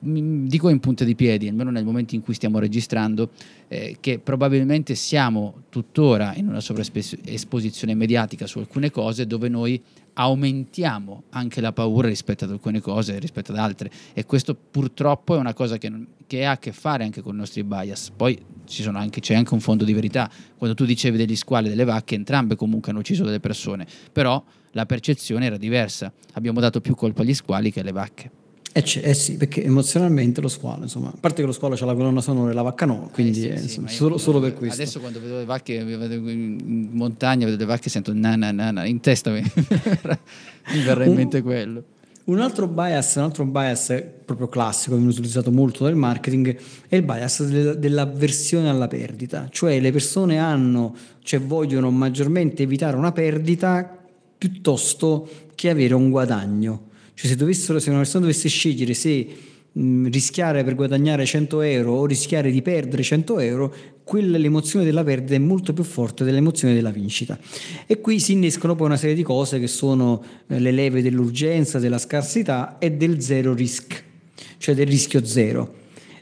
dico 0.00 0.68
in 0.68 0.80
punta 0.80 1.04
di 1.04 1.14
piedi, 1.14 1.46
almeno 1.46 1.70
nel 1.70 1.84
momento 1.84 2.16
in 2.16 2.22
cui 2.22 2.34
stiamo 2.34 2.58
registrando, 2.58 3.30
eh, 3.68 3.98
che 4.00 4.18
probabilmente 4.18 4.96
siamo 4.96 5.62
tuttora 5.68 6.34
in 6.34 6.48
una 6.48 6.60
sovraesposizione 6.60 7.94
mediatica 7.94 8.48
su 8.48 8.58
alcune 8.58 8.90
cose 8.90 9.24
dove 9.24 9.48
noi 9.48 9.80
aumentiamo 10.20 11.24
anche 11.30 11.60
la 11.60 11.72
paura 11.72 12.08
rispetto 12.08 12.44
ad 12.44 12.50
alcune 12.50 12.80
cose 12.80 13.18
rispetto 13.18 13.52
ad 13.52 13.58
altre 13.58 13.90
e 14.12 14.24
questo 14.24 14.54
purtroppo 14.54 15.36
è 15.36 15.38
una 15.38 15.54
cosa 15.54 15.78
che, 15.78 15.92
che 16.26 16.44
ha 16.44 16.52
a 16.52 16.58
che 16.58 16.72
fare 16.72 17.04
anche 17.04 17.22
con 17.22 17.34
i 17.34 17.38
nostri 17.38 17.62
bias. 17.62 18.10
Poi 18.14 18.36
anche, 18.92 19.20
c'è 19.20 19.34
anche 19.34 19.54
un 19.54 19.60
fondo 19.60 19.84
di 19.84 19.92
verità. 19.92 20.30
Quando 20.56 20.74
tu 20.76 20.84
dicevi 20.84 21.16
degli 21.16 21.36
squali 21.36 21.66
e 21.66 21.70
delle 21.70 21.84
vacche, 21.84 22.16
entrambe 22.16 22.56
comunque 22.56 22.90
hanno 22.90 23.00
ucciso 23.00 23.24
delle 23.24 23.40
persone, 23.40 23.86
però 24.12 24.42
la 24.72 24.86
percezione 24.86 25.46
era 25.46 25.56
diversa. 25.56 26.12
Abbiamo 26.34 26.60
dato 26.60 26.80
più 26.80 26.94
colpa 26.94 27.22
agli 27.22 27.34
squali 27.34 27.72
che 27.72 27.80
alle 27.80 27.92
vacche. 27.92 28.37
Eh, 28.78 29.00
eh, 29.02 29.14
sì, 29.14 29.36
perché 29.36 29.64
emozionalmente 29.64 30.40
lo 30.40 30.46
squalo, 30.46 30.84
insomma, 30.84 31.08
a 31.08 31.16
parte 31.18 31.40
che 31.40 31.46
lo 31.46 31.52
squalo 31.52 31.74
ha 31.74 31.84
la 31.84 31.94
colonna 31.94 32.20
sonora 32.20 32.52
e 32.52 32.54
la 32.54 32.62
vacca 32.62 32.86
no, 32.86 33.10
quindi 33.12 33.48
eh 33.48 33.56
sì, 33.56 33.58
sì, 33.58 33.64
insomma, 33.64 33.88
solo, 33.88 34.18
solo, 34.18 34.38
per 34.38 34.54
questo. 34.54 34.80
Adesso 34.80 35.00
quando 35.00 35.20
vedo 35.20 35.38
le 35.38 35.44
vacche 35.44 35.74
in 35.74 36.88
montagna, 36.92 37.44
vedo 37.44 37.56
le 37.56 37.64
vacche 37.64 37.90
sento 37.90 38.12
na 38.14 38.36
na 38.36 38.52
na, 38.52 38.70
na 38.70 38.84
in 38.84 39.00
testa 39.00 39.32
mi, 39.32 39.42
mi 39.42 40.82
verrà 40.82 41.04
in 41.06 41.14
mente 41.14 41.42
quello. 41.42 41.82
Un 42.26 42.38
altro 42.38 42.68
bias, 42.68 43.16
un 43.16 43.22
altro 43.22 43.44
bias 43.46 44.04
proprio 44.24 44.48
classico, 44.48 44.94
viene 44.94 45.10
utilizzato 45.10 45.50
molto 45.50 45.84
nel 45.86 45.96
marketing, 45.96 46.56
è 46.86 46.94
il 46.94 47.02
bias 47.02 47.42
del, 47.44 47.78
dell'avversione 47.78 48.68
alla 48.68 48.86
perdita. 48.86 49.48
Cioè 49.50 49.80
le 49.80 49.90
persone 49.90 50.38
hanno, 50.38 50.94
cioè 51.22 51.40
vogliono 51.40 51.90
maggiormente 51.90 52.62
evitare 52.62 52.96
una 52.96 53.10
perdita 53.10 53.98
piuttosto 54.38 55.28
che 55.56 55.68
avere 55.68 55.94
un 55.94 56.10
guadagno. 56.10 56.87
Cioè 57.18 57.30
se, 57.30 57.34
dovessero, 57.34 57.80
se 57.80 57.88
una 57.88 57.98
persona 57.98 58.26
dovesse 58.26 58.48
scegliere 58.48 58.94
se 58.94 59.26
mh, 59.72 60.06
rischiare 60.08 60.62
per 60.62 60.76
guadagnare 60.76 61.26
100 61.26 61.62
euro 61.62 61.94
o 61.94 62.06
rischiare 62.06 62.52
di 62.52 62.62
perdere 62.62 63.02
100 63.02 63.40
euro, 63.40 63.74
quella, 64.04 64.38
l'emozione 64.38 64.84
della 64.84 65.02
perdita 65.02 65.34
è 65.34 65.38
molto 65.38 65.72
più 65.72 65.82
forte 65.82 66.22
dell'emozione 66.22 66.74
della 66.74 66.90
vincita. 66.90 67.36
E 67.88 68.00
qui 68.00 68.20
si 68.20 68.34
innescono 68.34 68.76
poi 68.76 68.86
una 68.86 68.96
serie 68.96 69.16
di 69.16 69.24
cose 69.24 69.58
che 69.58 69.66
sono 69.66 70.22
eh, 70.46 70.60
le 70.60 70.70
leve 70.70 71.02
dell'urgenza, 71.02 71.80
della 71.80 71.98
scarsità 71.98 72.78
e 72.78 72.92
del 72.92 73.20
zero 73.20 73.52
risk, 73.52 74.00
cioè 74.58 74.76
del 74.76 74.86
rischio 74.86 75.24
zero. 75.24 75.74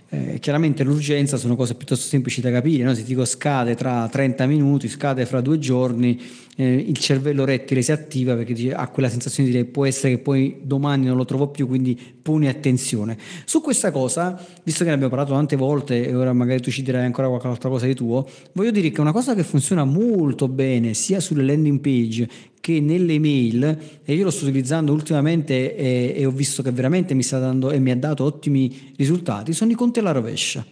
Eh, 0.08 0.38
chiaramente 0.40 0.82
l'urgenza 0.82 1.36
sono 1.36 1.56
cose 1.56 1.74
piuttosto 1.74 2.06
semplici 2.06 2.40
da 2.40 2.50
capire, 2.50 2.84
no? 2.84 2.94
se 2.94 3.02
dico 3.02 3.26
scade 3.26 3.74
tra 3.74 4.08
30 4.08 4.46
minuti, 4.46 4.88
scade 4.88 5.26
fra 5.26 5.42
due 5.42 5.58
giorni, 5.58 6.18
eh, 6.56 6.74
il 6.74 6.96
cervello 6.96 7.44
rettile 7.44 7.82
si 7.82 7.92
attiva 7.92 8.34
perché 8.34 8.54
dice, 8.54 8.74
ha 8.74 8.88
quella 8.88 9.08
sensazione 9.08 9.48
di 9.48 9.54
dire 9.54 9.68
può 9.68 9.84
essere 9.84 10.16
che 10.16 10.18
poi 10.18 10.60
domani 10.62 11.04
non 11.06 11.16
lo 11.16 11.24
trovo 11.24 11.48
più, 11.48 11.66
quindi 11.66 11.98
poni 12.20 12.48
attenzione. 12.48 13.16
Su 13.44 13.60
questa 13.60 13.90
cosa, 13.90 14.42
visto 14.62 14.80
che 14.80 14.88
ne 14.88 14.94
abbiamo 14.94 15.14
parlato 15.14 15.34
tante 15.34 15.56
volte 15.56 16.06
e 16.06 16.14
ora 16.14 16.32
magari 16.32 16.60
tu 16.60 16.70
ci 16.70 16.82
dirai 16.82 17.04
ancora 17.04 17.28
qualche 17.28 17.46
altra 17.46 17.68
cosa 17.68 17.86
di 17.86 17.94
tuo, 17.94 18.26
voglio 18.52 18.70
dire 18.70 18.90
che 18.90 19.00
una 19.00 19.12
cosa 19.12 19.34
che 19.34 19.44
funziona 19.44 19.84
molto 19.84 20.48
bene 20.48 20.94
sia 20.94 21.20
sulle 21.20 21.44
landing 21.44 21.78
page 21.80 22.28
che 22.58 22.80
nelle 22.80 23.12
email, 23.12 23.78
e 24.02 24.14
io 24.14 24.24
lo 24.24 24.30
sto 24.30 24.44
utilizzando 24.44 24.92
ultimamente 24.92 25.76
e, 25.76 26.14
e 26.16 26.26
ho 26.26 26.32
visto 26.32 26.62
che 26.62 26.72
veramente 26.72 27.14
mi 27.14 27.22
sta 27.22 27.38
dando 27.38 27.70
e 27.70 27.78
mi 27.78 27.92
ha 27.92 27.96
dato 27.96 28.24
ottimi 28.24 28.92
risultati, 28.96 29.52
sono 29.52 29.70
i 29.70 29.74
conti 29.74 30.00
alla 30.00 30.10
rovescia. 30.10 30.66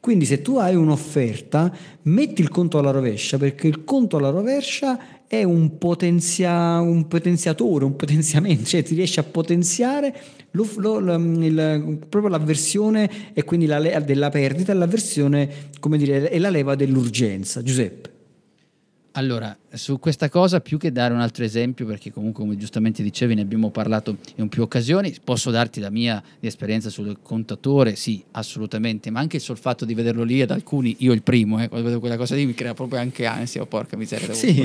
Quindi 0.00 0.24
se 0.24 0.42
tu 0.42 0.56
hai 0.56 0.74
un'offerta, 0.74 1.72
metti 2.02 2.40
il 2.40 2.48
conto 2.48 2.78
alla 2.78 2.90
rovescia 2.90 3.38
perché 3.38 3.66
il 3.66 3.84
conto 3.84 4.16
alla 4.16 4.30
rovescia 4.30 4.98
è 5.28 5.42
un, 5.42 5.78
potenzia, 5.78 6.80
un 6.80 7.08
potenziatore, 7.08 7.84
un 7.84 7.96
potenziamento, 7.96 8.64
cioè 8.64 8.82
ti 8.82 8.94
riesce 8.94 9.20
a 9.20 9.24
potenziare 9.24 10.14
lo, 10.52 10.98
lo, 10.98 11.14
il, 11.14 11.98
proprio 12.08 12.30
l'avversione 12.30 13.32
e 13.32 13.44
quindi 13.44 13.66
la, 13.66 13.80
della 14.00 14.28
perdita 14.30 14.72
l'avversione, 14.72 15.70
come 15.80 15.98
dire, 15.98 16.28
è 16.28 16.38
la 16.38 16.50
leva 16.50 16.74
dell'urgenza. 16.74 17.62
Giuseppe. 17.62 18.14
Allora, 19.12 19.56
su 19.76 19.98
questa 19.98 20.28
cosa, 20.28 20.60
più 20.60 20.78
che 20.78 20.90
dare 20.92 21.14
un 21.14 21.20
altro 21.20 21.44
esempio, 21.44 21.86
perché 21.86 22.12
comunque 22.12 22.44
come 22.44 22.56
giustamente 22.56 23.02
dicevi 23.02 23.34
ne 23.34 23.42
abbiamo 23.42 23.70
parlato 23.70 24.16
in 24.36 24.48
più 24.48 24.62
occasioni, 24.62 25.14
posso 25.22 25.50
darti 25.50 25.80
la 25.80 25.90
mia 25.90 26.22
esperienza 26.40 26.90
sul 26.90 27.18
contatore, 27.22 27.96
sì, 27.96 28.22
assolutamente, 28.32 29.10
ma 29.10 29.20
anche 29.20 29.36
il 29.36 29.42
solo 29.42 29.58
fatto 29.58 29.84
di 29.84 29.94
vederlo 29.94 30.22
lì 30.22 30.40
ad 30.40 30.50
alcuni, 30.50 30.96
io 30.98 31.12
il 31.12 31.22
primo, 31.22 31.62
eh, 31.62 31.68
quando 31.68 31.86
vedo 31.86 32.00
quella 32.00 32.16
cosa 32.16 32.34
lì 32.34 32.46
mi 32.46 32.54
crea 32.54 32.74
proprio 32.74 32.98
anche 32.98 33.26
ansia, 33.26 33.62
oh, 33.62 33.66
porca 33.66 33.96
miseria. 33.96 34.32
Sì, 34.32 34.62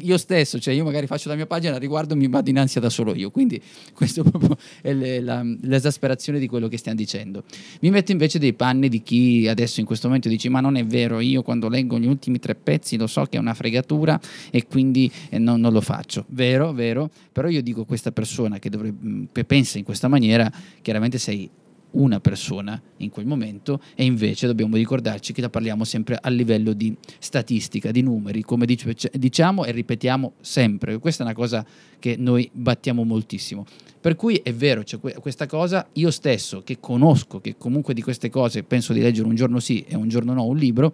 io 0.00 0.18
stesso, 0.18 0.58
cioè 0.58 0.74
io 0.74 0.84
magari 0.84 1.06
faccio 1.06 1.28
la 1.28 1.34
mia 1.34 1.46
pagina, 1.46 1.76
riguardo 1.76 2.16
mi 2.16 2.28
vado 2.28 2.50
in 2.50 2.58
ansia 2.58 2.80
da 2.80 2.90
solo 2.90 3.14
io, 3.14 3.30
quindi 3.30 3.60
questo 3.92 4.22
proprio 4.22 4.56
è 4.80 5.20
la, 5.20 5.44
l'esasperazione 5.62 6.38
di 6.38 6.46
quello 6.46 6.68
che 6.68 6.78
stiamo 6.78 6.98
dicendo. 6.98 7.44
Mi 7.80 7.90
metto 7.90 8.12
invece 8.12 8.38
dei 8.38 8.52
panni 8.52 8.88
di 8.88 9.02
chi 9.02 9.48
adesso 9.48 9.80
in 9.80 9.86
questo 9.86 10.06
momento 10.06 10.28
dice 10.28 10.48
ma 10.48 10.60
non 10.60 10.76
è 10.76 10.84
vero, 10.84 11.20
io 11.20 11.42
quando 11.42 11.68
leggo 11.68 11.98
gli 11.98 12.06
ultimi 12.06 12.38
tre 12.38 12.54
pezzi 12.54 12.96
lo 12.96 13.06
so 13.06 13.24
che 13.24 13.36
è 13.36 13.40
una 13.40 13.54
fregatura 13.54 14.03
e 14.50 14.66
quindi 14.66 15.10
eh, 15.30 15.38
non, 15.38 15.60
non, 15.60 15.72
lo 15.72 15.80
faccio. 15.80 16.24
Vero, 16.28 16.72
vero, 16.72 17.10
però 17.32 17.48
io 17.48 17.62
dico 17.62 17.84
questa 17.84 18.12
persona 18.12 18.58
che, 18.58 18.70
dovrebbe, 18.70 19.06
mm, 19.06 19.24
che 19.32 19.44
pensa 19.44 19.78
in 19.78 19.84
questa 19.84 20.08
maniera, 20.08 20.50
chiaramente 20.82 21.18
sei 21.18 21.50
una 21.94 22.20
persona 22.20 22.80
in 22.98 23.10
quel 23.10 23.26
momento 23.26 23.80
e 23.94 24.04
invece 24.04 24.46
dobbiamo 24.46 24.76
ricordarci 24.76 25.32
che 25.32 25.40
la 25.40 25.50
parliamo 25.50 25.84
sempre 25.84 26.18
a 26.20 26.28
livello 26.28 26.72
di 26.72 26.94
statistica, 27.18 27.90
di 27.90 28.02
numeri, 28.02 28.42
come 28.42 28.66
diciamo 28.66 29.64
e 29.64 29.72
ripetiamo 29.72 30.34
sempre. 30.40 30.98
Questa 30.98 31.22
è 31.22 31.26
una 31.26 31.34
cosa 31.34 31.64
che 31.98 32.16
noi 32.16 32.48
battiamo 32.52 33.04
moltissimo. 33.04 33.64
Per 34.00 34.16
cui 34.16 34.36
è 34.42 34.52
vero, 34.52 34.82
c'è 34.82 34.98
questa 34.98 35.46
cosa, 35.46 35.88
io 35.94 36.10
stesso 36.10 36.62
che 36.62 36.78
conosco, 36.78 37.40
che 37.40 37.56
comunque 37.56 37.94
di 37.94 38.02
queste 38.02 38.28
cose 38.28 38.62
penso 38.62 38.92
di 38.92 39.00
leggere 39.00 39.26
un 39.26 39.34
giorno 39.34 39.60
sì 39.60 39.84
e 39.88 39.96
un 39.96 40.08
giorno 40.08 40.34
no 40.34 40.44
un 40.44 40.56
libro, 40.56 40.92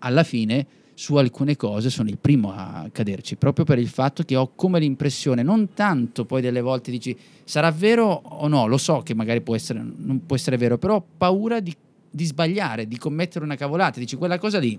alla 0.00 0.24
fine 0.24 0.66
su 0.98 1.14
alcune 1.14 1.54
cose 1.54 1.90
sono 1.90 2.08
il 2.08 2.18
primo 2.18 2.50
a 2.50 2.88
caderci, 2.90 3.36
proprio 3.36 3.64
per 3.64 3.78
il 3.78 3.86
fatto 3.86 4.24
che 4.24 4.34
ho 4.34 4.50
come 4.56 4.80
l'impressione, 4.80 5.44
non 5.44 5.72
tanto 5.72 6.24
poi 6.24 6.42
delle 6.42 6.60
volte 6.60 6.90
dici 6.90 7.16
sarà 7.44 7.70
vero 7.70 8.04
o 8.04 8.48
no, 8.48 8.66
lo 8.66 8.78
so 8.78 9.02
che 9.02 9.14
magari 9.14 9.40
può 9.40 9.54
essere, 9.54 9.78
non 9.78 10.26
può 10.26 10.34
essere 10.34 10.56
vero, 10.56 10.76
però 10.76 10.96
ho 10.96 11.04
paura 11.16 11.60
di, 11.60 11.72
di 12.10 12.24
sbagliare, 12.24 12.88
di 12.88 12.98
commettere 12.98 13.44
una 13.44 13.54
cavolata, 13.54 14.00
dici 14.00 14.16
quella 14.16 14.40
cosa 14.40 14.58
lì 14.58 14.76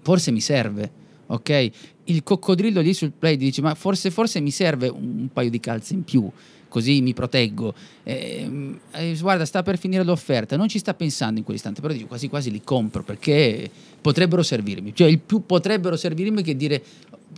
forse 0.00 0.32
mi 0.32 0.40
serve, 0.40 0.90
ok? 1.26 1.70
Il 2.04 2.24
coccodrillo 2.24 2.80
lì 2.80 2.92
sul 2.92 3.12
play 3.16 3.36
dici 3.36 3.60
ma 3.60 3.76
forse, 3.76 4.10
forse 4.10 4.40
mi 4.40 4.50
serve 4.50 4.88
un 4.88 5.28
paio 5.32 5.48
di 5.48 5.60
calze 5.60 5.94
in 5.94 6.02
più 6.02 6.28
così 6.68 7.00
mi 7.00 7.14
proteggo. 7.14 7.74
Eh, 8.02 8.78
eh, 8.92 9.16
guarda, 9.20 9.44
sta 9.44 9.62
per 9.62 9.78
finire 9.78 10.04
l'offerta, 10.04 10.56
non 10.56 10.68
ci 10.68 10.78
sta 10.78 10.94
pensando 10.94 11.38
in 11.38 11.44
quell'istante, 11.44 11.80
però 11.80 11.92
dico 11.92 12.06
quasi 12.06 12.28
quasi 12.28 12.50
li 12.50 12.62
compro 12.62 13.02
perché 13.02 13.70
potrebbero 14.00 14.42
servirmi. 14.42 14.94
Cioè, 14.94 15.08
il 15.08 15.18
più 15.18 15.44
potrebbero 15.44 15.96
servirmi 15.96 16.42
che 16.42 16.56
dire 16.56 16.82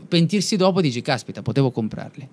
pentirsi 0.09 0.57
dopo 0.57 0.81
dici 0.81 1.03
caspita, 1.03 1.43
potevo 1.43 1.70
comprarli. 1.70 2.28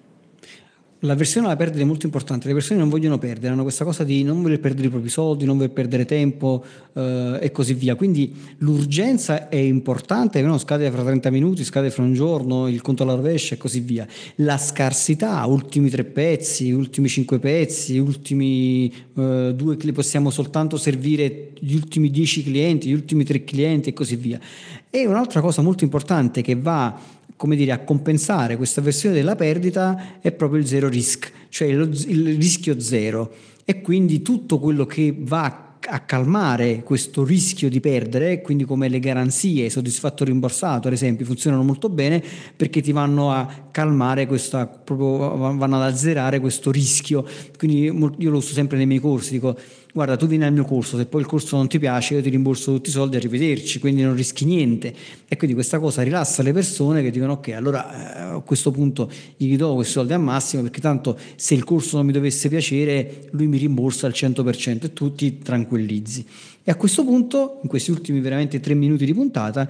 La 1.01 1.13
versione 1.13 1.45
alla 1.45 1.55
perdita 1.55 1.83
è 1.83 1.85
molto 1.85 2.07
importante, 2.07 2.47
le 2.47 2.53
persone 2.53 2.79
non 2.79 2.89
vogliono 2.89 3.19
perdere, 3.19 3.53
hanno 3.53 3.61
questa 3.61 3.83
cosa 3.83 4.03
di 4.03 4.23
non 4.23 4.41
voler 4.41 4.59
perdere 4.59 4.87
i 4.87 4.89
propri 4.89 5.09
soldi, 5.09 5.45
non 5.45 5.57
voler 5.57 5.71
perdere 5.71 6.05
tempo 6.05 6.65
eh, 6.93 7.37
e 7.39 7.51
così 7.51 7.75
via. 7.75 7.93
Quindi 7.93 8.33
l'urgenza 8.59 9.47
è 9.47 9.57
importante, 9.57 10.41
no? 10.41 10.57
scade 10.57 10.89
fra 10.89 11.03
30 11.03 11.29
minuti, 11.29 11.63
scade 11.63 11.91
fra 11.91 12.01
un 12.01 12.15
giorno, 12.15 12.67
il 12.67 12.81
conto 12.81 13.03
alla 13.03 13.13
rovescia 13.13 13.53
e 13.53 13.57
così 13.59 13.81
via. 13.81 14.07
La 14.37 14.57
scarsità, 14.57 15.45
ultimi 15.45 15.91
tre 15.91 16.03
pezzi, 16.03 16.71
ultimi 16.71 17.09
cinque 17.09 17.37
pezzi, 17.37 17.99
ultimi 17.99 18.91
eh, 19.15 19.53
due, 19.55 19.77
possiamo 19.93 20.31
soltanto 20.31 20.77
servire 20.77 21.49
gli 21.59 21.75
ultimi 21.75 22.09
dieci 22.09 22.41
clienti, 22.41 22.89
gli 22.89 22.93
ultimi 22.93 23.23
tre 23.23 23.43
clienti 23.43 23.89
e 23.89 23.93
così 23.93 24.15
via. 24.15 24.39
E 24.89 25.05
un'altra 25.05 25.41
cosa 25.41 25.61
molto 25.61 25.83
importante 25.83 26.41
che 26.41 26.55
va 26.55 27.15
come 27.37 27.55
dire, 27.55 27.71
a 27.71 27.79
compensare 27.79 28.57
questa 28.57 28.81
versione 28.81 29.15
della 29.15 29.35
perdita 29.35 30.19
è 30.19 30.31
proprio 30.31 30.59
il 30.59 30.67
zero 30.67 30.89
risk, 30.89 31.31
cioè 31.49 31.67
il, 31.67 31.79
il 32.07 32.35
rischio 32.35 32.79
zero. 32.79 33.31
E 33.63 33.81
quindi 33.81 34.21
tutto 34.21 34.59
quello 34.59 34.85
che 34.85 35.15
va 35.17 35.67
a 35.89 35.99
calmare 35.99 36.83
questo 36.83 37.23
rischio 37.23 37.69
di 37.69 37.79
perdere, 37.79 38.41
quindi 38.41 38.65
come 38.65 38.89
le 38.89 38.99
garanzie 38.99 39.69
soddisfatto 39.69 40.23
rimborsato 40.25 40.87
ad 40.87 40.93
esempio 40.93 41.25
funzionano 41.25 41.63
molto 41.63 41.87
bene 41.87 42.21
perché 42.55 42.81
ti 42.81 42.91
vanno 42.91 43.31
a 43.31 43.67
calmare 43.71 44.25
questa, 44.25 44.65
proprio 44.67 45.37
vanno 45.55 45.75
ad 45.75 45.93
azzerare 45.93 46.39
questo 46.39 46.71
rischio. 46.71 47.25
Quindi 47.57 47.83
io 47.83 48.29
lo 48.29 48.37
uso 48.37 48.53
sempre 48.53 48.77
nei 48.77 48.87
miei 48.87 48.99
corsi, 48.99 49.33
dico 49.33 49.55
guarda 49.97 50.15
tu 50.15 50.27
vieni 50.27 50.45
al 50.45 50.53
mio 50.53 50.63
corso, 50.63 50.95
se 50.95 51.07
poi 51.07 51.21
il 51.21 51.27
corso 51.27 51.57
non 51.57 51.67
ti 51.67 51.79
piace 51.79 52.13
io 52.13 52.21
ti 52.21 52.29
rimborso 52.29 52.71
tutti 52.71 52.89
i 52.89 52.91
soldi 52.91 53.15
a 53.15 53.19
rivederci, 53.19 53.79
quindi 53.79 54.03
non 54.03 54.13
rischi 54.15 54.45
niente. 54.45 54.93
E 55.27 55.35
quindi 55.37 55.55
questa 55.55 55.79
cosa 55.79 56.03
rilassa 56.03 56.43
le 56.43 56.53
persone 56.53 57.01
che 57.01 57.09
dicono 57.09 57.33
ok, 57.33 57.47
allora 57.49 58.33
eh, 58.33 58.35
a 58.35 58.39
questo 58.41 58.69
punto 58.69 59.09
gli 59.35 59.57
do 59.57 59.73
questi 59.73 59.93
soldi 59.93 60.13
al 60.13 60.21
massimo 60.21 60.61
perché 60.61 60.81
tanto 60.81 61.17
se 61.35 61.55
il 61.55 61.63
corso 61.63 61.97
non 61.97 62.05
mi 62.05 62.11
dovesse 62.11 62.47
piacere 62.47 63.27
lui 63.31 63.47
mi 63.47 63.57
rimborsa 63.57 64.05
al 64.05 64.13
100% 64.15 64.83
e 64.83 64.93
tu 64.93 65.15
ti 65.15 65.39
tranquillizzi. 65.39 66.25
E 66.63 66.69
a 66.69 66.75
questo 66.75 67.03
punto, 67.03 67.59
in 67.63 67.69
questi 67.69 67.89
ultimi 67.89 68.19
veramente 68.19 68.59
tre 68.59 68.75
minuti 68.75 69.03
di 69.03 69.15
puntata, 69.15 69.67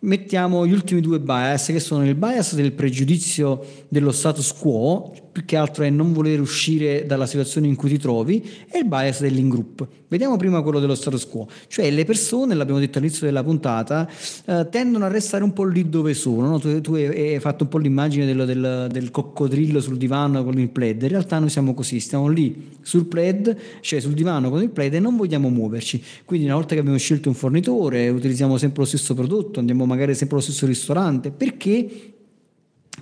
mettiamo 0.00 0.66
gli 0.66 0.72
ultimi 0.72 1.02
due 1.02 1.20
bias 1.20 1.66
che 1.66 1.80
sono 1.80 2.06
il 2.06 2.14
bias 2.14 2.54
del 2.54 2.72
pregiudizio 2.72 3.62
dello 3.88 4.10
status 4.10 4.54
quo 4.54 5.12
più 5.36 5.44
che 5.44 5.56
altro 5.56 5.84
è 5.84 5.90
non 5.90 6.14
voler 6.14 6.40
uscire 6.40 7.04
dalla 7.04 7.26
situazione 7.26 7.66
in 7.66 7.74
cui 7.74 7.90
ti 7.90 7.98
trovi, 7.98 8.42
e 8.70 8.78
il 8.78 8.86
bias 8.86 9.20
dell'in 9.20 9.50
group. 9.50 9.86
Vediamo 10.08 10.38
prima 10.38 10.62
quello 10.62 10.80
dello 10.80 10.94
status 10.94 11.26
quo, 11.26 11.46
cioè 11.68 11.90
le 11.90 12.06
persone, 12.06 12.54
l'abbiamo 12.54 12.80
detto 12.80 12.96
all'inizio 12.96 13.26
della 13.26 13.44
puntata, 13.44 14.08
eh, 14.46 14.66
tendono 14.70 15.04
a 15.04 15.08
restare 15.08 15.44
un 15.44 15.52
po' 15.52 15.64
lì 15.64 15.90
dove 15.90 16.14
sono. 16.14 16.48
No? 16.48 16.58
Tu, 16.58 16.80
tu, 16.80 16.94
hai 16.94 17.38
fatto 17.38 17.64
un 17.64 17.68
po' 17.68 17.76
l'immagine 17.76 18.24
dello, 18.24 18.46
del, 18.46 18.88
del, 18.90 19.10
coccodrillo 19.10 19.78
sul 19.82 19.98
divano 19.98 20.42
con 20.42 20.58
il 20.58 20.70
plaid, 20.70 21.02
in 21.02 21.08
realtà 21.08 21.38
noi 21.38 21.50
siamo 21.50 21.74
così, 21.74 22.00
stiamo 22.00 22.28
lì 22.28 22.78
sul 22.80 23.04
plaid, 23.04 23.54
cioè 23.80 24.00
sul 24.00 24.14
divano 24.14 24.48
con 24.48 24.62
il 24.62 24.70
plaid 24.70 24.94
e 24.94 25.00
non 25.00 25.18
vogliamo 25.18 25.50
muoverci. 25.50 26.02
Quindi 26.24 26.46
una 26.46 26.54
volta 26.54 26.72
che 26.72 26.80
abbiamo 26.80 26.96
scelto 26.96 27.28
un 27.28 27.34
fornitore, 27.34 28.08
utilizziamo 28.08 28.56
sempre 28.56 28.80
lo 28.80 28.88
stesso 28.88 29.12
prodotto, 29.12 29.60
andiamo 29.60 29.84
magari 29.84 30.14
sempre 30.14 30.36
allo 30.36 30.44
stesso 30.46 30.64
ristorante, 30.64 31.30
perché 31.30 32.14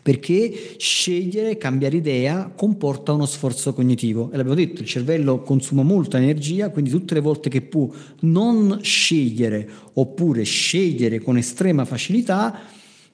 perché 0.04 0.74
scegliere, 0.76 1.56
cambiare 1.56 1.96
idea 1.96 2.52
comporta 2.54 3.12
uno 3.12 3.24
sforzo 3.24 3.72
cognitivo 3.72 4.30
e 4.30 4.36
l'abbiamo 4.36 4.58
detto, 4.58 4.82
il 4.82 4.86
cervello 4.86 5.40
consuma 5.40 5.82
molta 5.82 6.18
energia, 6.18 6.68
quindi 6.68 6.90
tutte 6.90 7.14
le 7.14 7.20
volte 7.20 7.48
che 7.48 7.62
può 7.62 7.88
non 8.20 8.80
scegliere 8.82 9.66
oppure 9.94 10.42
scegliere 10.42 11.20
con 11.20 11.38
estrema 11.38 11.86
facilità 11.86 12.60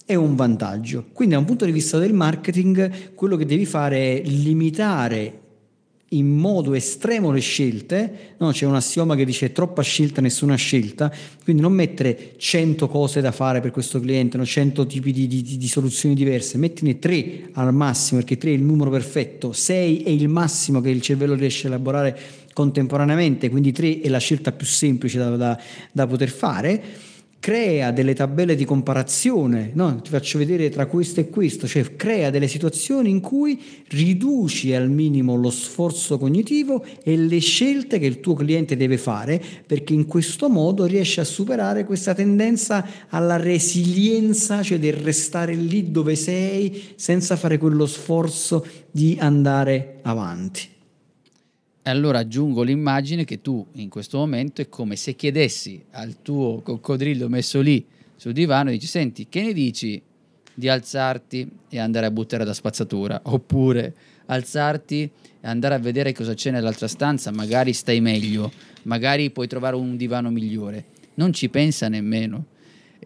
è 0.05 0.17
un 0.17 0.35
vantaggio. 0.35 1.05
Quindi 1.13 1.35
da 1.35 1.41
un 1.41 1.47
punto 1.47 1.65
di 1.65 1.71
vista 1.71 1.97
del 1.97 2.13
marketing 2.13 3.15
quello 3.15 3.37
che 3.37 3.47
devi 3.47 3.67
fare 3.67 4.21
è 4.21 4.27
limitare 4.27 5.40
in 6.13 6.27
modo 6.27 6.75
estremo 6.75 7.31
le 7.31 7.41
scelte, 7.41 8.35
no? 8.39 8.51
c'è 8.51 8.67
un 8.67 8.75
assioma 8.75 9.15
che 9.15 9.25
dice 9.25 9.53
troppa 9.53 9.83
scelta, 9.83 10.21
nessuna 10.21 10.57
scelta, 10.57 11.13
quindi 11.45 11.63
non 11.63 11.73
mettere 11.73 12.35
100 12.37 12.89
cose 12.89 13.21
da 13.21 13.31
fare 13.31 13.61
per 13.61 13.71
questo 13.71 14.01
cliente, 14.01 14.37
no? 14.37 14.45
100 14.45 14.87
tipi 14.87 15.13
di, 15.13 15.29
di, 15.29 15.43
di, 15.43 15.69
soluzioni 15.69 16.17
diverse, 16.17 16.59
mettine 16.59 16.99
3 16.99 17.51
al 17.53 17.73
massimo, 17.73 18.19
perché 18.21 18.39
3 18.39 18.51
è 18.51 18.55
il 18.55 18.63
numero 18.63 18.91
perfetto, 18.91 19.53
6 19.53 20.03
è 20.03 20.09
il 20.09 20.29
massimo 20.29 20.81
che 20.81 20.91
il 20.91 21.01
cervello 21.01 21.35
riesce 21.35 21.67
a 21.67 21.71
elaborare 21.71 22.19
contemporaneamente, 22.53 23.49
quindi 23.49 23.71
3 23.71 24.01
è 24.01 24.09
la 24.09 24.19
scelta 24.19 24.51
più 24.51 24.67
semplice 24.67 25.19
da, 25.19 25.37
da, 25.37 25.61
da 25.93 26.07
poter 26.09 26.29
fare 26.29 27.09
crea 27.41 27.91
delle 27.91 28.15
tabelle 28.15 28.55
di 28.55 28.67
comparazione, 28.67 29.71
no? 29.73 30.01
ti 30.03 30.11
faccio 30.11 30.37
vedere 30.37 30.69
tra 30.69 30.85
questo 30.85 31.21
e 31.21 31.31
questo, 31.31 31.67
cioè 31.67 31.97
crea 31.97 32.29
delle 32.29 32.47
situazioni 32.47 33.09
in 33.09 33.21
cui 33.21 33.59
riduci 33.89 34.75
al 34.75 34.91
minimo 34.91 35.37
lo 35.37 35.51
sforzo 35.51 36.19
cognitivo 36.19 36.85
e 37.03 37.17
le 37.17 37.39
scelte 37.39 37.99
che 37.99 38.05
il 38.05 38.21
tuo 38.21 38.35
cliente 38.35 38.77
deve 38.77 38.99
fare, 38.99 39.43
perché 39.67 39.95
in 39.95 40.05
questo 40.05 40.51
modo 40.51 40.85
riesci 40.85 41.19
a 41.19 41.25
superare 41.25 41.85
questa 41.85 42.15
tendenza 42.15 42.87
alla 43.09 43.39
resilienza, 43.39 44.63
cioè 44.63 44.79
del 44.79 44.93
restare 44.93 45.55
lì 45.55 45.91
dove 45.91 46.17
sei 46.17 46.93
senza 46.95 47.37
fare 47.37 47.57
quello 47.57 47.87
sforzo 47.87 48.67
di 48.91 49.17
andare 49.19 50.01
avanti. 50.03 50.79
E 51.83 51.89
allora 51.89 52.19
aggiungo 52.19 52.63
l'immagine 52.63 53.25
che 53.25 53.41
tu 53.41 53.67
in 53.75 53.89
questo 53.89 54.19
momento 54.19 54.61
è 54.61 54.69
come 54.69 54.97
se 54.97 55.15
chiedessi 55.15 55.83
al 55.93 56.21
tuo 56.21 56.61
coccodrillo 56.61 57.27
messo 57.29 57.63
lì 57.63 57.85
sul 58.17 58.35
divano 58.35 58.69
e 58.69 58.73
dici 58.73 58.87
senti 58.87 59.29
che 59.31 59.41
ne 59.41 59.55
dici 59.55 60.01
di 60.53 60.69
alzarti 60.69 61.51
e 61.71 61.79
andare 61.79 62.05
a 62.05 62.11
buttare 62.11 62.45
la 62.45 62.53
spazzatura? 62.53 63.23
Oppure 63.25 63.95
alzarti 64.27 65.11
e 65.41 65.49
andare 65.49 65.75
a 65.75 65.79
vedere 65.79 66.13
cosa 66.13 66.35
c'è 66.35 66.51
nell'altra 66.51 66.87
stanza 66.87 67.31
magari 67.31 67.73
stai 67.73 68.03
meglio 68.03 68.53
magari 68.83 69.31
puoi 69.31 69.47
trovare 69.47 69.77
un 69.77 69.97
divano 69.97 70.31
migliore. 70.31 70.85
Non 71.15 71.33
ci 71.33 71.49
pensa 71.49 71.89
nemmeno. 71.89 72.47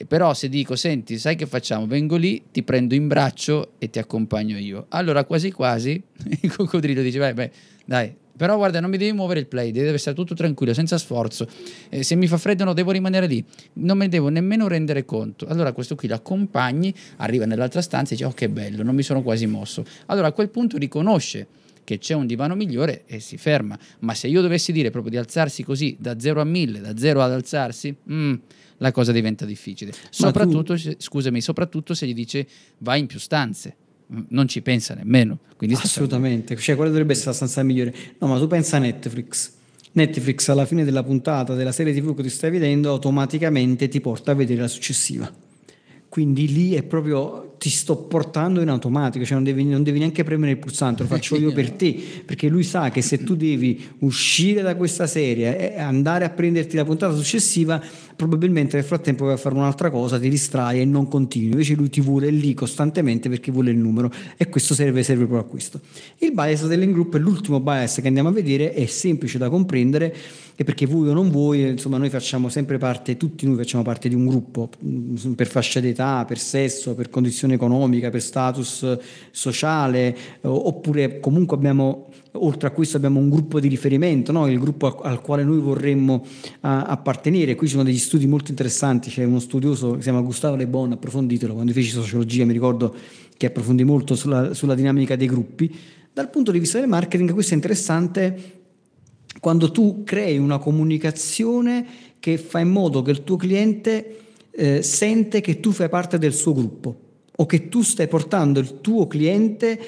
Però 0.09 0.35
se 0.35 0.49
dico 0.49 0.75
senti 0.75 1.17
sai 1.19 1.37
che 1.37 1.47
facciamo? 1.47 1.87
Vengo 1.87 2.17
lì 2.17 2.47
ti 2.51 2.65
prendo 2.65 2.97
in 2.97 3.07
braccio 3.07 3.75
e 3.79 3.89
ti 3.89 4.01
accompagno 4.01 4.59
io. 4.59 4.87
Allora 4.89 5.23
quasi 5.23 5.53
quasi 5.53 6.03
il 6.43 6.53
coccodrillo 6.53 7.03
dice 7.03 7.21
beh, 7.21 7.35
beh 7.35 7.51
dai 7.85 8.23
però 8.37 8.57
guarda, 8.57 8.81
non 8.81 8.91
mi 8.91 8.97
devi 8.97 9.13
muovere 9.13 9.41
il 9.41 9.47
play, 9.47 9.71
deve 9.71 9.93
essere 9.93 10.15
tutto 10.15 10.35
tranquillo, 10.35 10.75
senza 10.75 10.99
sforzo. 10.99 11.47
Eh, 11.89 12.03
se 12.03 12.15
mi 12.17 12.27
fa 12.27 12.37
freddo, 12.37 12.65
no, 12.65 12.73
devo 12.73 12.91
rimanere 12.91 13.27
lì. 13.27 13.45
Non 13.75 13.97
me 13.97 14.05
ne 14.05 14.11
devo 14.11 14.29
nemmeno 14.29 14.67
rendere 14.67 15.05
conto. 15.05 15.47
Allora 15.47 15.73
questo 15.73 15.95
qui 15.95 16.09
l'accompagni, 16.09 16.93
arriva 17.19 17.47
nell'altra 17.47 17.81
stanza 17.81 18.13
e 18.13 18.17
dice, 18.17 18.29
oh 18.29 18.33
che 18.33 18.49
bello, 18.49 18.83
non 18.83 18.95
mi 18.95 19.03
sono 19.03 19.23
quasi 19.23 19.47
mosso. 19.47 19.85
Allora 20.07 20.29
a 20.29 20.33
quel 20.33 20.51
punto 20.51 20.77
riconosce 20.79 21.47
che 21.85 21.99
c'è 21.99 22.15
un 22.15 22.27
divano 22.27 22.55
migliore 22.55 23.05
e 23.07 23.21
si 23.21 23.37
ferma. 23.37 23.79
Ma 24.01 24.15
se 24.15 24.27
io 24.27 24.41
dovessi 24.41 24.73
dire 24.73 24.91
proprio 24.91 25.13
di 25.13 25.19
alzarsi 25.19 25.63
così, 25.63 25.97
da 26.01 26.19
0 26.19 26.41
a 26.41 26.45
1000, 26.45 26.81
da 26.81 26.97
0 26.97 27.23
ad 27.23 27.31
alzarsi, 27.31 27.95
mm, 28.11 28.35
la 28.79 28.91
cosa 28.91 29.13
diventa 29.13 29.45
difficile. 29.45 29.93
Soprattutto, 30.11 30.75
tu... 30.75 30.95
scusami, 30.97 31.41
soprattutto 31.41 31.95
se 31.95 32.07
gli 32.07 32.15
dice 32.15 32.47
vai 32.79 33.01
in 33.01 33.07
più 33.07 33.19
stanze 33.19 33.77
non 34.07 34.49
ci 34.49 34.61
pensa 34.63 34.95
nemmeno. 34.95 35.39
Assolutamente, 35.73 36.57
cioè 36.57 36.75
quella 36.75 36.91
dovrebbe 36.91 37.13
essere 37.13 37.31
la 37.31 37.37
stanza 37.37 37.63
migliore. 37.63 37.95
No, 38.19 38.27
ma 38.27 38.39
tu 38.39 38.47
pensa 38.47 38.77
a 38.77 38.81
Netflix. 38.81 39.53
Netflix 39.93 40.49
alla 40.49 40.67
fine 40.67 40.85
della 40.85 41.03
puntata 41.03 41.55
della 41.55 41.73
serie 41.73 41.95
TV 41.95 42.15
che 42.15 42.23
ti 42.23 42.29
stai 42.29 42.51
vedendo 42.51 42.91
automaticamente 42.91 43.89
ti 43.89 44.01
porta 44.01 44.33
a 44.33 44.35
vedere 44.35 44.63
la 44.63 44.69
successiva. 44.69 45.33
Quindi 46.09 46.53
lì 46.53 46.75
è 46.75 46.83
proprio 46.83 47.55
ti 47.59 47.71
sto 47.71 47.97
portando 47.97 48.61
in 48.61 48.69
automatico, 48.69 49.25
cioè 49.25 49.35
non 49.35 49.45
devi, 49.45 49.65
non 49.65 49.83
devi, 49.83 49.99
neanche 49.99 50.23
premere 50.23 50.53
il 50.53 50.59
pulsante, 50.59 51.03
lo 51.03 51.09
faccio 51.09 51.35
io 51.37 51.51
per 51.53 51.71
te, 51.71 51.99
perché 52.25 52.49
lui 52.49 52.63
sa 52.63 52.91
che 52.91 53.01
se 53.01 53.25
tu 53.25 53.35
devi 53.35 53.83
uscire 54.01 54.61
da 54.61 54.77
questa 54.77 55.07
serie 55.07 55.75
e 55.75 55.81
andare 55.81 56.27
a 56.27 56.31
prenderti 56.31 56.77
la 56.77 56.85
puntata 56.85 57.17
successiva, 57.17 57.83
probabilmente 58.15 58.77
nel 58.77 58.85
frattempo 58.85 59.25
vai 59.25 59.35
a 59.35 59.37
fare 59.37 59.55
un'altra 59.55 59.91
cosa, 59.91 60.19
ti 60.19 60.29
distrai 60.29 60.81
e 60.81 60.85
non 60.85 61.09
continui, 61.09 61.51
invece 61.51 61.75
lui 61.75 61.91
ti 61.91 62.01
vuole 62.01 62.31
lì 62.31 62.55
costantemente 62.55 63.29
perché 63.29 63.51
vuole 63.51 63.71
il 63.71 63.79
numero 63.79 64.11
e 64.37 64.49
questo 64.49 64.75
serve, 64.75 65.03
serve 65.03 65.27
proprio 65.27 65.47
a 65.47 65.51
questo. 65.51 65.81
Il 66.19 66.33
bias 66.33 66.67
dell'in-group 66.67 67.17
è 67.17 67.19
l'ultimo 67.19 67.61
bias 67.61 68.01
che 68.01 68.07
andiamo 68.07 68.29
a 68.29 68.33
vedere, 68.33 68.73
è 68.73 68.87
semplice 68.87 69.39
da 69.39 69.49
comprendere 69.49 70.15
e 70.57 70.63
perché 70.63 70.87
voi 70.87 71.09
o 71.09 71.13
non 71.13 71.31
voi, 71.31 71.69
insomma 71.71 71.99
noi 71.99 72.11
facciamo 72.11 72.49
sempre 72.49 72.79
parte, 72.79 73.17
tutti 73.17 73.47
noi 73.47 73.57
facciamo 73.57 73.83
parte 73.83 74.09
di 74.09 74.15
un 74.15 74.27
gruppo, 74.27 74.69
mm, 74.85 75.33
per 75.33 75.47
fascia 75.49 75.81
d'età, 75.81 76.25
per 76.27 76.39
sesso, 76.39 76.95
per 76.95 77.11
condizioni 77.11 77.55
economica, 77.55 78.11
per 78.11 78.23
status 78.23 78.99
sociale, 79.31 80.17
oppure 80.43 81.19
comunque 81.19 81.57
abbiamo, 81.57 82.09
oltre 82.37 82.69
a 82.69 82.71
questo 82.71 82.97
abbiamo 82.97 83.21
un 83.21 83.29
gruppo 83.29 83.61
di 83.61 83.69
riferimento, 83.69 84.33
no? 84.33 84.49
il 84.49 84.59
gruppo 84.59 85.01
al, 85.01 85.21
quale 85.21 85.45
noi 85.45 85.59
vorremmo 85.59 86.25
appartenere. 86.61 87.55
Qui 87.55 87.67
ci 87.67 87.73
sono 87.73 87.85
degli 87.85 87.99
studi 87.99 88.27
molto 88.27 88.51
interessanti, 88.51 89.11
c'è 89.11 89.25
uno 89.25 89.41
studioso 89.41 89.93
che 89.93 89.97
si 89.99 90.03
chiama 90.03 90.21
Gustavo 90.21 90.57
Le 90.57 90.67
Bon, 90.67 90.93
approfonditelo, 90.93 91.55
quando 91.55 91.73
feci 91.73 91.91
sociologia 91.91 92.45
mi 92.45 92.53
ricordo 92.53 92.95
che 93.37 93.47
approfondì 93.47 93.85
molto 93.85 94.15
sulla, 94.15 94.55
sulla 94.55 94.75
dinamica 94.75 95.17
dei 95.17 95.27
gruppi. 95.27 95.75
Dal 96.13 96.31
punto 96.31 96.53
di 96.53 96.59
vista 96.59 96.79
del 96.79 96.89
marketing 96.89 97.33
questo 97.33 97.53
è 97.53 97.57
interessante 97.57 98.63
quando 99.41 99.71
tu 99.71 100.03
crei 100.05 100.39
una 100.39 100.59
comunicazione 100.59 101.87
che 102.21 102.39
fa 102.39 102.61
in 102.61 102.71
modo 102.71 103.03
che 103.03 103.11
il 103.11 103.25
tuo 103.25 103.37
cliente 103.37 104.19
eh, 104.51 104.83
sente 104.83 105.41
che 105.41 105.61
tu 105.61 105.73
fai 105.73 105.89
parte 105.89 106.19
del 106.19 106.33
suo 106.33 106.55
gruppo 106.55 107.01
o 107.37 107.47
che 107.47 107.69
tu 107.69 107.83
stai 107.83 108.07
portando 108.07 108.61
il 108.61 108.81
tuo 108.81 109.07
cliente 109.09 109.79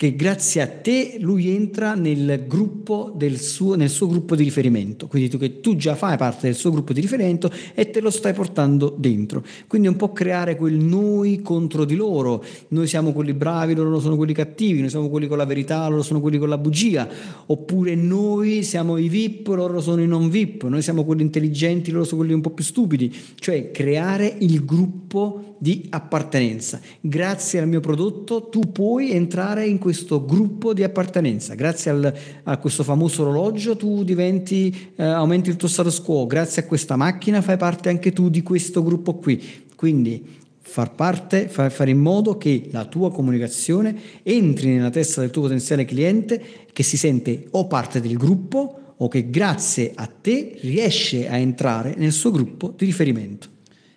che 0.00 0.16
grazie 0.16 0.62
a 0.62 0.66
te 0.66 1.18
lui 1.20 1.54
entra 1.54 1.92
nel, 1.92 2.46
gruppo 2.48 3.12
del 3.14 3.38
suo, 3.38 3.74
nel 3.74 3.90
suo 3.90 4.06
gruppo 4.06 4.34
di 4.34 4.44
riferimento, 4.44 5.06
quindi 5.06 5.28
tu, 5.28 5.36
che 5.36 5.60
tu 5.60 5.76
già 5.76 5.94
fai 5.94 6.16
parte 6.16 6.46
del 6.46 6.54
suo 6.54 6.70
gruppo 6.70 6.94
di 6.94 7.02
riferimento 7.02 7.52
e 7.74 7.90
te 7.90 8.00
lo 8.00 8.08
stai 8.08 8.32
portando 8.32 8.94
dentro. 8.96 9.44
Quindi 9.66 9.88
un 9.88 9.96
po' 9.96 10.10
creare 10.10 10.56
quel 10.56 10.76
noi 10.76 11.42
contro 11.42 11.84
di 11.84 11.96
loro, 11.96 12.42
noi 12.68 12.86
siamo 12.86 13.12
quelli 13.12 13.34
bravi, 13.34 13.74
loro 13.74 14.00
sono 14.00 14.16
quelli 14.16 14.32
cattivi, 14.32 14.80
noi 14.80 14.88
siamo 14.88 15.10
quelli 15.10 15.26
con 15.26 15.36
la 15.36 15.44
verità, 15.44 15.86
loro 15.86 16.00
sono 16.00 16.22
quelli 16.22 16.38
con 16.38 16.48
la 16.48 16.56
bugia, 16.56 17.06
oppure 17.44 17.94
noi 17.94 18.62
siamo 18.62 18.96
i 18.96 19.06
VIP, 19.10 19.48
loro 19.48 19.82
sono 19.82 20.00
i 20.00 20.06
non 20.06 20.30
VIP, 20.30 20.64
noi 20.64 20.80
siamo 20.80 21.04
quelli 21.04 21.20
intelligenti, 21.20 21.90
loro 21.90 22.04
sono 22.04 22.20
quelli 22.20 22.32
un 22.32 22.40
po' 22.40 22.52
più 22.52 22.64
stupidi, 22.64 23.14
cioè 23.34 23.70
creare 23.70 24.34
il 24.38 24.64
gruppo 24.64 25.56
di 25.58 25.88
appartenenza. 25.90 26.80
Grazie 27.02 27.60
al 27.60 27.68
mio 27.68 27.80
prodotto 27.80 28.48
tu 28.48 28.72
puoi 28.72 29.10
entrare 29.10 29.66
in 29.66 29.76
questo 29.76 29.88
questo 29.90 30.24
gruppo 30.24 30.72
di 30.72 30.84
appartenenza. 30.84 31.54
Grazie 31.54 31.90
al, 31.90 32.14
a 32.44 32.58
questo 32.58 32.84
famoso 32.84 33.22
orologio 33.22 33.76
tu 33.76 34.04
diventi, 34.04 34.92
eh, 34.94 35.02
aumenti 35.02 35.50
il 35.50 35.56
tuo 35.56 35.66
status 35.66 36.00
quo, 36.00 36.26
grazie 36.26 36.62
a 36.62 36.66
questa 36.66 36.94
macchina 36.94 37.42
fai 37.42 37.56
parte 37.56 37.88
anche 37.88 38.12
tu 38.12 38.30
di 38.30 38.42
questo 38.44 38.84
gruppo 38.84 39.14
qui. 39.14 39.42
Quindi 39.74 40.38
far 40.60 40.94
parte, 40.94 41.48
far, 41.48 41.72
fare 41.72 41.90
in 41.90 41.98
modo 41.98 42.38
che 42.38 42.68
la 42.70 42.84
tua 42.84 43.10
comunicazione 43.10 43.98
entri 44.22 44.68
nella 44.68 44.90
testa 44.90 45.22
del 45.22 45.30
tuo 45.30 45.42
potenziale 45.42 45.84
cliente 45.84 46.40
che 46.72 46.84
si 46.84 46.96
sente 46.96 47.48
o 47.50 47.66
parte 47.66 48.00
del 48.00 48.16
gruppo 48.16 48.94
o 48.96 49.08
che 49.08 49.28
grazie 49.28 49.90
a 49.92 50.06
te 50.06 50.56
riesce 50.60 51.28
a 51.28 51.36
entrare 51.36 51.94
nel 51.96 52.12
suo 52.12 52.30
gruppo 52.30 52.72
di 52.76 52.84
riferimento. 52.84 53.48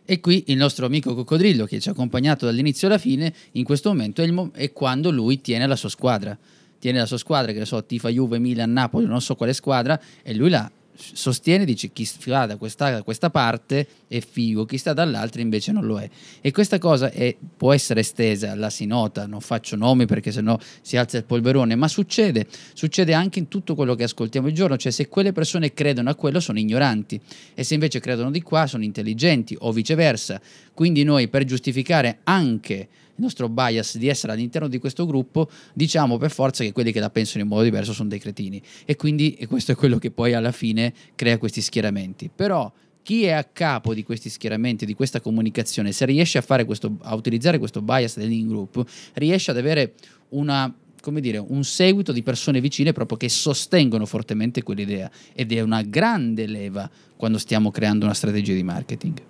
E 0.05 0.19
qui 0.19 0.43
il 0.47 0.57
nostro 0.57 0.85
amico 0.85 1.15
Coccodrillo, 1.15 1.65
che 1.65 1.79
ci 1.79 1.87
ha 1.87 1.91
accompagnato 1.91 2.45
dall'inizio 2.45 2.87
alla 2.87 2.97
fine, 2.97 3.33
in 3.51 3.63
questo 3.63 3.89
momento 3.89 4.21
è, 4.21 4.29
mo- 4.31 4.51
è 4.53 4.71
quando 4.73 5.11
lui 5.11 5.39
tiene 5.41 5.65
la 5.65 5.75
sua 5.75 5.89
squadra. 5.89 6.37
Tiene 6.77 6.99
la 6.99 7.05
sua 7.05 7.17
squadra, 7.17 7.53
che 7.53 7.59
ne 7.59 7.65
so, 7.65 7.83
Tifa 7.85 8.09
Juve, 8.09 8.39
Milan, 8.39 8.73
Napoli, 8.73 9.05
non 9.05 9.21
so 9.21 9.35
quale 9.35 9.53
squadra, 9.53 9.99
e 10.21 10.33
lui 10.33 10.49
la 10.49 10.69
sostiene, 10.95 11.65
dice 11.65 11.91
chi 11.91 12.05
sta 12.05 12.45
da 12.45 12.57
questa, 12.57 13.01
questa, 13.03 13.29
parte 13.29 13.87
è 14.07 14.19
figo, 14.19 14.65
chi 14.65 14.77
sta 14.77 14.93
dall'altra 14.93 15.41
invece 15.41 15.71
non 15.71 15.85
lo 15.85 15.99
è. 15.99 16.09
E 16.41 16.51
questa 16.51 16.77
cosa 16.77 17.11
è, 17.11 17.35
può 17.57 17.73
essere 17.73 18.01
estesa, 18.01 18.55
la 18.55 18.69
si 18.69 18.85
nota, 18.85 19.25
non 19.25 19.41
faccio 19.41 19.75
nomi 19.75 20.05
perché 20.05 20.31
sennò 20.31 20.57
si 20.81 20.97
alza 20.97 21.17
il 21.17 21.23
polverone, 21.23 21.75
ma 21.75 21.87
succede, 21.87 22.47
succede 22.73 23.13
anche 23.13 23.39
in 23.39 23.47
tutto 23.47 23.75
quello 23.75 23.95
che 23.95 24.03
ascoltiamo 24.03 24.47
il 24.47 24.53
giorno, 24.53 24.77
cioè 24.77 24.91
se 24.91 25.07
quelle 25.07 25.31
persone 25.31 25.73
credono 25.73 26.09
a 26.09 26.15
quello 26.15 26.39
sono 26.39 26.59
ignoranti 26.59 27.19
e 27.53 27.63
se 27.63 27.73
invece 27.73 27.99
credono 27.99 28.31
di 28.31 28.41
qua 28.41 28.67
sono 28.67 28.83
intelligenti 28.83 29.55
o 29.59 29.71
viceversa. 29.71 30.41
Quindi 30.73 31.03
noi 31.03 31.27
per 31.27 31.43
giustificare 31.43 32.19
anche 32.23 32.87
il 33.15 33.21
nostro 33.21 33.47
bias 33.47 33.97
di 33.97 34.07
essere 34.07 34.33
all'interno 34.33 34.67
di 34.67 34.79
questo 34.79 35.05
gruppo, 35.05 35.49
diciamo 35.73 36.17
per 36.17 36.31
forza 36.31 36.63
che 36.63 36.71
quelli 36.71 36.91
che 36.91 36.99
la 36.99 37.09
pensano 37.09 37.43
in 37.43 37.49
modo 37.49 37.63
diverso 37.63 37.93
sono 37.93 38.09
dei 38.09 38.19
cretini. 38.19 38.61
E 38.85 38.95
quindi 38.95 39.33
e 39.35 39.47
questo 39.47 39.71
è 39.71 39.75
quello 39.75 39.97
che 39.97 40.11
poi 40.11 40.33
alla 40.33 40.51
fine 40.51 40.93
crea 41.15 41.37
questi 41.37 41.61
schieramenti. 41.61 42.29
Però 42.33 42.71
chi 43.03 43.25
è 43.25 43.31
a 43.31 43.43
capo 43.43 43.93
di 43.93 44.03
questi 44.03 44.29
schieramenti, 44.29 44.85
di 44.85 44.95
questa 44.95 45.19
comunicazione, 45.19 45.91
se 45.91 46.05
riesce 46.05 46.39
a, 46.39 46.65
questo, 46.65 46.97
a 47.01 47.13
utilizzare 47.13 47.59
questo 47.59 47.81
bias 47.81 48.17
dell'in 48.17 48.47
group, 48.47 48.83
riesce 49.13 49.51
ad 49.51 49.57
avere 49.57 49.93
una 50.29 50.73
come 51.03 51.19
dire, 51.19 51.37
un 51.37 51.65
seguito 51.65 52.13
di 52.13 52.23
persone 52.23 52.61
vicine 52.61 52.93
proprio 52.93 53.17
che 53.17 53.27
sostengono 53.27 54.05
fortemente 54.05 54.63
quell'idea 54.63 55.11
ed 55.33 55.51
è 55.51 55.59
una 55.59 55.81
grande 55.81 56.47
leva 56.47 56.89
quando 57.17 57.37
stiamo 57.37 57.71
creando 57.71 58.05
una 58.05 58.13
strategia 58.13 58.53
di 58.53 58.63
marketing. 58.63 59.21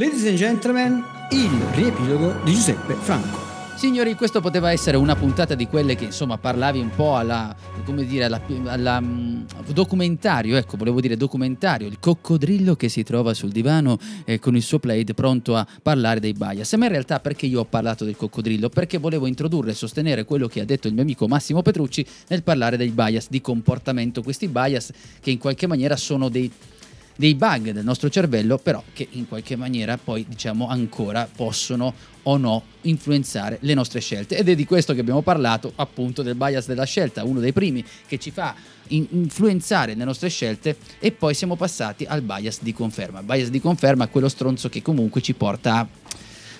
Ladies 0.00 0.24
and 0.26 0.36
gentlemen, 0.36 1.02
il 1.30 1.50
riepilogo 1.72 2.32
di 2.44 2.52
Giuseppe 2.52 2.94
Franco. 2.94 3.36
Signori, 3.74 4.14
questo 4.14 4.40
poteva 4.40 4.70
essere 4.70 4.96
una 4.96 5.16
puntata 5.16 5.56
di 5.56 5.66
quelle 5.66 5.96
che 5.96 6.04
insomma 6.04 6.38
parlavi 6.38 6.78
un 6.78 6.90
po' 6.90 7.16
alla, 7.16 7.52
come 7.84 8.04
dire, 8.04 8.26
alla, 8.26 8.40
alla 8.66 8.98
um, 8.98 9.44
documentario, 9.72 10.56
ecco, 10.56 10.76
volevo 10.76 11.00
dire 11.00 11.16
documentario, 11.16 11.88
il 11.88 11.98
coccodrillo 11.98 12.76
che 12.76 12.88
si 12.88 13.02
trova 13.02 13.34
sul 13.34 13.50
divano 13.50 13.98
eh, 14.24 14.38
con 14.38 14.54
il 14.54 14.62
suo 14.62 14.78
plate 14.78 15.14
pronto 15.14 15.56
a 15.56 15.66
parlare 15.82 16.20
dei 16.20 16.32
bias. 16.32 16.72
Ma 16.74 16.84
in 16.84 16.92
realtà 16.92 17.18
perché 17.18 17.46
io 17.46 17.58
ho 17.58 17.64
parlato 17.64 18.04
del 18.04 18.14
coccodrillo? 18.14 18.68
Perché 18.68 18.98
volevo 18.98 19.26
introdurre 19.26 19.72
e 19.72 19.74
sostenere 19.74 20.24
quello 20.24 20.46
che 20.46 20.60
ha 20.60 20.64
detto 20.64 20.86
il 20.86 20.94
mio 20.94 21.02
amico 21.02 21.26
Massimo 21.26 21.60
Petrucci 21.60 22.06
nel 22.28 22.44
parlare 22.44 22.76
dei 22.76 22.90
bias 22.90 23.26
di 23.30 23.40
comportamento, 23.40 24.22
questi 24.22 24.46
bias 24.46 24.92
che 25.18 25.32
in 25.32 25.38
qualche 25.38 25.66
maniera 25.66 25.96
sono 25.96 26.28
dei 26.28 26.48
dei 27.18 27.34
bug 27.34 27.72
del 27.72 27.82
nostro 27.82 28.08
cervello, 28.08 28.58
però 28.58 28.80
che 28.92 29.08
in 29.10 29.26
qualche 29.26 29.56
maniera 29.56 29.98
poi 29.98 30.24
diciamo 30.28 30.68
ancora 30.68 31.28
possono 31.34 31.92
o 32.22 32.36
no 32.36 32.62
influenzare 32.82 33.58
le 33.62 33.74
nostre 33.74 33.98
scelte. 33.98 34.36
Ed 34.36 34.48
è 34.48 34.54
di 34.54 34.64
questo 34.64 34.94
che 34.94 35.00
abbiamo 35.00 35.22
parlato, 35.22 35.72
appunto, 35.74 36.22
del 36.22 36.36
bias 36.36 36.66
della 36.66 36.84
scelta, 36.84 37.24
uno 37.24 37.40
dei 37.40 37.52
primi 37.52 37.84
che 38.06 38.20
ci 38.20 38.30
fa 38.30 38.54
influenzare 38.90 39.96
le 39.96 40.04
nostre 40.04 40.28
scelte 40.28 40.76
e 41.00 41.10
poi 41.10 41.34
siamo 41.34 41.56
passati 41.56 42.04
al 42.04 42.22
bias 42.22 42.62
di 42.62 42.72
conferma. 42.72 43.20
Bias 43.24 43.48
di 43.48 43.60
conferma 43.60 44.04
è 44.04 44.10
quello 44.10 44.28
stronzo 44.28 44.68
che 44.68 44.80
comunque 44.80 45.20
ci 45.20 45.34
porta 45.34 45.78
a 45.78 45.88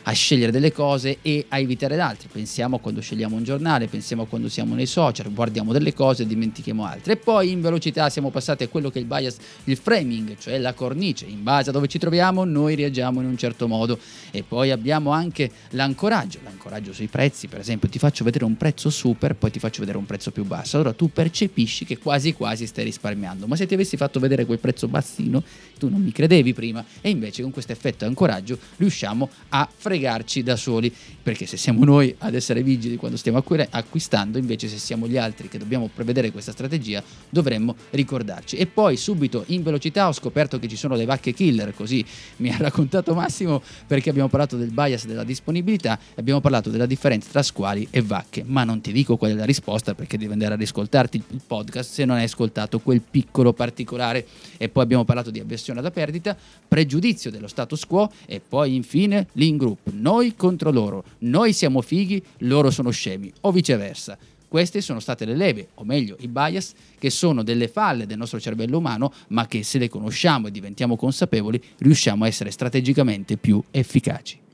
a 0.08 0.12
scegliere 0.12 0.50
delle 0.50 0.72
cose 0.72 1.18
e 1.20 1.44
a 1.48 1.58
evitare 1.58 1.94
le 1.94 2.00
altre. 2.00 2.28
Pensiamo 2.32 2.78
quando 2.78 3.02
scegliamo 3.02 3.36
un 3.36 3.44
giornale, 3.44 3.88
pensiamo 3.88 4.24
quando 4.24 4.48
siamo 4.48 4.74
nei 4.74 4.86
social, 4.86 5.30
guardiamo 5.30 5.70
delle 5.70 5.92
cose 5.92 6.22
e 6.22 6.26
dimentichiamo 6.26 6.86
altre. 6.86 7.12
E 7.12 7.16
poi 7.16 7.50
in 7.50 7.60
velocità 7.60 8.08
siamo 8.08 8.30
passati 8.30 8.64
a 8.64 8.68
quello 8.68 8.88
che 8.88 8.98
è 8.98 9.02
il 9.02 9.06
bias, 9.06 9.36
il 9.64 9.76
framing, 9.76 10.38
cioè 10.38 10.56
la 10.58 10.72
cornice. 10.72 11.26
In 11.26 11.42
base 11.42 11.68
a 11.68 11.72
dove 11.74 11.88
ci 11.88 11.98
troviamo 11.98 12.44
noi 12.44 12.74
reagiamo 12.74 13.20
in 13.20 13.26
un 13.26 13.36
certo 13.36 13.68
modo. 13.68 13.98
E 14.30 14.42
poi 14.42 14.70
abbiamo 14.70 15.10
anche 15.10 15.50
l'ancoraggio, 15.70 16.38
l'ancoraggio 16.42 16.94
sui 16.94 17.08
prezzi, 17.08 17.46
per 17.46 17.60
esempio 17.60 17.90
ti 17.90 17.98
faccio 17.98 18.24
vedere 18.24 18.46
un 18.46 18.56
prezzo 18.56 18.88
super, 18.88 19.34
poi 19.34 19.50
ti 19.50 19.58
faccio 19.58 19.80
vedere 19.80 19.98
un 19.98 20.06
prezzo 20.06 20.30
più 20.30 20.44
basso. 20.44 20.76
Allora 20.76 20.94
tu 20.94 21.12
percepisci 21.12 21.84
che 21.84 21.98
quasi 21.98 22.32
quasi 22.32 22.66
stai 22.66 22.84
risparmiando. 22.84 23.46
Ma 23.46 23.56
se 23.56 23.66
ti 23.66 23.74
avessi 23.74 23.98
fatto 23.98 24.18
vedere 24.20 24.46
quel 24.46 24.58
prezzo 24.58 24.88
bassino, 24.88 25.42
tu 25.78 25.90
non 25.90 26.00
mi 26.00 26.12
credevi 26.12 26.54
prima 26.54 26.82
e 27.02 27.10
invece 27.10 27.42
con 27.42 27.50
questo 27.50 27.72
effetto 27.72 28.06
ancoraggio 28.06 28.58
riusciamo 28.78 29.28
a 29.50 29.68
fregare 29.70 29.96
fregarci 29.98 30.42
da 30.44 30.56
soli, 30.56 30.94
perché 31.22 31.44
se 31.44 31.56
siamo 31.56 31.84
noi 31.84 32.14
ad 32.18 32.34
essere 32.34 32.62
vigili 32.62 32.96
quando 32.96 33.16
stiamo 33.16 33.42
acquistando, 33.70 34.38
invece 34.38 34.68
se 34.68 34.78
siamo 34.78 35.08
gli 35.08 35.16
altri 35.16 35.48
che 35.48 35.58
dobbiamo 35.58 35.90
prevedere 35.92 36.30
questa 36.30 36.52
strategia, 36.52 37.02
dovremmo 37.28 37.74
ricordarci. 37.90 38.56
E 38.56 38.66
poi 38.66 38.96
subito 38.96 39.42
in 39.48 39.62
velocità 39.62 40.06
ho 40.06 40.12
scoperto 40.12 40.58
che 40.58 40.68
ci 40.68 40.76
sono 40.76 40.94
le 40.94 41.04
vacche 41.04 41.32
killer, 41.32 41.74
così 41.74 42.04
mi 42.36 42.50
ha 42.50 42.56
raccontato 42.56 43.12
Massimo 43.14 43.60
perché 43.86 44.10
abbiamo 44.10 44.28
parlato 44.28 44.56
del 44.56 44.70
bias 44.70 45.06
della 45.06 45.24
disponibilità 45.24 45.98
abbiamo 46.14 46.40
parlato 46.40 46.70
della 46.70 46.86
differenza 46.86 47.28
tra 47.30 47.42
squali 47.42 47.86
e 47.90 48.00
vacche, 48.00 48.44
ma 48.46 48.62
non 48.62 48.80
ti 48.80 48.92
dico 48.92 49.16
qual 49.16 49.32
è 49.32 49.34
la 49.34 49.44
risposta 49.44 49.94
perché 49.94 50.16
devi 50.16 50.32
andare 50.32 50.54
a 50.54 50.56
riscoltarti 50.56 51.22
il 51.30 51.40
podcast 51.44 51.90
se 51.90 52.04
non 52.04 52.16
hai 52.16 52.24
ascoltato 52.24 52.78
quel 52.78 53.00
piccolo 53.00 53.52
particolare. 53.52 54.26
E 54.56 54.68
poi 54.68 54.84
abbiamo 54.84 55.04
parlato 55.04 55.30
di 55.30 55.40
avversione 55.40 55.80
alla 55.80 55.90
perdita, 55.90 56.36
pregiudizio 56.68 57.30
dello 57.30 57.48
status 57.48 57.84
quo 57.84 58.10
e 58.26 58.40
poi 58.46 58.74
infine 58.74 59.26
l'in 59.32 59.56
group 59.56 59.87
noi 59.92 60.34
contro 60.34 60.70
loro, 60.70 61.04
noi 61.20 61.52
siamo 61.52 61.80
fighi, 61.80 62.22
loro 62.38 62.70
sono 62.70 62.90
scemi, 62.90 63.32
o 63.42 63.52
viceversa. 63.52 64.16
Queste 64.48 64.80
sono 64.80 64.98
state 64.98 65.26
le 65.26 65.36
leve, 65.36 65.68
o 65.74 65.84
meglio 65.84 66.16
i 66.20 66.28
bias, 66.28 66.72
che 66.98 67.10
sono 67.10 67.42
delle 67.42 67.68
falle 67.68 68.06
del 68.06 68.16
nostro 68.16 68.40
cervello 68.40 68.78
umano, 68.78 69.12
ma 69.28 69.46
che 69.46 69.62
se 69.62 69.78
le 69.78 69.88
conosciamo 69.88 70.46
e 70.46 70.50
diventiamo 70.50 70.96
consapevoli, 70.96 71.62
riusciamo 71.78 72.24
a 72.24 72.26
essere 72.26 72.50
strategicamente 72.50 73.36
più 73.36 73.62
efficaci. 73.70 74.46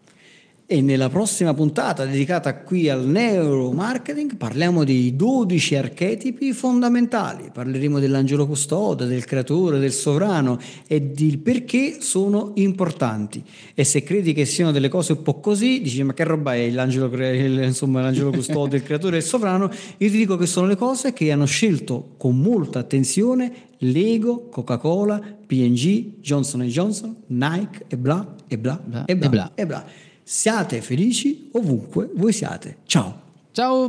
E 0.67 0.81
nella 0.81 1.11
prossima 1.11 1.53
puntata 1.53 2.07
dedicata 2.07 2.57
qui 2.63 2.89
al 2.89 3.05
neuromarketing 3.07 4.37
parliamo 4.37 4.83
dei 4.83 5.15
12 5.15 5.77
archetipi 5.77 6.55
fondamentali. 6.55 7.51
Parleremo 7.53 7.99
dell'angelo 7.99 8.47
custode, 8.47 9.05
del 9.05 9.27
creatore, 9.27 9.79
del 9.79 9.93
sovrano 9.93 10.59
e 10.87 11.13
di 11.13 11.37
perché 11.37 12.01
sono 12.01 12.53
importanti. 12.55 13.45
E 13.75 13.85
se 13.85 14.03
credi 14.03 14.33
che 14.33 14.47
siano 14.47 14.73
delle 14.73 14.89
cose 14.89 15.13
un 15.13 15.23
po' 15.23 15.39
così, 15.39 15.83
dici 15.83 16.03
ma 16.03 16.15
che 16.15 16.25
roba 16.25 16.55
è 16.55 16.71
l'angelo, 16.71 17.11
insomma, 17.63 18.01
l'angelo 18.01 18.31
custode, 18.31 18.77
il 18.77 18.83
creatore 18.83 19.17
e 19.17 19.19
il 19.19 19.25
sovrano, 19.27 19.65
io 19.99 20.11
ti 20.11 20.17
dico 20.17 20.39
che 20.39 20.47
sono 20.47 20.67
le 20.67 20.77
cose 20.77 21.13
che 21.13 21.31
hanno 21.31 21.45
scelto 21.45 22.15
con 22.17 22.41
molta 22.41 22.79
attenzione 22.79 23.53
Lego, 23.81 24.49
Coca-Cola, 24.49 25.21
P&G, 25.47 26.21
Johnson 26.21 26.63
Johnson, 26.63 27.15
Nike 27.27 27.85
e 27.89 27.99
bla 27.99 28.35
e 28.49 28.57
bla, 28.57 28.81
bla 28.83 29.05
e 29.05 29.15
bla. 29.15 29.27
E 29.27 29.31
bla. 29.31 29.53
E 29.55 29.67
bla. 29.67 29.85
Siate 30.27 30.81
felici 30.81 31.51
ovunque 31.53 32.09
voi 32.15 32.33
siate. 32.33 32.79
Ciao. 32.87 33.21
Ciao. 33.53 33.87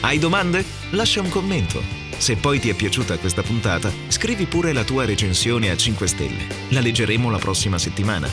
Hai 0.00 0.18
domande? 0.18 0.64
Lascia 0.90 1.20
un 1.20 1.28
commento. 1.28 1.80
Se 2.18 2.34
poi 2.34 2.58
ti 2.58 2.68
è 2.68 2.74
piaciuta 2.74 3.16
questa 3.18 3.42
puntata, 3.42 3.92
scrivi 4.08 4.46
pure 4.46 4.72
la 4.72 4.82
tua 4.82 5.04
recensione 5.04 5.70
a 5.70 5.76
5 5.76 6.06
stelle. 6.08 6.46
La 6.70 6.80
leggeremo 6.80 7.30
la 7.30 7.38
prossima 7.38 7.78
settimana. 7.78 8.28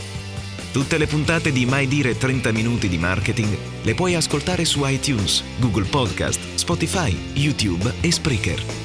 Tutte 0.71 0.97
le 0.97 1.05
puntate 1.05 1.51
di 1.51 1.67
Mai 1.67 1.87
Dire 1.87 2.17
30 2.17 2.51
Minuti 2.51 2.89
di 2.89 2.97
Marketing 2.97 3.55
le 3.83 3.93
puoi 3.93 4.15
ascoltare 4.15 4.65
su 4.65 4.81
iTunes, 4.85 5.43
Google 5.59 5.85
Podcast, 5.85 6.55
Spotify, 6.55 7.15
YouTube 7.33 7.93
e 8.01 8.11
Spreaker. 8.11 8.84